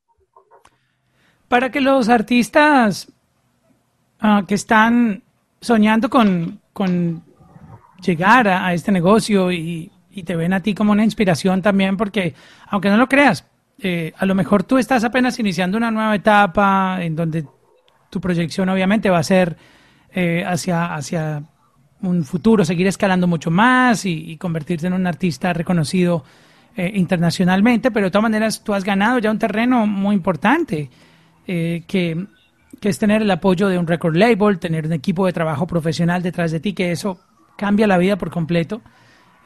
Para 1.49 1.71
que 1.71 1.81
los 1.81 2.09
artistas 2.09 3.13
ah, 4.21 4.43
que 4.47 4.55
están 4.55 5.23
soñando 5.61 6.11
con, 6.11 6.62
llegar 8.05 8.49
a, 8.49 8.73
este 8.75 8.93
negocio 8.93 9.53
y, 9.53 9.91
te 10.25 10.37
ven 10.37 10.53
a 10.53 10.61
ti 10.61 10.75
como 10.75 10.93
una 10.93 11.05
inspiración 11.05 11.63
también, 11.63 11.97
porque 11.97 12.35
aunque 12.69 12.91
no 12.91 12.97
lo 12.97 13.09
creas, 13.09 13.47
eh, 13.79 14.13
a 14.19 14.27
lo 14.27 14.35
mejor 14.35 14.63
tú 14.63 14.77
estás 14.79 15.05
apenas 15.05 15.39
iniciando 15.39 15.79
una 15.79 15.91
nueva 15.91 16.15
etapa 16.15 16.99
en 17.01 17.17
donde 17.17 17.47
tu 18.11 18.21
proyección 18.21 18.69
obviamente 18.69 19.09
va 19.09 19.19
a 19.19 19.23
ser 19.23 19.57
eh, 20.15 20.45
hacia, 20.47 20.95
hacia 20.95 21.43
un 22.03 22.25
futuro, 22.25 22.65
seguir 22.65 22.87
escalando 22.87 23.27
mucho 23.27 23.51
más 23.51 24.05
y, 24.05 24.37
convertirte 24.37 24.87
en 24.87 24.93
un 24.93 25.07
artista 25.07 25.53
reconocido 25.53 26.25
eh, 26.77 26.91
internacionalmente, 26.95 27.91
pero 27.91 28.07
de 28.07 28.11
todas 28.11 28.25
maneras 28.25 28.63
tú 28.63 28.75
has 28.75 28.85
ganado 28.85 29.19
ya 29.19 29.31
un 29.31 29.39
terreno 29.39 29.87
muy 29.87 30.15
importante, 30.15 30.91
eh, 31.47 31.85
que, 31.87 32.27
que 32.83 32.89
es 32.89 32.99
tener 32.99 33.23
el 33.23 33.31
apoyo 33.31 33.69
de 33.69 33.79
un 33.79 33.87
record 33.87 34.17
label, 34.17 34.59
tener 34.59 34.87
un 34.87 34.93
equipo 34.93 35.25
de 35.25 35.33
trabajo 35.33 35.69
profesional 35.69 36.21
detrás 36.21 36.51
de 36.51 36.59
ti, 36.59 36.73
que 36.73 36.91
eso 36.91 37.21
cambia 37.57 37.87
la 37.87 37.97
vida 37.97 38.19
por 38.19 38.29
completo. 38.29 38.83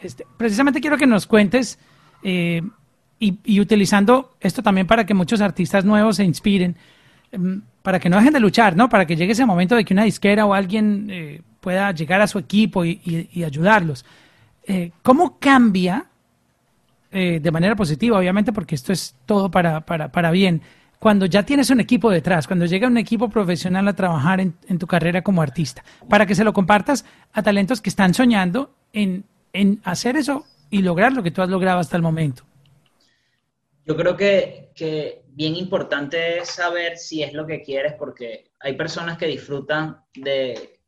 Este, 0.00 0.26
precisamente 0.38 0.80
quiero 0.80 0.96
que 0.96 1.06
nos 1.06 1.26
cuentes, 1.26 1.78
eh, 2.22 2.62
y, 3.18 3.60
utilizando 3.60 4.36
esto 4.40 4.62
también 4.62 4.86
para 4.86 5.04
que 5.04 5.12
muchos 5.12 5.42
artistas 5.42 5.84
nuevos 5.84 6.16
se 6.16 6.24
inspiren, 6.24 6.76
em, 7.30 7.60
para 7.82 8.00
que 8.00 8.08
no 8.08 8.16
dejen 8.16 8.32
de 8.32 8.40
luchar, 8.40 8.74
¿no? 8.74 8.88
Para 8.88 9.04
que 9.04 9.16
llegue 9.16 9.32
ese 9.32 9.44
momento 9.44 9.76
de 9.76 9.84
que 9.84 9.92
una 9.92 10.04
disquera 10.04 10.46
o 10.46 10.54
alguien 10.54 11.08
eh, 11.10 11.42
pueda 11.60 11.92
llegar 11.92 12.22
a 12.22 12.26
su 12.26 12.38
equipo 12.38 12.86
y, 12.86 13.44
ayudarlos. 13.44 14.06
Eh, 14.66 14.92
¿Cómo 15.02 15.38
cambia, 15.38 16.06
de 17.10 17.50
manera 17.50 17.74
positiva, 17.76 18.18
obviamente, 18.18 18.52
porque 18.52 18.74
esto 18.74 18.92
es 18.92 19.14
todo 19.24 19.50
para, 19.50 19.80
para, 19.82 20.12
para 20.12 20.30
bien, 20.30 20.60
cuando 21.06 21.26
ya 21.26 21.44
tienes 21.44 21.70
un 21.70 21.78
equipo 21.78 22.10
detrás, 22.10 22.48
cuando 22.48 22.66
llega 22.66 22.88
un 22.88 22.96
equipo 22.96 23.28
profesional 23.30 23.86
a 23.86 23.94
trabajar 23.94 24.40
en, 24.40 24.56
en, 24.66 24.76
tu 24.76 24.88
carrera 24.88 25.22
como 25.22 25.40
artista, 25.40 25.84
para 26.10 26.26
que 26.26 26.34
se 26.34 26.42
lo 26.42 26.52
compartas 26.52 27.04
a 27.32 27.44
talentos 27.44 27.80
que 27.80 27.90
están 27.90 28.12
soñando 28.12 28.74
en, 28.92 29.24
en 29.52 29.80
hacer 29.84 30.16
eso 30.16 30.44
y 30.68 30.82
lograr 30.82 31.12
lo 31.12 31.22
que 31.22 31.30
tú 31.30 31.42
has 31.42 31.48
logrado 31.48 31.78
hasta 31.78 31.96
el 31.96 32.02
momento? 32.02 32.42
Yo 33.84 33.96
creo 33.96 34.16
que, 34.16 34.72
que 34.74 35.22
bien 35.28 35.54
importante 35.54 36.38
es 36.38 36.48
saber 36.48 36.98
si 36.98 37.22
es 37.22 37.32
lo 37.34 37.46
que 37.46 37.62
quieres, 37.62 37.92
porque 37.92 38.50
hay 38.58 38.72
personas 38.72 39.16
que 39.16 39.28
disfrutan 39.28 40.00
de, 40.12 40.80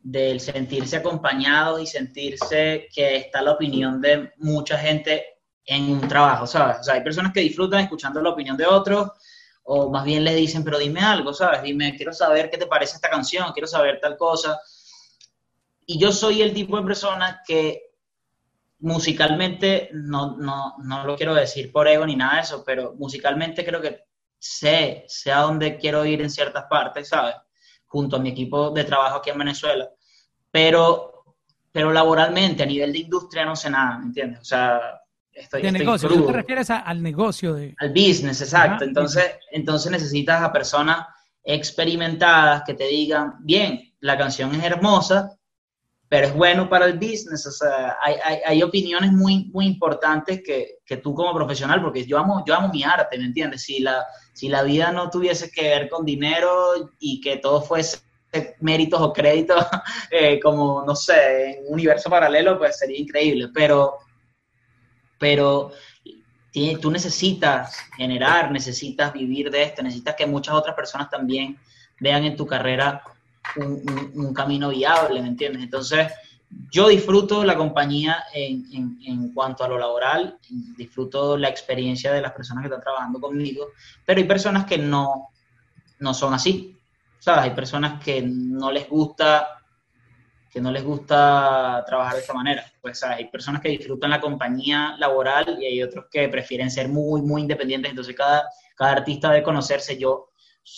del 0.00 0.40
sentirse 0.40 0.98
acompañados 0.98 1.80
y 1.80 1.86
sentirse 1.86 2.88
que 2.94 3.16
está 3.16 3.40
la 3.40 3.52
opinión 3.52 4.02
de 4.02 4.32
mucha 4.36 4.76
gente 4.76 5.24
en 5.64 5.84
un 5.84 6.06
trabajo, 6.06 6.46
¿sabes? 6.46 6.80
O 6.80 6.82
sea, 6.82 6.92
hay 6.92 7.02
personas 7.02 7.32
que 7.32 7.40
disfrutan 7.40 7.80
escuchando 7.80 8.20
la 8.20 8.28
opinión 8.28 8.58
de 8.58 8.66
otros, 8.66 9.12
o 9.64 9.90
más 9.90 10.04
bien 10.04 10.24
le 10.24 10.34
dicen, 10.34 10.64
pero 10.64 10.78
dime 10.78 11.00
algo, 11.00 11.32
¿sabes? 11.32 11.62
Dime, 11.62 11.94
quiero 11.96 12.12
saber 12.12 12.50
qué 12.50 12.58
te 12.58 12.66
parece 12.66 12.96
esta 12.96 13.08
canción, 13.08 13.52
quiero 13.52 13.66
saber 13.66 14.00
tal 14.00 14.16
cosa. 14.16 14.60
Y 15.86 15.98
yo 15.98 16.12
soy 16.12 16.42
el 16.42 16.52
tipo 16.52 16.76
de 16.76 16.84
persona 16.84 17.42
que 17.46 17.92
musicalmente, 18.80 19.90
no, 19.92 20.36
no, 20.36 20.74
no 20.78 21.04
lo 21.04 21.16
quiero 21.16 21.34
decir 21.34 21.70
por 21.70 21.86
ego 21.86 22.04
ni 22.04 22.16
nada 22.16 22.36
de 22.36 22.40
eso, 22.42 22.64
pero 22.64 22.94
musicalmente 22.94 23.64
creo 23.64 23.80
que 23.80 24.04
sé, 24.38 25.04
sé 25.06 25.30
a 25.30 25.40
dónde 25.40 25.78
quiero 25.78 26.04
ir 26.04 26.20
en 26.20 26.30
ciertas 26.30 26.64
partes, 26.64 27.08
¿sabes? 27.08 27.36
Junto 27.86 28.16
a 28.16 28.18
mi 28.18 28.30
equipo 28.30 28.70
de 28.70 28.84
trabajo 28.84 29.18
aquí 29.18 29.30
en 29.30 29.38
Venezuela. 29.38 29.88
Pero, 30.50 31.36
pero 31.70 31.92
laboralmente, 31.92 32.64
a 32.64 32.66
nivel 32.66 32.92
de 32.92 32.98
industria, 32.98 33.44
no 33.44 33.54
sé 33.54 33.70
nada, 33.70 33.98
¿me 33.98 34.06
entiendes? 34.06 34.40
O 34.40 34.44
sea, 34.44 35.01
estoy. 35.32 35.62
De 35.62 35.72
negocio, 35.72 36.08
¿tú 36.08 36.26
te 36.26 36.32
refieres 36.32 36.70
al 36.70 37.02
negocio? 37.02 37.54
De... 37.54 37.74
Al 37.78 37.90
business, 37.90 38.40
exacto. 38.40 38.84
entonces, 38.84 39.24
entonces 39.50 39.90
necesitas 39.90 40.42
a 40.42 40.52
personas 40.52 41.06
experimentadas 41.44 42.62
que 42.64 42.74
te 42.74 42.86
digan, 42.86 43.34
bien, 43.40 43.92
la 44.00 44.16
canción 44.16 44.54
es 44.54 44.64
hermosa, 44.64 45.36
pero 46.08 46.26
es 46.26 46.34
bueno 46.34 46.68
para 46.68 46.86
el 46.86 46.98
business. 46.98 47.46
O 47.46 47.50
sea, 47.50 47.96
hay, 48.02 48.16
hay, 48.22 48.38
hay 48.44 48.62
opiniones 48.62 49.12
muy, 49.12 49.50
muy 49.52 49.66
importantes 49.66 50.42
que, 50.44 50.80
que, 50.84 50.98
tú 50.98 51.14
como 51.14 51.34
profesional, 51.34 51.80
porque 51.80 52.04
yo 52.04 52.18
amo, 52.18 52.44
yo 52.46 52.54
amo 52.54 52.68
mi 52.68 52.84
arte, 52.84 53.18
¿me 53.18 53.24
entiendes? 53.24 53.62
Si 53.62 53.80
la, 53.80 54.04
si 54.32 54.48
la 54.48 54.62
vida 54.62 54.92
no 54.92 55.08
tuviese 55.08 55.50
que 55.50 55.62
ver 55.62 55.88
con 55.88 56.04
dinero 56.04 56.90
y 56.98 57.20
que 57.20 57.38
todo 57.38 57.62
fuese 57.62 57.98
méritos 58.60 59.00
o 59.00 59.12
créditos, 59.12 59.64
eh, 60.10 60.40
como, 60.40 60.84
no 60.86 60.94
sé, 60.94 61.58
en 61.58 61.66
un 61.66 61.74
universo 61.74 62.10
paralelo, 62.10 62.58
pues 62.58 62.78
sería 62.78 62.98
increíble. 62.98 63.48
Pero, 63.54 63.94
pero 65.22 65.70
tú 66.80 66.90
necesitas 66.90 67.76
generar, 67.96 68.50
necesitas 68.50 69.12
vivir 69.12 69.52
de 69.52 69.62
esto, 69.62 69.84
necesitas 69.84 70.16
que 70.16 70.26
muchas 70.26 70.56
otras 70.56 70.74
personas 70.74 71.08
también 71.08 71.56
vean 72.00 72.24
en 72.24 72.34
tu 72.34 72.44
carrera 72.44 73.04
un, 73.54 74.34
camino 74.34 74.70
viable, 74.70 75.22
¿me 75.22 75.28
entiendes? 75.28 75.62
Entonces, 75.62 76.12
yo 76.72 76.88
disfruto 76.88 77.44
la 77.44 77.56
compañía 77.56 78.24
en, 78.34 78.98
en, 79.06 79.32
cuanto 79.32 79.62
a 79.62 79.68
lo 79.68 79.78
laboral, 79.78 80.38
disfruto 80.76 81.36
la 81.36 81.48
experiencia 81.48 82.12
de 82.12 82.20
las 82.20 82.32
personas 82.32 82.62
que 82.62 82.66
están 82.66 82.82
trabajando 82.82 83.20
conmigo, 83.20 83.68
pero 84.04 84.18
hay 84.18 84.26
personas 84.26 84.66
que 84.66 84.76
no, 84.76 85.28
no 86.00 86.14
son 86.14 86.34
así, 86.34 86.76
¿sabes? 87.20 87.44
Hay 87.44 87.50
personas 87.50 88.02
que 88.02 88.22
no 88.22 88.72
les 88.72 88.88
gusta 88.88 89.61
que 90.52 90.60
no 90.60 90.70
les 90.70 90.84
gusta 90.84 91.82
trabajar 91.86 92.14
de 92.14 92.20
esta 92.20 92.34
manera. 92.34 92.64
Pues 92.80 92.98
¿sabes? 92.98 93.18
hay 93.18 93.30
personas 93.30 93.62
que 93.62 93.70
disfrutan 93.70 94.10
la 94.10 94.20
compañía 94.20 94.94
laboral 94.98 95.56
y 95.60 95.64
hay 95.64 95.82
otros 95.82 96.06
que 96.10 96.28
prefieren 96.28 96.70
ser 96.70 96.88
muy, 96.88 97.22
muy 97.22 97.40
independientes. 97.40 97.90
Entonces 97.90 98.14
cada, 98.14 98.44
cada 98.76 98.92
artista 98.92 99.30
debe 99.30 99.42
conocerse. 99.42 99.96
Yo 99.96 100.32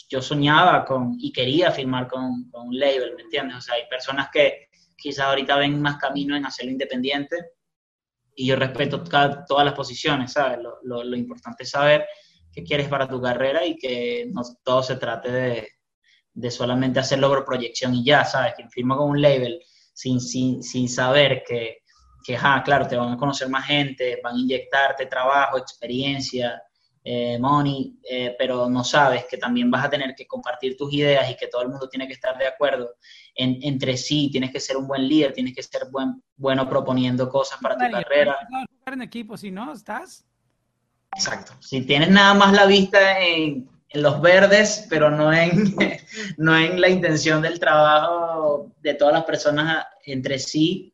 yo 0.09 0.23
soñaba 0.23 0.85
con 0.85 1.17
y 1.19 1.33
quería 1.33 1.71
firmar 1.71 2.09
con, 2.09 2.51
un 2.53 2.79
label, 2.79 3.15
¿me 3.17 3.23
entiendes? 3.23 3.57
O 3.57 3.61
sea, 3.61 3.75
hay 3.75 3.87
personas 3.89 4.29
que 4.33 4.69
quizás 4.97 5.27
ahorita 5.27 5.57
ven 5.57 5.81
más 5.81 5.99
camino 5.99 6.37
en 6.37 6.47
hacerlo 6.47 6.73
independiente 6.73 7.37
y 8.35 8.47
yo 8.47 8.57
respeto 8.57 9.05
todas 9.05 9.65
las 9.65 9.75
posiciones, 9.75 10.33
¿sabes? 10.33 10.59
Lo, 10.83 11.17
importante 11.17 11.65
es 11.65 11.71
saber 11.71 12.07
qué 12.53 12.65
quieres 12.65 12.89
para 12.89 13.09
tu 13.09 13.21
carrera 13.21 13.65
y 13.65 13.77
que 13.77 14.27
no 14.33 14.43
todo 14.63 14.83
se 14.83 14.97
trate 14.97 15.31
de, 15.31 15.69
de 16.35 16.51
solamente 16.51 17.01
hacer 17.01 17.20
logro 17.20 17.44
proyección 17.44 17.94
y 17.94 18.05
ya, 18.05 18.25
¿sabes? 18.25 18.55
Quien 18.55 18.70
firma 18.70 18.97
con 18.97 19.11
un 19.11 19.23
label 19.23 19.61
sin, 19.92 20.20
sin, 20.20 20.62
sin 20.62 20.88
saber 20.88 21.44
que, 21.47 21.79
que, 22.25 22.37
claro, 22.64 22.87
te 22.87 22.97
van 22.97 23.12
a 23.12 23.16
conocer 23.16 23.49
más 23.49 23.66
gente, 23.66 24.20
van 24.23 24.35
a 24.35 24.38
inyectarte 24.38 25.07
trabajo, 25.07 25.57
experiencia, 25.57 26.61
eh, 27.07 27.38
money, 27.38 27.99
eh, 28.11 28.35
pero 28.38 28.68
no 28.68 28.83
sabes 28.83 29.27
que 29.27 29.37
también 29.37 29.70
vas 29.70 29.85
a 29.85 29.90
tener 29.90 30.14
que 30.14 30.27
compartir 30.27 30.75
tus 30.75 30.90
ideas 30.92 31.31
y 31.31 31.37
que 31.37 31.49
todo 31.49 31.62
el 31.62 31.68
mundo 31.68 31.87
tiene 31.88 32.07
que 32.07 32.14
estar 32.14 32.37
de 32.38 32.47
acuerdo 32.47 32.94
en, 33.35 33.59
entre 33.62 33.99
sí, 33.99 34.31
tienes 34.33 34.51
que 34.51 34.59
ser 34.59 34.79
un 34.79 34.87
buen 34.87 35.07
líder, 35.07 35.35
tienes 35.35 35.55
que 35.55 35.62
ser 35.62 35.83
buen, 35.90 36.23
bueno 36.35 36.66
proponiendo 36.66 37.29
cosas 37.29 37.59
para 37.61 37.77
tu 37.77 37.90
carrera. 37.90 38.38
en 38.87 39.03
equipo, 39.03 39.37
si 39.37 39.51
no, 39.51 39.73
estás. 39.73 40.25
Exacto. 41.14 41.53
Si 41.61 41.83
tienes 41.83 42.11
nada 42.11 42.33
más 42.33 42.55
la 42.55 42.64
vista 42.66 43.20
en, 43.20 43.68
en 43.94 44.02
los 44.02 44.20
verdes, 44.20 44.87
pero 44.90 45.11
no 45.11 45.33
en, 45.33 45.74
no 46.37 46.57
en 46.57 46.80
la 46.80 46.88
intención 46.88 47.40
del 47.40 47.59
trabajo 47.61 48.72
de 48.83 48.94
todas 48.94 49.14
las 49.14 49.24
personas 49.24 49.87
entre 50.04 50.38
sí, 50.38 50.92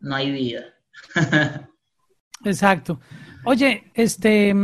no 0.00 0.14
hay 0.14 0.30
vida. 0.30 0.64
Exacto. 2.44 3.00
Oye, 3.44 3.90
este, 3.94 4.54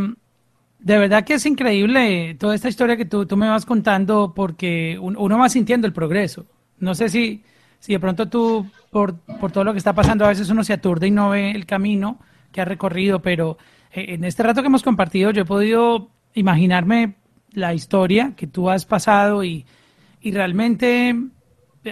de 0.78 0.98
verdad 0.98 1.24
que 1.24 1.34
es 1.34 1.46
increíble 1.46 2.36
toda 2.38 2.54
esta 2.54 2.68
historia 2.68 2.96
que 2.96 3.04
tú, 3.04 3.26
tú 3.26 3.36
me 3.36 3.48
vas 3.48 3.66
contando 3.66 4.32
porque 4.34 4.96
uno 5.00 5.38
va 5.38 5.48
sintiendo 5.48 5.86
el 5.86 5.92
progreso. 5.92 6.46
No 6.78 6.94
sé 6.94 7.08
si, 7.08 7.42
si 7.80 7.92
de 7.92 8.00
pronto 8.00 8.28
tú, 8.28 8.70
por, 8.90 9.18
por 9.40 9.50
todo 9.50 9.64
lo 9.64 9.72
que 9.72 9.78
está 9.78 9.92
pasando, 9.92 10.24
a 10.24 10.28
veces 10.28 10.48
uno 10.48 10.62
se 10.62 10.72
aturde 10.72 11.08
y 11.08 11.10
no 11.10 11.30
ve 11.30 11.50
el 11.50 11.66
camino 11.66 12.20
que 12.52 12.60
ha 12.60 12.64
recorrido, 12.64 13.20
pero 13.20 13.58
eh, 13.92 14.14
en 14.14 14.24
este 14.24 14.44
rato 14.44 14.62
que 14.62 14.68
hemos 14.68 14.82
compartido 14.82 15.32
yo 15.32 15.42
he 15.42 15.46
podido 15.46 16.10
imaginarme 16.34 17.16
la 17.52 17.74
historia 17.74 18.34
que 18.37 18.46
tú 18.46 18.70
has 18.70 18.84
pasado 18.84 19.44
y, 19.44 19.64
y 20.20 20.32
realmente 20.32 21.14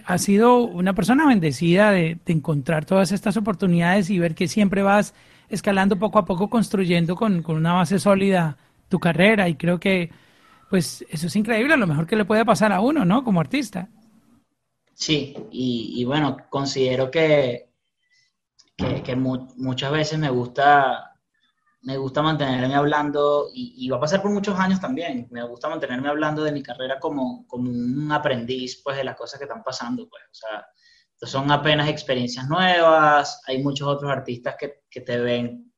has 0.05 0.23
sido 0.23 0.59
una 0.59 0.95
persona 0.95 1.27
bendecida 1.27 1.91
de, 1.91 2.19
encontrar 2.27 2.85
todas 2.85 3.13
estas 3.13 3.37
oportunidades 3.37 4.11
y 4.11 4.19
ver 4.19 4.35
que 4.35 4.49
siempre 4.49 4.83
vas 4.83 5.15
escalando 5.49 5.99
poco 5.99 6.19
a 6.19 6.25
poco, 6.25 6.51
construyendo 6.51 7.15
con, 7.15 7.43
con 7.43 7.57
una 7.57 7.73
base 7.73 7.99
sólida 7.99 8.59
tu 8.89 8.99
carrera 8.99 9.49
y 9.49 9.55
creo 9.55 9.81
que 9.81 10.11
pues 10.69 11.05
eso 11.09 11.29
es 11.29 11.37
increíble, 11.37 11.77
lo 11.77 11.87
mejor 11.87 12.07
que 12.07 12.17
le 12.17 12.25
puede 12.25 12.45
pasar 12.45 12.73
a 12.73 12.81
uno, 12.81 13.05
¿no? 13.05 13.23
Como 13.23 13.41
artista. 13.41 13.89
Sí, 14.95 15.37
y, 15.51 16.05
bueno, 16.07 16.39
considero 16.49 17.11
que, 17.11 17.69
que, 18.77 19.15
muchas 19.15 19.93
veces 19.93 20.19
me 20.19 20.31
gusta, 20.31 21.16
me 21.87 21.97
gusta 21.97 22.21
mantenerme 22.21 22.75
hablando, 22.75 23.49
y, 23.55 23.89
va 23.89 23.99
a 23.99 24.01
pasar 24.01 24.21
por 24.21 24.33
muchos 24.33 24.59
años 24.59 24.81
también, 24.81 25.29
me 25.31 25.45
gusta 25.45 25.69
mantenerme 25.69 26.09
hablando 26.09 26.43
de 26.43 26.51
mi 26.51 26.61
carrera 26.61 26.99
como, 26.99 27.47
como 27.47 27.71
un 27.71 28.11
aprendiz, 28.11 28.83
pues, 28.83 28.97
de 28.97 29.05
las 29.05 29.15
cosas 29.15 29.39
que 29.39 29.45
están 29.45 29.63
pasando, 29.63 30.09
pues, 30.09 30.25
o 30.25 30.35
sea, 30.35 30.67
son 31.29 31.49
apenas 31.53 31.89
experiencias 31.89 32.49
nuevas, 32.49 33.41
hay 33.47 33.63
muchos 33.63 33.87
otros 33.87 34.11
artistas 34.11 34.57
que, 34.59 34.83
que 34.91 35.01
te 35.03 35.17
ven, 35.19 35.73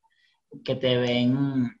que 0.65 0.75
te 0.77 0.97
ven 0.97 1.79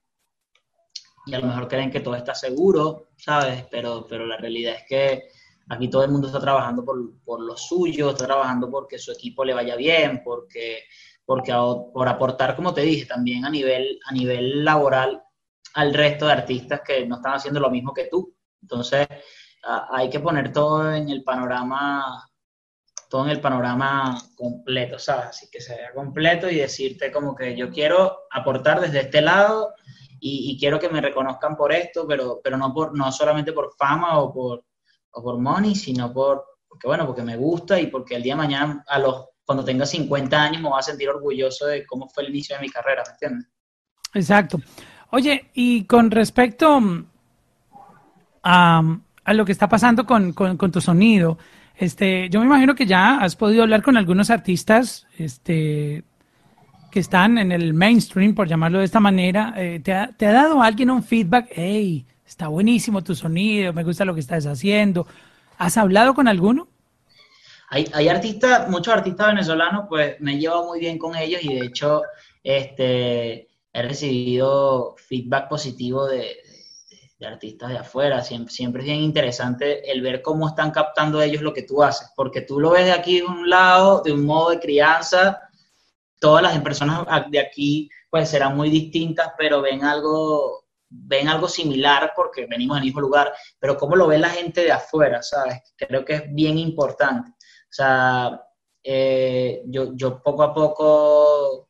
y 1.25 1.33
a 1.33 1.39
lo 1.39 1.47
mejor 1.47 1.67
creen 1.67 1.89
que 1.89 2.01
todo 2.01 2.13
está 2.13 2.35
seguro, 2.35 3.09
¿sabes? 3.17 3.65
Pero, 3.71 4.05
pero 4.07 4.27
la 4.27 4.37
realidad 4.37 4.75
es 4.75 4.83
que 4.87 5.29
aquí 5.69 5.89
todo 5.89 6.03
el 6.03 6.11
mundo 6.11 6.27
está 6.27 6.39
trabajando 6.39 6.85
por, 6.85 7.19
por 7.23 7.41
lo 7.41 7.57
suyo, 7.57 8.11
está 8.11 8.27
trabajando 8.27 8.69
porque 8.69 8.99
su 8.99 9.11
equipo 9.11 9.43
le 9.43 9.55
vaya 9.55 9.75
bien, 9.75 10.21
porque, 10.23 10.83
porque 11.29 11.53
por 11.53 12.07
aportar, 12.07 12.55
como 12.55 12.73
te 12.73 12.81
dije, 12.81 13.05
también 13.05 13.45
a 13.45 13.51
nivel, 13.51 13.99
a 14.03 14.11
nivel 14.11 14.65
laboral 14.65 15.21
al 15.75 15.93
resto 15.93 16.25
de 16.25 16.33
artistas 16.33 16.81
que 16.83 17.05
no 17.05 17.17
están 17.17 17.35
haciendo 17.35 17.59
lo 17.59 17.69
mismo 17.69 17.93
que 17.93 18.05
tú. 18.05 18.35
Entonces, 18.63 19.07
hay 19.91 20.09
que 20.09 20.19
poner 20.19 20.51
todo 20.51 20.91
en 20.91 21.07
el 21.07 21.23
panorama 21.23 22.27
todo 23.11 23.25
en 23.25 23.29
el 23.29 23.41
panorama 23.41 24.19
completo, 24.35 24.97
¿sabes? 24.97 25.25
Así 25.27 25.47
que 25.51 25.61
sea 25.61 25.93
completo 25.93 26.49
y 26.49 26.55
decirte 26.55 27.11
como 27.11 27.35
que 27.35 27.55
yo 27.55 27.69
quiero 27.69 28.21
aportar 28.31 28.81
desde 28.81 29.01
este 29.01 29.21
lado 29.21 29.75
y, 30.19 30.57
quiero 30.59 30.79
que 30.79 30.89
me 30.89 30.99
reconozcan 30.99 31.55
por 31.55 31.71
esto, 31.71 32.07
pero, 32.07 32.41
pero 32.43 32.57
no, 32.57 32.73
por, 32.73 32.97
no 32.97 33.11
solamente 33.11 33.53
por 33.53 33.75
fama 33.77 34.17
o 34.17 34.33
por, 34.33 34.65
o 35.11 35.21
por 35.21 35.37
money, 35.37 35.75
sino 35.75 36.11
por, 36.11 36.43
porque 36.67 36.87
bueno, 36.87 37.05
porque 37.05 37.21
me 37.21 37.37
gusta 37.37 37.79
y 37.79 37.85
porque 37.85 38.15
el 38.15 38.23
día 38.23 38.33
de 38.33 38.37
mañana, 38.37 38.83
a 38.87 38.97
los, 38.97 39.29
cuando 39.49 39.65
tenga 39.65 39.83
50 39.83 40.39
años, 40.39 40.61
me 40.61 40.69
voy 40.69 40.77
a 40.77 40.83
sentir 40.83 41.09
orgulloso 41.09 41.65
de 41.65 41.83
cómo 41.83 42.07
fue 42.07 42.21
el 42.21 42.29
inicio 42.29 42.55
de 42.55 42.61
mi 42.61 42.69
carrera, 42.69 43.01
¿me 43.07 43.13
entiendes? 43.13 43.49
Exacto. 44.13 44.61
Oye, 45.09 45.49
y 45.55 45.85
con 45.85 46.11
respecto 46.11 46.79
mm, 46.79 47.05
a, 48.43 48.99
a 49.23 49.33
lo 49.33 49.45
que 49.45 49.51
está 49.51 49.67
pasando 49.67 50.05
con, 50.05 50.35
tu 50.71 50.81
sonido, 50.81 51.39
este, 51.75 52.29
yo 52.29 52.41
me 52.41 52.45
imagino 52.45 52.75
que 52.75 52.85
ya 52.85 53.17
has 53.17 53.35
podido 53.35 53.63
hablar 53.63 53.81
con 53.81 53.97
algunos 53.97 54.29
artistas 54.29 55.07
este, 55.17 56.03
que 56.91 56.99
están 56.99 57.39
en 57.39 57.51
el 57.51 57.73
mainstream, 57.73 58.35
por 58.35 58.47
llamarlo 58.47 58.77
de 58.77 58.85
esta 58.85 58.99
manera. 58.99 59.55
Eh, 59.57 59.79
¿te, 59.83 59.93
ha, 59.93 60.11
¿te, 60.15 60.27
ha, 60.27 60.31
dado 60.31 60.61
alguien 60.61 60.91
un 60.91 61.01
feedback? 61.01 61.47
Hey, 61.55 62.05
está 62.23 62.49
buenísimo 62.49 63.03
tu 63.03 63.15
sonido, 63.15 63.73
me 63.73 63.83
gusta 63.83 64.05
lo 64.05 64.13
que 64.13 64.19
estás 64.19 64.45
haciendo. 64.45 65.07
¿Has 65.57 65.75
hablado 65.75 66.13
con 66.13 66.27
alguno? 66.27 66.67
Hay, 67.69 67.89
hay 67.93 68.07
artistas, 68.07 68.67
muchos 68.69 68.93
artistas 68.93 69.27
venezolanos, 69.27 69.85
pues 69.87 70.19
me 70.19 70.33
he 70.33 70.39
llevado 70.39 70.65
muy 70.65 70.79
bien 70.79 70.97
con 70.97 71.15
ellos 71.15 71.43
y 71.43 71.53
de 71.53 71.65
hecho 71.67 72.01
este, 72.43 73.47
he 73.73 73.81
recibido 73.81 74.95
feedback 74.97 75.49
positivo 75.49 76.07
de, 76.07 76.17
de, 76.17 77.11
de 77.19 77.27
artistas 77.27 77.69
de 77.69 77.77
afuera. 77.77 78.23
Siempre, 78.23 78.53
siempre, 78.53 78.81
es 78.81 78.87
bien 78.87 79.01
interesante 79.01 79.89
el 79.91 80.01
ver 80.01 80.21
cómo 80.21 80.47
están 80.47 80.71
captando 80.71 81.21
ellos 81.21 81.41
lo 81.41 81.53
que 81.53 81.63
tú 81.63 81.83
haces, 81.83 82.09
porque 82.15 82.41
tú 82.41 82.59
lo 82.59 82.71
ves 82.71 82.85
de 82.85 82.93
aquí 82.93 83.19
de 83.19 83.25
un 83.25 83.49
lado, 83.49 84.01
de 84.03 84.13
un 84.13 84.25
modo 84.25 84.49
de 84.49 84.59
crianza, 84.59 85.39
todas 86.19 86.43
las 86.43 86.59
personas 86.59 87.05
de 87.29 87.39
aquí 87.39 87.89
pues 88.09 88.29
serán 88.29 88.55
muy 88.55 88.69
distintas, 88.69 89.33
pero 89.37 89.61
ven 89.61 89.83
algo, 89.83 90.65
ven 90.89 91.27
algo 91.27 91.47
similar 91.47 92.13
porque 92.15 92.47
venimos 92.47 92.77
del 92.77 92.85
mismo 92.85 93.01
lugar, 93.01 93.31
pero 93.59 93.77
cómo 93.77 93.95
lo 93.95 94.07
ve 94.07 94.17
la 94.17 94.29
gente 94.29 94.61
de 94.61 94.71
afuera, 94.71 95.21
¿sabes? 95.21 95.59
Creo 95.77 96.03
que 96.03 96.15
es 96.15 96.23
bien 96.33 96.57
importante. 96.57 97.31
O 97.69 97.73
sea, 97.73 98.41
eh, 98.83 99.61
yo, 99.67 99.95
yo 99.95 100.21
poco 100.23 100.43
a 100.43 100.53
poco 100.53 101.69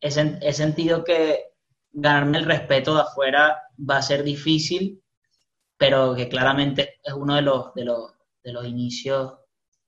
he, 0.00 0.08
he 0.08 0.52
sentido 0.52 1.04
que 1.04 1.52
ganarme 1.92 2.38
el 2.38 2.44
respeto 2.44 2.94
de 2.94 3.02
afuera 3.02 3.62
va 3.78 3.98
a 3.98 4.02
ser 4.02 4.22
difícil, 4.22 5.02
pero 5.76 6.14
que 6.14 6.28
claramente 6.28 7.00
es 7.02 7.12
uno 7.14 7.34
de 7.34 7.42
los, 7.42 7.74
de 7.74 7.84
los, 7.84 8.12
de 8.42 8.52
los 8.52 8.66
inicios 8.66 9.34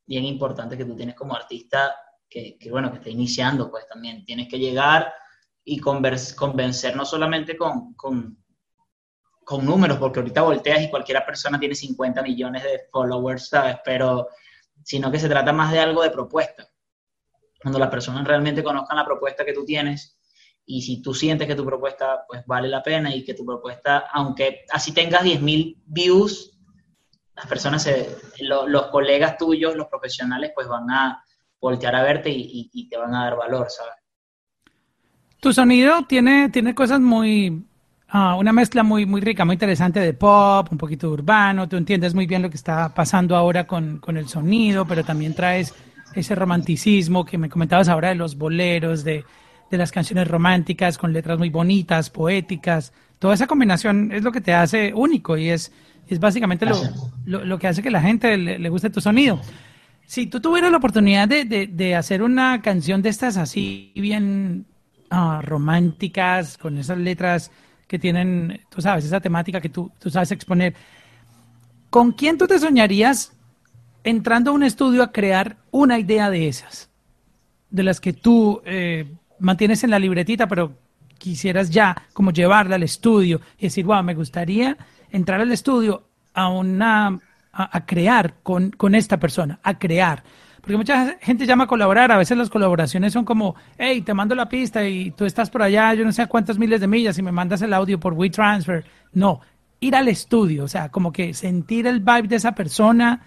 bien 0.06 0.24
importantes 0.24 0.78
que 0.78 0.84
tú 0.84 0.94
tienes 0.96 1.14
como 1.14 1.34
artista 1.34 1.94
que, 2.28 2.58
que, 2.58 2.70
bueno, 2.70 2.90
que 2.90 2.98
está 2.98 3.10
iniciando, 3.10 3.70
pues 3.70 3.86
también 3.86 4.24
tienes 4.24 4.48
que 4.48 4.58
llegar 4.58 5.12
y 5.64 5.78
convencer 5.78 6.94
no 6.94 7.04
solamente 7.04 7.56
con, 7.56 7.94
con, 7.94 8.44
con, 9.44 9.64
números, 9.64 9.98
porque 9.98 10.20
ahorita 10.20 10.42
volteas 10.42 10.82
y 10.82 10.90
cualquier 10.90 11.24
persona 11.24 11.58
tiene 11.58 11.74
50 11.74 12.22
millones 12.22 12.62
de 12.62 12.82
followers, 12.92 13.48
¿sabes? 13.48 13.76
Pero, 13.84 14.28
sino 14.84 15.10
que 15.10 15.18
se 15.18 15.28
trata 15.28 15.52
más 15.52 15.72
de 15.72 15.80
algo 15.80 16.02
de 16.02 16.10
propuesta. 16.10 16.68
Cuando 17.60 17.78
las 17.78 17.90
personas 17.90 18.26
realmente 18.26 18.62
conozcan 18.62 18.96
la 18.96 19.04
propuesta 19.04 19.44
que 19.44 19.52
tú 19.52 19.64
tienes 19.64 20.18
y 20.66 20.82
si 20.82 21.02
tú 21.02 21.14
sientes 21.14 21.48
que 21.48 21.54
tu 21.54 21.64
propuesta 21.64 22.24
pues 22.28 22.44
vale 22.46 22.68
la 22.68 22.82
pena 22.82 23.14
y 23.14 23.24
que 23.24 23.34
tu 23.34 23.44
propuesta, 23.44 24.06
aunque 24.12 24.64
así 24.70 24.92
tengas 24.92 25.22
10.000 25.22 25.82
views, 25.86 26.58
las 27.34 27.46
personas, 27.46 27.82
se, 27.82 28.16
lo, 28.40 28.68
los 28.68 28.86
colegas 28.88 29.36
tuyos, 29.36 29.74
los 29.74 29.88
profesionales, 29.88 30.52
pues 30.54 30.68
van 30.68 30.88
a, 30.90 31.24
voltear 31.64 31.96
a 31.96 32.02
verte 32.02 32.28
y, 32.28 32.42
y, 32.42 32.70
y, 32.74 32.88
te 32.90 32.98
van 32.98 33.14
a 33.14 33.24
dar 33.24 33.36
valor, 33.36 33.70
¿sabes? 33.70 33.94
Tu 35.40 35.52
sonido 35.52 36.02
tiene, 36.06 36.50
tiene 36.50 36.74
cosas 36.74 37.00
muy, 37.00 37.64
uh, 38.12 38.38
una 38.38 38.52
mezcla 38.52 38.82
muy, 38.82 39.06
muy 39.06 39.20
rica, 39.20 39.44
muy 39.44 39.54
interesante 39.54 40.00
de 40.00 40.12
pop, 40.14 40.68
un 40.70 40.78
poquito 40.78 41.06
de 41.08 41.14
urbano, 41.14 41.68
tú 41.68 41.76
entiendes 41.76 42.14
muy 42.14 42.26
bien 42.26 42.42
lo 42.42 42.50
que 42.50 42.56
está 42.56 42.92
pasando 42.94 43.36
ahora 43.36 43.66
con, 43.66 43.98
con 43.98 44.16
el 44.16 44.28
sonido, 44.28 44.86
pero 44.86 45.04
también 45.04 45.34
traes 45.34 45.74
ese 46.14 46.34
romanticismo 46.34 47.24
que 47.24 47.38
me 47.38 47.48
comentabas 47.48 47.88
ahora 47.88 48.10
de 48.10 48.14
los 48.14 48.36
boleros, 48.36 49.04
de, 49.04 49.24
de 49.70 49.78
las 49.78 49.90
canciones 49.90 50.28
románticas 50.28 50.98
con 50.98 51.12
letras 51.12 51.38
muy 51.38 51.50
bonitas, 51.50 52.10
poéticas. 52.10 52.92
Toda 53.18 53.34
esa 53.34 53.46
combinación 53.46 54.12
es 54.12 54.22
lo 54.22 54.32
que 54.32 54.40
te 54.40 54.54
hace 54.54 54.92
único 54.94 55.36
y 55.36 55.50
es, 55.50 55.72
es 56.08 56.20
básicamente 56.20 56.66
lo, 56.66 56.76
lo, 57.24 57.44
lo, 57.44 57.58
que 57.58 57.68
hace 57.68 57.82
que 57.82 57.90
la 57.90 58.02
gente 58.02 58.36
le, 58.36 58.58
le 58.58 58.68
guste 58.68 58.90
tu 58.90 59.00
sonido. 59.00 59.40
Si 60.06 60.26
tú 60.26 60.40
tuvieras 60.40 60.70
la 60.70 60.76
oportunidad 60.76 61.26
de, 61.26 61.44
de, 61.44 61.66
de, 61.66 61.94
hacer 61.94 62.22
una 62.22 62.60
canción 62.60 63.00
de 63.00 63.08
estas 63.08 63.36
así 63.36 63.92
bien 63.96 64.66
uh, 65.10 65.40
románticas, 65.40 66.58
con 66.58 66.76
esas 66.76 66.98
letras 66.98 67.50
que 67.86 67.98
tienen, 67.98 68.60
tú 68.70 68.80
sabes, 68.80 69.04
esa 69.04 69.20
temática 69.20 69.60
que 69.60 69.68
tú, 69.68 69.90
tú 69.98 70.10
sabes 70.10 70.30
exponer, 70.32 70.74
¿con 71.90 72.12
quién 72.12 72.38
tú 72.38 72.46
te 72.46 72.58
soñarías 72.58 73.32
entrando 74.02 74.50
a 74.50 74.54
un 74.54 74.62
estudio 74.62 75.02
a 75.02 75.12
crear 75.12 75.56
una 75.70 75.98
idea 75.98 76.30
de 76.30 76.48
esas? 76.48 76.90
De 77.70 77.82
las 77.82 78.00
que 78.00 78.12
tú 78.12 78.62
eh, 78.64 79.06
mantienes 79.38 79.84
en 79.84 79.90
la 79.90 79.98
libretita, 79.98 80.46
pero 80.46 80.76
quisieras 81.18 81.70
ya 81.70 81.96
como 82.12 82.32
llevarla 82.32 82.76
al 82.76 82.82
estudio 82.82 83.40
y 83.58 83.64
decir, 83.64 83.84
wow, 83.84 84.02
me 84.02 84.14
gustaría 84.14 84.76
entrar 85.10 85.40
al 85.40 85.52
estudio 85.52 86.08
a 86.34 86.48
una 86.48 87.20
a, 87.56 87.86
crear 87.86 88.34
con, 88.42 88.70
con, 88.70 88.94
esta 88.94 89.18
persona, 89.18 89.60
a 89.62 89.78
crear. 89.78 90.24
Porque 90.64 90.78
mucha 90.78 91.18
gente 91.20 91.44
llama 91.44 91.64
a 91.64 91.66
colaborar, 91.66 92.10
a 92.10 92.16
veces 92.16 92.38
las 92.38 92.48
colaboraciones 92.48 93.12
son 93.12 93.26
como, 93.26 93.54
hey, 93.76 94.00
te 94.00 94.14
mando 94.14 94.34
la 94.34 94.48
pista 94.48 94.82
y 94.88 95.10
tú 95.10 95.26
estás 95.26 95.50
por 95.50 95.62
allá, 95.62 95.92
yo 95.92 96.06
no 96.06 96.12
sé 96.12 96.22
a 96.22 96.26
cuántas 96.26 96.58
miles 96.58 96.80
de 96.80 96.86
millas 96.86 97.18
y 97.18 97.22
me 97.22 97.32
mandas 97.32 97.60
el 97.60 97.74
audio 97.74 98.00
por 98.00 98.14
WeTransfer. 98.14 98.84
No, 99.12 99.40
ir 99.80 99.94
al 99.94 100.08
estudio, 100.08 100.64
o 100.64 100.68
sea, 100.68 100.88
como 100.88 101.12
que 101.12 101.34
sentir 101.34 101.86
el 101.86 102.00
vibe 102.00 102.28
de 102.28 102.36
esa 102.36 102.54
persona 102.54 103.22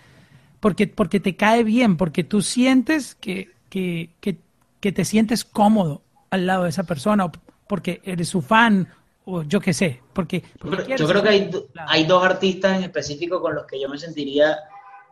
porque, 0.60 0.88
porque 0.88 1.20
te 1.20 1.36
cae 1.36 1.64
bien, 1.64 1.96
porque 1.96 2.24
tú 2.24 2.42
sientes 2.42 3.14
que, 3.14 3.52
que, 3.70 4.10
que, 4.20 4.40
que 4.80 4.92
te 4.92 5.06
sientes 5.06 5.46
cómodo 5.46 6.02
al 6.32 6.48
lado 6.48 6.64
de 6.64 6.70
esa 6.70 6.86
persona, 6.86 7.26
o 7.26 7.32
porque 7.68 8.02
eres 8.04 8.30
su 8.30 8.42
fan 8.42 8.88
o 9.26 9.44
yo 9.44 9.60
qué 9.60 9.74
sé, 9.74 10.02
porque... 10.14 10.44
porque 10.60 10.96
yo 10.98 11.08
creo 11.08 11.22
que 11.22 11.30
hay, 11.30 11.52
hay, 11.88 12.06
dos 12.06 12.24
artistas 12.24 12.78
en 12.78 12.84
específico 12.84 13.42
con 13.42 13.54
los 13.54 13.66
que 13.66 13.80
yo 13.80 13.90
me 13.90 13.98
sentiría 13.98 14.58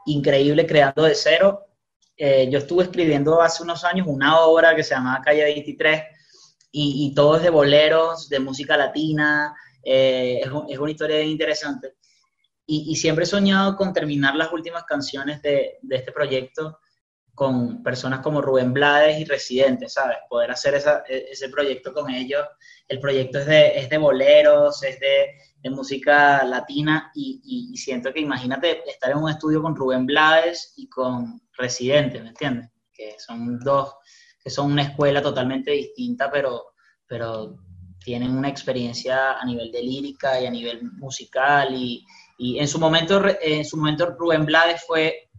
increíble 0.06 0.66
creando 0.66 1.04
de 1.04 1.16
cero. 1.16 1.66
Eh, 2.18 2.48
yo 2.50 2.60
estuve 2.60 2.84
escribiendo 2.84 3.42
hace 3.42 3.64
unos 3.64 3.84
años 3.84 4.08
una 4.08 4.40
obra 4.40 4.76
que 4.76 4.84
se 4.84 4.96
llamaba 4.96 5.22
Calle 5.22 5.44
23 5.44 6.04
y, 6.72 7.08
y 7.08 7.14
todo 7.14 7.38
es 7.38 7.44
de 7.44 7.50
boleros, 7.50 8.30
de 8.30 8.40
música 8.40 8.78
latina, 8.78 9.54
eh, 9.84 10.40
es, 10.42 10.50
es, 10.70 10.80
una 10.80 10.92
historia 10.92 11.22
interesante. 11.22 11.96
Y, 12.66 12.92
y, 12.92 12.96
siempre 12.96 13.26
he 13.26 13.28
soñado 13.28 13.76
con 13.76 13.94
terminar 13.94 14.36
las 14.36 14.52
últimas 14.52 14.84
canciones 14.86 15.42
de, 15.42 15.78
de 15.82 15.96
este 15.96 16.12
proyecto 16.12 16.80
con 17.36 17.84
personas 17.84 18.22
como 18.22 18.42
Rubén 18.42 18.74
Blades 18.74 19.20
y 19.20 19.26
Residente, 19.26 19.90
¿sabes? 19.90 20.18
Poder 20.30 20.52
hacer 20.52 20.74
esa, 20.74 21.04
e, 21.08 21.28
ese 21.32 21.50
proyecto 21.50 21.94
con 21.94 22.10
ellos. 22.10 22.46
El 22.88 23.00
proyecto 23.00 23.40
es 23.40 23.46
de, 23.46 23.78
es 23.78 23.90
de 23.90 23.98
boleros, 23.98 24.82
es 24.84 25.00
de, 25.00 25.38
de 25.58 25.70
música 25.70 26.44
latina 26.46 27.12
y, 27.14 27.70
y, 27.74 27.78
siento 27.78 28.12
que 28.14 28.22
imagínate 28.22 28.90
estar 28.90 29.12
en 29.12 29.18
un 29.18 29.30
estudio 29.30 29.62
con 29.62 29.76
Rubén 29.76 30.06
Blades 30.06 30.74
y 30.78 30.88
con 30.88 31.42
Residente, 31.58 32.22
¿me 32.22 32.30
entiendes? 32.30 32.70
Que 32.94 33.16
son 33.20 33.60
dos, 33.60 33.96
que 34.44 34.50
son 34.50 34.72
una 34.72 34.84
escuela 34.84 35.22
totalmente 35.22 35.72
distinta, 35.72 36.30
pero, 36.32 36.74
pero 37.08 37.58
tienen 38.00 38.32
una 38.38 38.50
experiencia 38.50 39.34
a 39.34 39.46
nivel 39.46 39.72
de 39.72 39.82
lírica 39.82 40.40
y 40.40 40.46
a 40.46 40.52
nivel 40.52 40.84
musical 40.94 41.74
y, 41.74 42.06
y 42.38 42.60
en 42.60 42.68
su 42.68 42.80
momento, 42.80 43.24
en 43.42 43.66
su 43.66 43.78
momento 43.78 44.16
Rubén 44.18 44.46
Blades 44.46 44.84
fue 44.86 45.30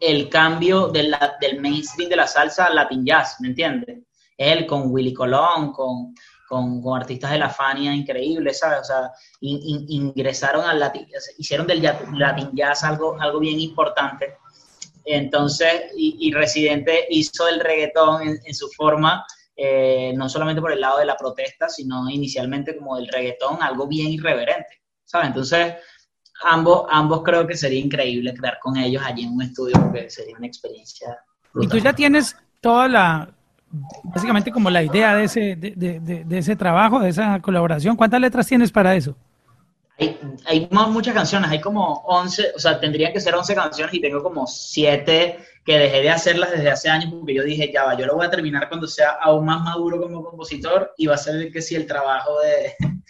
el 0.00 0.28
cambio 0.28 0.88
de 0.88 1.04
la, 1.04 1.36
del 1.40 1.60
mainstream 1.60 2.10
de 2.10 2.16
la 2.16 2.26
salsa 2.26 2.66
al 2.66 2.76
latin 2.76 3.04
jazz, 3.04 3.36
¿me 3.40 3.48
entiendes? 3.48 3.98
Él 4.36 4.66
con 4.66 4.90
Willy 4.92 5.14
Colón, 5.14 5.72
con, 5.72 6.14
con, 6.46 6.82
con, 6.82 7.00
artistas 7.00 7.30
de 7.30 7.38
la 7.38 7.48
Fania 7.48 7.94
increíbles, 7.94 8.58
¿sabes? 8.58 8.80
O 8.80 8.84
sea, 8.84 9.10
in, 9.40 9.58
in, 9.62 9.86
ingresaron 9.88 10.64
al 10.64 10.78
latin, 10.78 11.08
hicieron 11.38 11.66
del 11.66 11.82
latin 11.82 12.50
jazz 12.52 12.84
algo, 12.84 13.18
algo 13.20 13.40
bien 13.40 13.58
importante. 13.58 14.36
Entonces, 15.06 15.92
y, 15.96 16.32
Residente 16.32 17.06
hizo 17.10 17.46
el 17.46 17.60
reggaetón 17.60 18.22
en, 18.44 18.54
su 18.54 18.68
forma, 18.70 19.24
eh, 19.56 20.12
no 20.16 20.28
solamente 20.28 20.60
por 20.60 20.72
el 20.72 20.80
lado 20.80 20.98
de 20.98 21.06
la 21.06 21.16
protesta, 21.16 21.68
sino 21.68 22.10
inicialmente 22.10 22.76
como 22.76 22.96
del 22.96 23.06
reggaetón, 23.06 23.62
algo 23.62 23.86
bien 23.86 24.08
irreverente, 24.08 24.82
¿sabes? 25.04 25.28
Entonces, 25.28 25.74
ambos, 26.42 26.86
ambos 26.90 27.22
creo 27.22 27.46
que 27.46 27.56
sería 27.56 27.78
increíble 27.78 28.34
crear 28.34 28.58
con 28.60 28.76
ellos 28.76 29.00
allí 29.06 29.22
en 29.22 29.34
un 29.34 29.42
estudio 29.42 29.80
porque 29.80 30.10
sería 30.10 30.36
una 30.36 30.48
experiencia. 30.48 31.16
Y 31.54 31.68
tú 31.68 31.78
ya 31.78 31.92
tienes 31.92 32.36
toda 32.60 32.88
la, 32.88 33.30
básicamente 34.02 34.50
como 34.50 34.70
la 34.70 34.82
idea 34.82 35.14
de 35.14 35.24
ese, 35.24 35.54
de, 35.54 35.70
de, 35.76 36.24
de, 36.24 36.38
ese 36.38 36.56
trabajo, 36.56 36.98
de 36.98 37.10
esa 37.10 37.40
colaboración. 37.40 37.94
¿Cuántas 37.94 38.20
letras 38.20 38.48
tienes 38.48 38.72
para 38.72 38.96
eso? 38.96 39.16
Hay, 39.98 40.18
hay 40.44 40.68
muchas 40.70 41.14
canciones, 41.14 41.50
hay 41.50 41.60
como 41.60 42.02
11, 42.06 42.52
o 42.54 42.58
sea, 42.58 42.78
tendrían 42.78 43.12
que 43.12 43.20
ser 43.20 43.34
11 43.34 43.54
canciones 43.54 43.94
y 43.94 44.00
tengo 44.00 44.22
como 44.22 44.46
7 44.46 45.38
que 45.64 45.78
dejé 45.78 46.02
de 46.02 46.10
hacerlas 46.10 46.50
desde 46.50 46.70
hace 46.70 46.88
años 46.88 47.12
porque 47.12 47.34
yo 47.34 47.42
dije, 47.42 47.70
ya 47.72 47.84
va, 47.84 47.96
yo 47.96 48.06
lo 48.06 48.14
voy 48.14 48.26
a 48.26 48.30
terminar 48.30 48.68
cuando 48.68 48.86
sea 48.86 49.10
aún 49.20 49.46
más 49.46 49.62
maduro 49.62 50.00
como 50.00 50.22
compositor 50.22 50.92
y 50.96 51.06
va 51.06 51.14
a 51.14 51.18
ser 51.18 51.50
que 51.50 51.62
si 51.62 51.74
el 51.74 51.86
trabajo 51.86 52.38
de, 52.40 52.74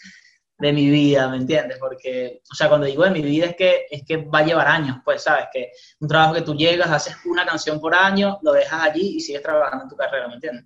de 0.58 0.72
mi 0.72 0.88
vida, 0.88 1.28
¿me 1.28 1.36
entiendes? 1.36 1.76
Porque, 1.78 2.40
o 2.50 2.54
sea, 2.54 2.68
cuando 2.68 2.86
digo 2.86 3.04
de 3.04 3.10
mi 3.10 3.20
vida 3.20 3.46
es 3.46 3.56
que, 3.56 3.86
es 3.90 4.04
que 4.04 4.16
va 4.16 4.38
a 4.38 4.44
llevar 4.44 4.68
años, 4.68 4.98
pues, 5.04 5.22
¿sabes? 5.22 5.46
Que 5.52 5.72
un 6.00 6.08
trabajo 6.08 6.34
que 6.34 6.42
tú 6.42 6.54
llegas, 6.54 6.90
haces 6.90 7.16
una 7.26 7.44
canción 7.44 7.78
por 7.78 7.94
año, 7.94 8.38
lo 8.42 8.52
dejas 8.52 8.82
allí 8.82 9.16
y 9.16 9.20
sigues 9.20 9.42
trabajando 9.42 9.84
en 9.84 9.90
tu 9.90 9.96
carrera, 9.96 10.28
¿me 10.28 10.34
entiendes? 10.34 10.64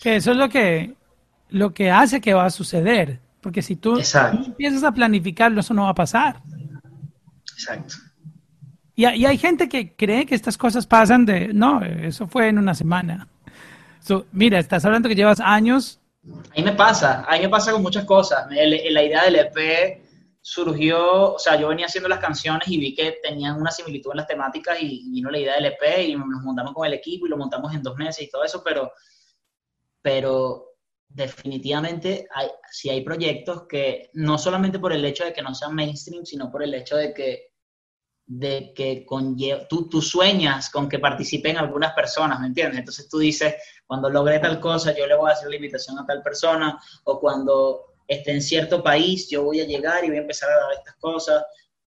Que 0.00 0.16
eso 0.16 0.30
es 0.30 0.36
lo 0.38 0.48
que, 0.48 0.94
lo 1.50 1.74
que 1.74 1.90
hace 1.90 2.20
que 2.20 2.32
va 2.32 2.46
a 2.46 2.50
suceder. 2.50 3.20
Porque 3.46 3.62
si 3.62 3.76
tú, 3.76 3.96
empiezas 3.96 4.82
a 4.82 4.90
planificarlo, 4.90 5.60
eso 5.60 5.72
no 5.72 5.84
va 5.84 5.90
a 5.90 5.94
pasar. 5.94 6.42
Exacto. 7.52 7.94
Y, 8.96 9.06
y, 9.06 9.24
hay 9.24 9.38
gente 9.38 9.68
que 9.68 9.94
cree 9.94 10.26
que 10.26 10.34
estas 10.34 10.58
cosas 10.58 10.84
pasan 10.84 11.24
de, 11.24 11.54
no, 11.54 11.80
eso 11.84 12.26
fue 12.26 12.48
en 12.48 12.58
una 12.58 12.74
semana. 12.74 13.28
mira, 14.32 14.58
estás 14.58 14.84
hablando 14.84 15.08
que 15.08 15.14
llevas 15.14 15.38
años 15.38 16.00
a 16.28 16.56
mí 16.56 16.62
me 16.64 16.72
pasa, 16.72 17.24
a 17.28 17.36
mí 17.36 17.42
me 17.42 17.48
pasa 17.48 17.70
con 17.70 17.82
muchas 17.82 18.04
cosas. 18.04 18.48
la 18.50 19.02
idea 19.02 19.24
del 19.24 19.36
EP 19.36 20.02
surgió, 20.40 21.34
o 21.34 21.38
sea, 21.38 21.56
yo 21.56 21.68
venía 21.68 21.86
haciendo 21.86 22.08
las 22.08 22.18
canciones 22.18 22.66
y 22.68 22.78
vi 22.78 22.94
que 22.94 23.18
tenían 23.22 23.60
una 23.60 23.70
similitud 23.70 24.10
en 24.10 24.16
las 24.16 24.26
temáticas 24.26 24.76
y 24.80 25.08
vino 25.10 25.30
la 25.30 25.38
idea 25.38 25.54
del 25.54 25.66
EP 25.66 26.08
y 26.08 26.16
nos 26.16 26.42
montamos 26.42 26.72
con 26.72 26.84
el 26.84 26.94
equipo 26.94 27.26
y 27.26 27.30
lo 27.30 27.36
montamos 27.36 27.72
en 27.74 27.82
dos 27.82 27.96
meses 27.96 28.24
y 28.24 28.30
todo 28.30 28.44
eso, 28.44 28.62
pero, 28.64 28.92
pero 30.02 30.65
definitivamente 31.16 32.28
hay, 32.34 32.48
si 32.70 32.90
hay 32.90 33.00
proyectos 33.00 33.66
que 33.66 34.10
no 34.12 34.36
solamente 34.36 34.78
por 34.78 34.92
el 34.92 35.04
hecho 35.04 35.24
de 35.24 35.32
que 35.32 35.42
no 35.42 35.54
sean 35.54 35.74
mainstream, 35.74 36.26
sino 36.26 36.50
por 36.50 36.62
el 36.62 36.74
hecho 36.74 36.96
de 36.96 37.14
que 37.14 37.48
de 38.28 38.72
que 38.74 39.06
tú, 39.68 39.88
tú 39.88 40.02
sueñas 40.02 40.68
con 40.68 40.88
que 40.88 40.98
participen 40.98 41.56
algunas 41.56 41.92
personas, 41.92 42.40
¿me 42.40 42.48
entiendes? 42.48 42.80
Entonces 42.80 43.08
tú 43.08 43.18
dices, 43.18 43.54
cuando 43.86 44.10
logre 44.10 44.40
tal 44.40 44.58
cosa, 44.58 44.92
yo 44.96 45.06
le 45.06 45.14
voy 45.14 45.30
a 45.30 45.34
hacer 45.34 45.48
la 45.48 45.56
invitación 45.56 45.96
a 45.98 46.04
tal 46.04 46.22
persona, 46.22 46.76
o 47.04 47.20
cuando 47.20 47.94
esté 48.08 48.32
en 48.32 48.42
cierto 48.42 48.82
país, 48.82 49.30
yo 49.30 49.44
voy 49.44 49.60
a 49.60 49.64
llegar 49.64 50.04
y 50.04 50.08
voy 50.08 50.18
a 50.18 50.22
empezar 50.22 50.50
a 50.50 50.56
dar 50.56 50.72
estas 50.72 50.96
cosas. 50.96 51.44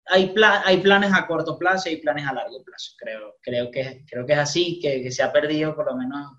Hay, 0.07 0.33
hay 0.65 0.81
planes 0.81 1.13
a 1.13 1.25
corto 1.25 1.57
plazo 1.57 1.87
y 1.87 1.93
hay 1.93 2.01
planes 2.01 2.27
a 2.27 2.33
largo 2.33 2.61
plazo, 2.61 2.91
creo, 2.97 3.35
creo, 3.41 3.71
que, 3.71 4.03
creo 4.09 4.25
que 4.25 4.33
es 4.33 4.39
así, 4.39 4.79
que, 4.81 5.09
se 5.09 5.23
ha 5.23 5.31
perdido 5.31 5.75
por 5.75 5.85
lo 5.85 5.95
menos 5.95 6.29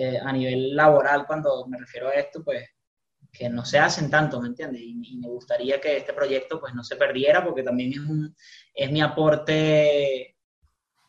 eh, 0.00 0.16
a 0.24 0.32
nivel 0.32 0.76
laboral 0.76 1.26
cuando 1.26 1.66
me 1.66 1.76
refiero 1.76 2.06
a 2.06 2.12
esto, 2.12 2.44
pues 2.44 2.64
que 3.32 3.48
no 3.48 3.64
se 3.64 3.80
hacen 3.80 4.08
tanto, 4.08 4.40
¿me 4.40 4.46
entiendes? 4.46 4.80
Y, 4.80 5.16
me 5.16 5.26
gustaría 5.26 5.80
que 5.80 5.96
este 5.96 6.12
proyecto 6.12 6.60
pues 6.60 6.72
no 6.72 6.84
se 6.84 6.94
perdiera 6.94 7.44
porque 7.44 7.64
también 7.64 7.92
es, 7.92 7.98
un, 7.98 8.36
es 8.72 8.92
mi 8.92 9.02
aporte, 9.02 10.36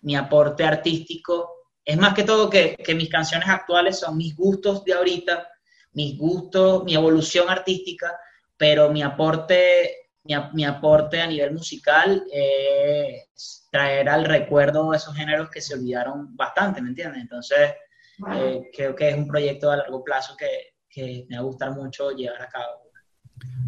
mi 0.01 0.15
aporte 0.15 0.63
artístico. 0.63 1.67
Es 1.85 1.97
más 1.97 2.15
que 2.15 2.23
todo 2.23 2.49
que, 2.49 2.75
que 2.83 2.95
mis 2.95 3.09
canciones 3.09 3.47
actuales 3.47 3.99
son 3.99 4.17
mis 4.17 4.35
gustos 4.35 4.83
de 4.83 4.93
ahorita, 4.93 5.47
mis 5.91 6.17
gustos, 6.17 6.83
mi 6.83 6.95
evolución 6.95 7.47
artística, 7.47 8.19
pero 8.57 8.91
mi 8.91 9.03
aporte, 9.03 10.09
mi, 10.23 10.33
mi 10.53 10.65
aporte 10.65 11.21
a 11.21 11.27
nivel 11.27 11.53
musical 11.53 12.25
es 12.31 13.67
traer 13.71 14.09
al 14.09 14.25
recuerdo 14.25 14.95
esos 14.95 15.15
géneros 15.15 15.51
que 15.51 15.61
se 15.61 15.75
olvidaron 15.75 16.35
bastante, 16.35 16.81
¿me 16.81 16.89
entiendes? 16.89 17.21
Entonces, 17.21 17.75
eh, 18.34 18.70
creo 18.76 18.95
que 18.95 19.09
es 19.09 19.15
un 19.15 19.28
proyecto 19.28 19.72
a 19.72 19.78
largo 19.78 20.03
plazo 20.03 20.36
que, 20.38 20.76
que 20.89 21.26
me 21.30 21.38
va 21.38 21.41
a 21.41 21.45
gustar 21.45 21.72
mucho 21.76 22.11
llevar 22.11 22.41
a 22.41 22.47
cabo. 22.47 22.89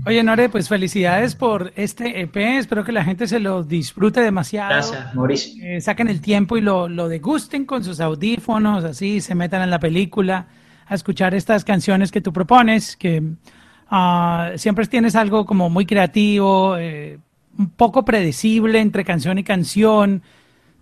Oye, 0.06 0.24
Nore, 0.24 0.50
pues 0.50 0.68
felicidades 0.68 1.36
por 1.36 1.72
este 1.76 2.22
EP. 2.22 2.36
Espero 2.36 2.84
que 2.84 2.92
la 2.92 3.04
gente 3.04 3.28
se 3.28 3.40
lo 3.40 3.64
disfrute 3.64 4.22
demasiado. 4.22 4.72
Gracias, 4.72 5.14
Mauricio. 5.14 5.64
Eh, 5.64 5.80
saquen 5.80 6.08
el 6.08 6.22
tiempo 6.22 6.58
y 6.58 6.62
lo, 6.62 6.90
lo, 6.90 7.08
degusten 7.08 7.66
con 7.66 7.84
sus 7.84 8.00
audífonos, 8.00 8.84
así 8.84 9.22
se 9.22 9.36
metan 9.36 9.62
en 9.62 9.70
la 9.70 9.80
película 9.80 10.48
a 10.88 10.96
escuchar 10.96 11.36
estas 11.36 11.64
canciones 11.64 12.12
que 12.12 12.20
tú 12.20 12.34
propones, 12.34 12.98
que 12.98 13.22
uh, 13.22 14.58
siempre 14.58 14.88
tienes 14.88 15.16
algo 15.16 15.46
como 15.46 15.70
muy 15.70 15.86
creativo, 15.86 16.78
eh, 16.78 17.20
un 17.58 17.70
poco 17.70 18.04
predecible 18.04 18.80
entre 18.80 19.06
canción 19.06 19.38
y 19.38 19.44
canción, 19.44 20.24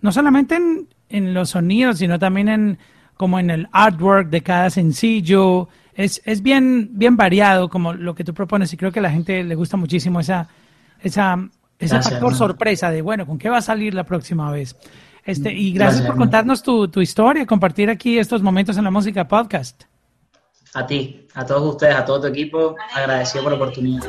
no 0.00 0.12
solamente 0.12 0.56
en, 0.56 0.88
en 1.10 1.34
los 1.34 1.50
sonidos, 1.50 1.98
sino 1.98 2.18
también 2.18 2.48
en 2.48 2.78
como 3.20 3.38
en 3.38 3.50
el 3.50 3.68
artwork 3.70 4.30
de 4.30 4.40
cada 4.40 4.70
sencillo 4.70 5.68
es, 5.92 6.22
es 6.24 6.40
bien, 6.40 6.88
bien 6.92 7.18
variado 7.18 7.68
como 7.68 7.92
lo 7.92 8.14
que 8.14 8.24
tú 8.24 8.32
propones 8.32 8.72
y 8.72 8.78
creo 8.78 8.92
que 8.92 9.00
a 9.00 9.02
la 9.02 9.10
gente 9.10 9.44
le 9.44 9.54
gusta 9.56 9.76
muchísimo 9.76 10.20
esa, 10.20 10.48
esa, 11.02 11.36
ese 11.78 12.00
factor 12.00 12.34
sorpresa 12.34 12.90
de, 12.90 13.02
bueno, 13.02 13.26
¿con 13.26 13.36
qué 13.36 13.50
va 13.50 13.58
a 13.58 13.60
salir 13.60 13.92
la 13.92 14.04
próxima 14.04 14.50
vez? 14.50 14.74
Este, 15.22 15.52
y 15.52 15.74
gracias, 15.74 16.06
por 16.06 16.16
contarnos 16.16 16.62
tu, 16.62 16.88
tu 16.88 17.02
historia, 17.02 17.44
compartir 17.44 17.90
aquí 17.90 18.18
estos 18.18 18.40
momentos 18.40 18.78
en 18.78 18.84
la 18.84 18.90
música 18.90 19.28
podcast. 19.28 19.82
A 20.72 20.86
ti, 20.86 21.26
a 21.34 21.44
todos 21.44 21.74
ustedes, 21.74 21.96
a 21.96 22.06
todo 22.06 22.22
tu 22.22 22.26
equipo, 22.28 22.74
agradecido 22.94 23.44
por 23.44 23.52
la 23.52 23.58
oportunidad. 23.58 24.08